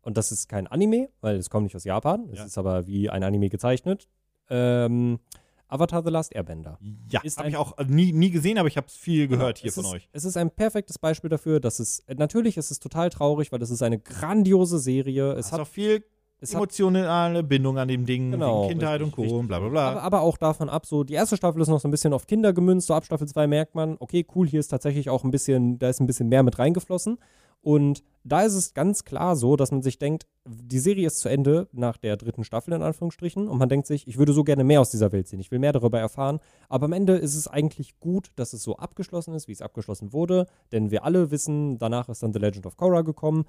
[0.00, 2.28] Und das ist kein Anime, weil es kommt nicht aus Japan.
[2.32, 2.44] Es Ja.
[2.46, 4.08] ist aber wie ein Anime gezeichnet.
[4.50, 5.20] Ähm,
[5.68, 6.78] Avatar The Last Airbender.
[7.08, 9.84] Ja, habe ich auch nie, nie gesehen, aber ich habe es viel gehört hier von
[9.84, 10.08] ist, euch.
[10.12, 13.62] Es ist ein perfektes Beispiel dafür, dass es, äh, natürlich ist es total traurig, weil
[13.62, 15.32] es ist eine grandiose Serie.
[15.34, 16.04] Es Es hat, hat auch viel
[16.42, 19.38] es emotionale Bindung an dem Ding, Genau, Kindheit richtig, und Co.
[19.38, 19.90] und bla bla bla.
[19.92, 22.26] aber, aber auch davon ab, so die erste Staffel ist noch so ein bisschen auf
[22.26, 25.30] Kinder gemünzt, so ab Staffel 2 merkt man, okay, cool, hier ist tatsächlich auch ein
[25.30, 27.18] bisschen, da ist ein bisschen mehr mit reingeflossen.
[27.64, 31.28] Und da ist es ganz klar so, dass man sich denkt, die Serie ist zu
[31.28, 34.64] Ende nach der dritten Staffel in Anführungsstrichen und man denkt sich, ich würde so gerne
[34.64, 36.40] mehr aus dieser Welt sehen, ich will mehr darüber erfahren.
[36.68, 40.12] Aber am Ende ist es eigentlich gut, dass es so abgeschlossen ist, wie es abgeschlossen
[40.12, 43.44] wurde, denn wir alle wissen, danach ist dann The Legend of Korra gekommen.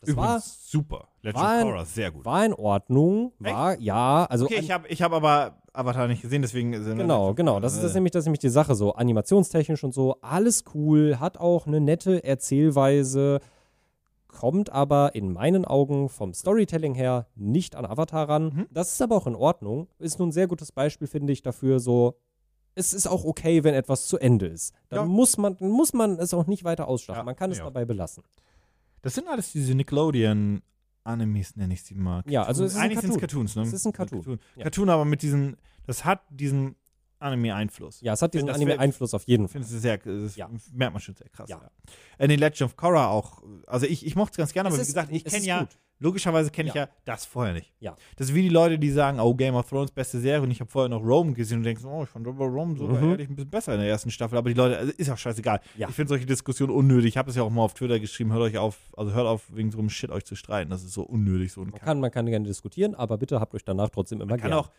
[0.00, 1.08] Das Übrigens war, super.
[1.22, 2.24] Legend war of ein- Korra, sehr gut.
[2.24, 6.42] war in Ordnung, war, ja, also Okay, ich habe ich hab aber Avatar nicht gesehen,
[6.42, 7.58] deswegen sind Genau, genau.
[7.60, 8.94] Das ist, das äh, nämlich, das ist nämlich die Sache so.
[8.94, 13.40] Animationstechnisch und so, alles cool, hat auch eine nette Erzählweise,
[14.28, 18.44] kommt aber in meinen Augen vom Storytelling her nicht an Avatar ran.
[18.54, 18.66] Mhm.
[18.70, 19.88] Das ist aber auch in Ordnung.
[19.98, 22.16] Ist nun ein sehr gutes Beispiel, finde ich, dafür so.
[22.74, 24.74] Es ist auch okay, wenn etwas zu Ende ist.
[24.88, 25.04] Dann Ja.
[25.06, 27.20] muss, man, muss man es auch nicht weiter ausstatten.
[27.20, 27.64] Ja, man kann es ja.
[27.64, 28.24] dabei belassen.
[29.04, 30.62] Das sind alles diese Nickelodeon
[31.04, 32.22] Animes, nenne ich sie mal.
[32.26, 33.46] Ja, also es ist ein Eigentlich sind es Cartoon.
[33.46, 33.62] Cartoons, ne?
[33.62, 34.18] Es ist ein Cartoon.
[34.20, 34.62] Cartoon, Ja.
[34.62, 36.76] Cartoon aber mit diesem, das hat diesen
[37.24, 38.00] Anime-Einfluss.
[38.00, 39.62] Ja, es hat diesen Anime-Einfluss auf jeden Ich Fall.
[39.62, 40.48] finde es sehr, das Ja.
[40.72, 41.48] merkt man schon sehr krass.
[41.48, 41.60] Ja.
[41.60, 41.70] Ja.
[42.24, 44.82] In den Legend of Korra auch, also ich, ich mochte es ganz gerne, aber Es
[44.82, 45.68] wie gesagt, ich kenne ja, gut.
[45.98, 46.88] logischerweise kenne ich Ja.
[47.04, 47.72] das vorher nicht.
[47.80, 47.96] Ja.
[48.16, 50.60] Das ist wie die Leute, die sagen, oh, Game of Thrones, beste Serie und ich
[50.60, 53.10] habe vorher noch Rome gesehen und denkst, oh, ich fand Rome sogar Mhm.
[53.10, 55.60] ehrlich ein bisschen besser in der ersten Staffel, aber die Leute, also ist auch scheißegal.
[55.76, 55.88] Ja.
[55.88, 57.08] Ich finde solche Diskussionen unnötig.
[57.08, 59.42] Ich habe es ja auch mal auf Twitter geschrieben, hört euch auf, also hört auf,
[59.54, 60.70] wegen so einem Shit euch zu streiten.
[60.70, 61.82] Das ist so unnötig, so ein Man Kack.
[61.84, 64.60] kann, man kann gerne diskutieren, aber bitte habt euch danach trotzdem immer Man kann gern.
[64.60, 64.70] auch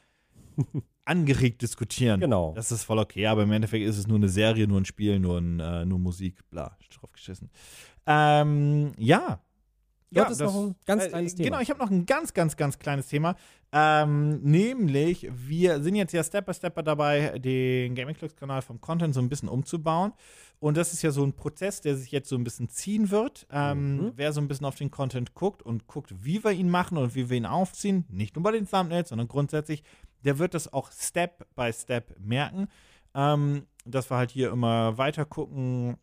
[1.06, 2.20] angeregt diskutieren.
[2.20, 2.54] Genau.
[2.56, 5.20] Das ist voll okay, aber im Endeffekt ist es nur eine Serie, nur ein Spiel,
[5.20, 7.50] nur, ein, äh, nur Musik, bla, drauf geschissen.
[8.06, 9.40] Ähm, ja.
[10.12, 11.50] Du hattest noch ein ganz äh, kleines Thema.
[11.50, 13.36] Genau, ich habe noch ein ganz, ganz, ganz kleines Thema.
[13.74, 18.80] Ähm, nämlich, wir sind jetzt ja Step by Step dabei, den Gaming Clicks Kanal vom
[18.80, 20.14] Content so ein bisschen umzubauen.
[20.60, 23.46] Und das ist ja so ein Prozess, der sich jetzt so ein bisschen ziehen wird.
[23.52, 24.12] Ähm, Mhm.
[24.16, 27.14] Wer so ein bisschen auf den Content guckt und guckt, wie wir ihn machen und
[27.16, 29.84] wie wir ihn aufziehen, nicht nur bei den Thumbnails, sondern grundsätzlich,
[30.26, 32.68] der wird das auch Step by Step merken.
[33.14, 35.98] Ähm, dass wir halt hier immer weiter gucken,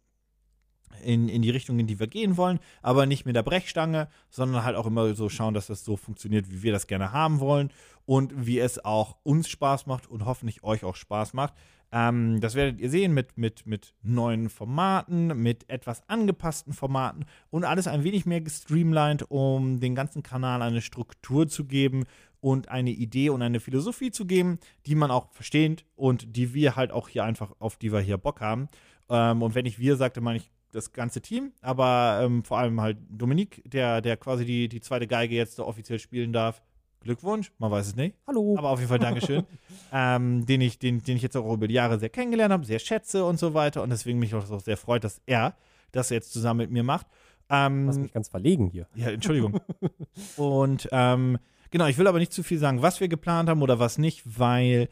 [1.03, 4.64] in, in die Richtung, in die wir gehen wollen, aber nicht mit der Brechstange, sondern
[4.64, 7.70] halt auch immer so schauen, dass das so funktioniert, wie wir das gerne haben wollen
[8.05, 11.55] und wie es auch uns Spaß macht und hoffentlich euch auch Spaß macht.
[11.93, 17.64] Ähm, das werdet ihr sehen mit, mit, mit neuen Formaten, mit etwas angepassten Formaten und
[17.64, 22.05] alles ein wenig mehr gestreamlined, um den ganzen Kanal eine Struktur zu geben
[22.43, 26.74] und eine Idee und eine Philosophie zu geben, die man auch versteht und die wir
[26.74, 28.68] halt auch hier einfach, auf die wir hier Bock haben.
[29.09, 32.80] Ähm, und wenn ich wir sagte, meine ich das ganze Team, aber ähm, vor allem
[32.80, 36.62] halt Dominik, der, der quasi die, die zweite Geige jetzt offiziell spielen darf.
[37.01, 38.16] Glückwunsch, man weiß es nicht.
[38.26, 38.57] Hallo.
[38.59, 39.45] Aber auf jeden Fall Dankeschön.
[39.93, 42.78] ähm, den, ich, den, den ich jetzt auch über die Jahre sehr kennengelernt habe, sehr
[42.80, 43.82] schätze und so weiter.
[43.82, 45.55] Und deswegen mich auch sehr freut, dass er
[45.93, 47.07] das jetzt zusammen mit mir macht.
[47.51, 48.88] Ähm, Lass mich ganz verlegen hier.
[48.95, 49.61] ja, Entschuldigung.
[50.36, 51.38] und ähm,
[51.73, 54.23] genau, ich will aber nicht zu viel sagen, was wir geplant haben oder was nicht,
[54.39, 54.89] weil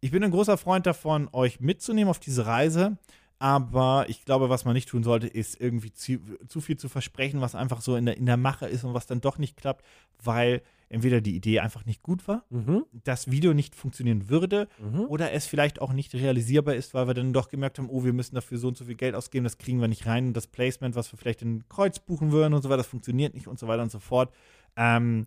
[0.00, 2.98] ich bin ein großer Freund davon, euch mitzunehmen auf diese Reise.
[3.38, 6.18] Aber ich glaube, was man nicht tun sollte, ist irgendwie zu,
[6.48, 9.04] zu viel zu versprechen, was einfach so in der, in der Mache ist und was
[9.06, 9.84] dann doch nicht klappt,
[10.24, 12.84] weil entweder die Idee einfach nicht gut war, Mhm.
[13.04, 15.00] das Video nicht funktionieren würde Mhm.
[15.00, 18.14] oder es vielleicht auch nicht realisierbar ist, weil wir dann doch gemerkt haben, oh, wir
[18.14, 20.46] müssen dafür so und so viel Geld ausgeben, das kriegen wir nicht rein und das
[20.46, 23.58] Placement, was wir vielleicht in Kreuz buchen würden und so weiter, das funktioniert nicht und
[23.58, 24.32] so weiter und so fort.
[24.76, 25.26] Ähm,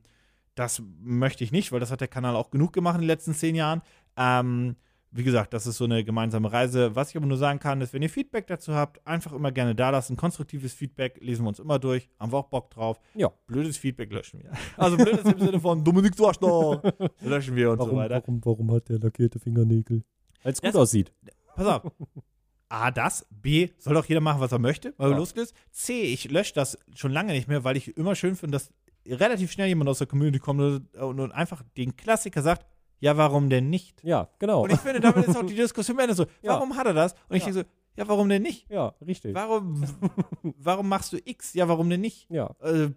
[0.60, 3.34] das möchte ich nicht, weil das hat der Kanal auch genug gemacht in den letzten
[3.34, 3.82] zehn Jahren.
[4.18, 4.76] Ähm,
[5.12, 6.96] wie gesagt, das ist so eine gemeinsame Reise.
[6.96, 9.74] Was ich aber nur sagen kann, ist, wenn ihr Feedback dazu habt, einfach immer gerne
[9.74, 10.18] da lassen.
[10.18, 12.10] Konstruktives Feedback lesen wir uns immer durch.
[12.20, 13.00] Haben wir auch Bock drauf.
[13.16, 13.32] Ja.
[13.48, 14.52] Blödes Feedback löschen wir.
[14.78, 16.84] Also blödes im Sinne von Dominik, du Arschloch.
[17.22, 18.16] Löschen wir und so Warum, weiter.
[18.22, 20.04] warum, warum hat der lackierte Fingernägel?
[20.44, 21.12] Weil es gut Das- aussieht.
[21.56, 21.92] Pass auf.
[22.72, 23.26] A, das.
[23.32, 25.16] B, soll doch jeder machen, was er möchte, weil Ja.
[25.16, 25.56] er losgelöst.
[25.72, 28.72] C, ich lösche das schon lange nicht mehr, weil ich immer schön finde, dass
[29.12, 32.66] relativ schnell jemand aus der Community kommt und, und, einfach den Klassiker sagt,
[33.00, 34.04] ja, warum denn nicht?
[34.04, 34.64] Ja, genau.
[34.64, 36.54] Und ich finde, damit ist auch die Diskussion beendet so, Ja.
[36.54, 37.14] warum hat er das?
[37.30, 37.52] Und ich Ja.
[37.52, 38.70] denke so, ja, warum denn nicht?
[38.70, 39.34] ja, richtig.
[39.36, 39.84] Warum,
[40.58, 41.54] warum machst du X?
[41.54, 42.30] Ja, warum denn nicht?
[42.30, 42.56] Ja.
[42.62, 42.90] Äh,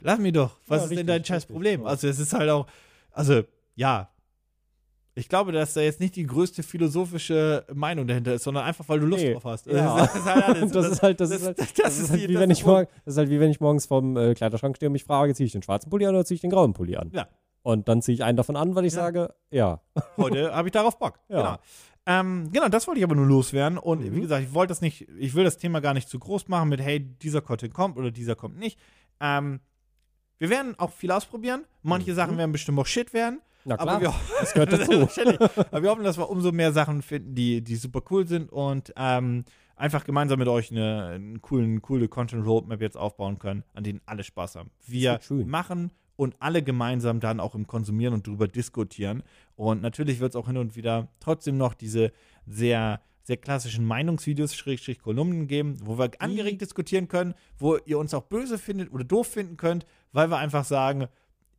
[0.00, 0.56] lass mich doch.
[0.66, 1.82] Was Ja, ist denn richtig, dein scheiß Problem?
[1.82, 1.86] ja.
[1.88, 2.66] Also, es ist halt auch,
[3.10, 3.42] also,
[3.74, 4.10] ja.
[5.14, 9.00] Ich glaube, dass da jetzt nicht die größte philosophische Meinung dahinter ist, sondern einfach, weil
[9.00, 9.32] du Lust Nee.
[9.34, 9.66] drauf hast.
[9.66, 10.06] Ja.
[10.06, 12.28] Das ist halt das, ist halt, das, das- ist halt, das das, ist ist halt
[12.28, 14.76] wie wenn ich wohl- morgen, das ist halt wie wenn ich morgens vorm äh, Kleiderschrank
[14.76, 16.72] stehe und mich frage, ziehe ich den schwarzen Pulli an oder ziehe ich den grauen
[16.74, 17.10] Pulli an?
[17.12, 17.26] Ja.
[17.62, 19.00] Und dann ziehe ich einen davon an, weil ich Ja.
[19.00, 19.80] sage, ja.
[20.16, 21.18] Heute habe ich darauf Bock.
[21.28, 21.36] Ja.
[21.42, 21.56] Genau.
[22.06, 23.78] Ähm, genau, das wollte ich aber nur loswerden.
[23.78, 24.14] Und Mhm.
[24.16, 26.68] wie gesagt, ich wollte das nicht, ich will das Thema gar nicht zu groß machen
[26.70, 28.78] mit, hey, dieser Content kommt oder dieser kommt nicht.
[29.20, 29.60] Ähm,
[30.38, 31.64] wir werden auch viel ausprobieren.
[31.82, 32.16] Manche Mhm.
[32.16, 33.40] Sachen werden bestimmt auch Shit werden.
[33.64, 34.92] Na klar, Aber wir, das gehört dazu.
[35.70, 38.92] Aber wir hoffen, dass wir umso mehr Sachen finden, die, die super cool sind und
[38.96, 39.44] ähm,
[39.76, 44.24] einfach gemeinsam mit euch eine, coolen, coole Content Roadmap jetzt aufbauen können, an denen alle
[44.24, 44.70] Spaß haben.
[44.86, 49.22] Wir machen und alle gemeinsam dann auch im Konsumieren und drüber diskutieren.
[49.56, 52.12] Und natürlich wird es auch hin und wieder trotzdem noch diese
[52.46, 58.12] sehr sehr klassischen Meinungsvideos, Schrägstrich Kolumnen geben, wo wir angeregt diskutieren können, wo ihr uns
[58.12, 61.06] auch böse findet oder doof finden könnt, weil wir einfach sagen,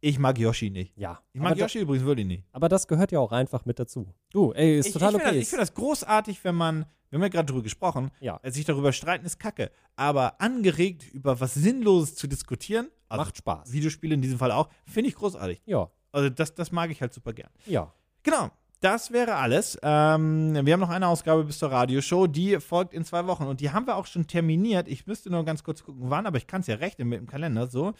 [0.01, 0.97] ich mag Yoshi nicht.
[0.97, 1.21] Ja.
[1.31, 2.43] Ich mag Yoshi übrigens wirklich nicht.
[2.51, 4.13] aber das gehört ja auch einfach mit dazu.
[4.31, 5.35] Du, ey, ist ich, total ich finde okay.
[5.37, 8.39] das, ich find das großartig, wenn man, wir haben ja gerade drüber gesprochen, Ja.
[8.43, 9.71] äh, sich darüber streiten ist kacke.
[9.95, 13.71] Aber angeregt über was Sinnloses zu diskutieren, also Macht Spaß.
[13.71, 15.61] Videospiele in diesem Fall auch, finde ich großartig.
[15.65, 17.49] Ja, Also das, das mag ich halt super gern.
[17.65, 17.93] ja.
[18.23, 18.51] Genau.
[18.81, 19.77] Das wäre alles.
[19.83, 22.25] Ähm, wir haben noch eine Ausgabe bis zur Radioshow.
[22.25, 23.43] Die folgt in zwei Wochen.
[23.43, 24.87] Und die haben wir auch schon terminiert.
[24.87, 27.27] Ich müsste nur ganz kurz gucken, wann, aber ich kann es ja rechnen mit dem
[27.27, 27.67] Kalender.
[27.67, 27.93] So.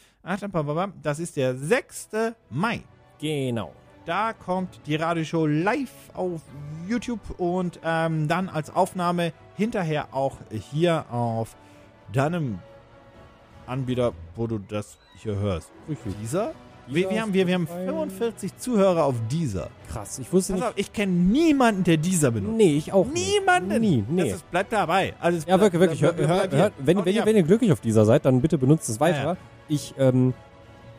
[1.03, 2.09] Das ist der 6.
[2.49, 2.81] Mai.
[3.19, 3.75] Genau.
[4.07, 6.41] Da kommt die Radioshow live auf
[6.87, 11.55] YouTube und ähm, dann als Aufnahme hinterher auch hier auf
[12.11, 12.57] deinem
[13.67, 15.71] Anbieter, wo du das hier hörst.
[16.19, 16.55] Dieser?
[16.93, 17.85] Wir, wir, haben, wir, wir haben Spotify.
[17.85, 19.69] 45 Zuhörer auf dieser.
[19.91, 20.69] Krass, ich wusste Pass nicht.
[20.69, 22.55] auf, ich kenne niemanden, der dieser benutzt.
[22.57, 23.39] Nee, ich auch nicht.
[23.39, 23.79] Niemanden.
[23.79, 24.23] Nie, nee.
[24.29, 25.13] Das ist, bleibt dabei.
[25.19, 26.01] Also es Ja, bleibt- wirklich, wirklich.
[26.01, 26.85] Hört, bleibt- hört, hier.
[26.85, 27.27] wenn, Haut wenn, ihr, ab.
[27.27, 29.17] wenn ihr glücklich auf dieser seid, dann bitte benutzt es weiter.
[29.19, 29.37] Ja, ja.
[29.69, 30.33] Ich, ähm,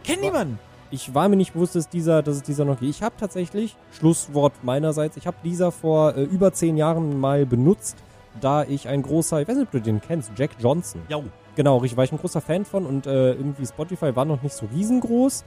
[0.04, 0.58] Kenn niemanden.
[0.90, 2.90] ich war mir nicht bewusst, dass, dieser, dass es dieser noch gibt.
[2.90, 7.96] Ich habe tatsächlich, Schlusswort meinerseits, ich habe dieser vor äh, über zehn Jahren mal benutzt,
[8.40, 11.02] da ich ein großer, ich weiß nicht, ob du den kennst, Jack Johnson.
[11.08, 11.20] Ja.
[11.54, 14.54] Genau, richtig, war ich ein großer Fan von und äh, irgendwie Spotify war noch nicht
[14.54, 15.44] so riesengroß.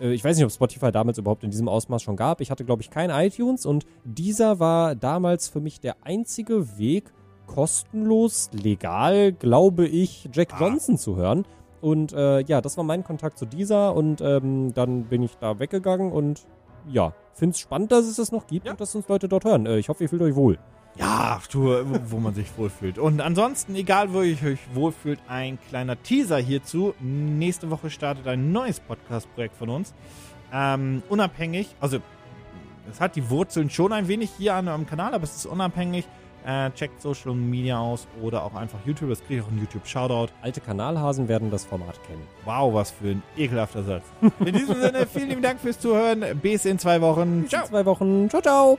[0.00, 2.40] Äh, ich weiß nicht, ob Spotify damals überhaupt in diesem Ausmaß schon gab.
[2.40, 7.12] Ich hatte, glaube ich, kein iTunes und dieser war damals für mich der einzige Weg,
[7.46, 10.60] kostenlos, legal, glaube ich, Jack Ah.
[10.60, 11.44] Johnson zu hören.
[11.80, 15.58] Und äh, ja, das war mein Kontakt zu dieser und ähm, dann bin ich da
[15.58, 16.46] weggegangen und
[16.88, 18.72] ja, finde es spannend, dass es das noch gibt Ja.
[18.72, 19.66] und dass uns Leute dort hören.
[19.66, 20.58] Äh, ich hoffe, ihr fühlt euch wohl.
[20.98, 22.98] Ja, wo, man sich wohlfühlt.
[22.98, 26.94] Und ansonsten, egal wo ihr euch wohlfühlt, ein kleiner Teaser hierzu.
[27.00, 29.94] Nächste Woche startet ein neues Podcast-Projekt von uns.
[30.52, 31.98] Ähm, unabhängig, also
[32.90, 36.06] es hat die Wurzeln schon ein wenig hier an eurem Kanal, aber es ist unabhängig.
[36.46, 39.10] Äh, checkt Social Media aus oder auch einfach YouTube.
[39.10, 40.32] Das kriege ich auch einen YouTube-Shoutout.
[40.42, 42.22] Alte Kanalhasen werden das Format kennen.
[42.44, 44.04] Wow, was für ein ekelhafter Satz.
[44.38, 46.24] In diesem Sinne, vielen lieben Dank fürs Zuhören.
[46.40, 47.42] Bis in zwei Wochen.
[47.42, 48.30] Bis in zwei Wochen.
[48.30, 48.78] Ciao, ciao.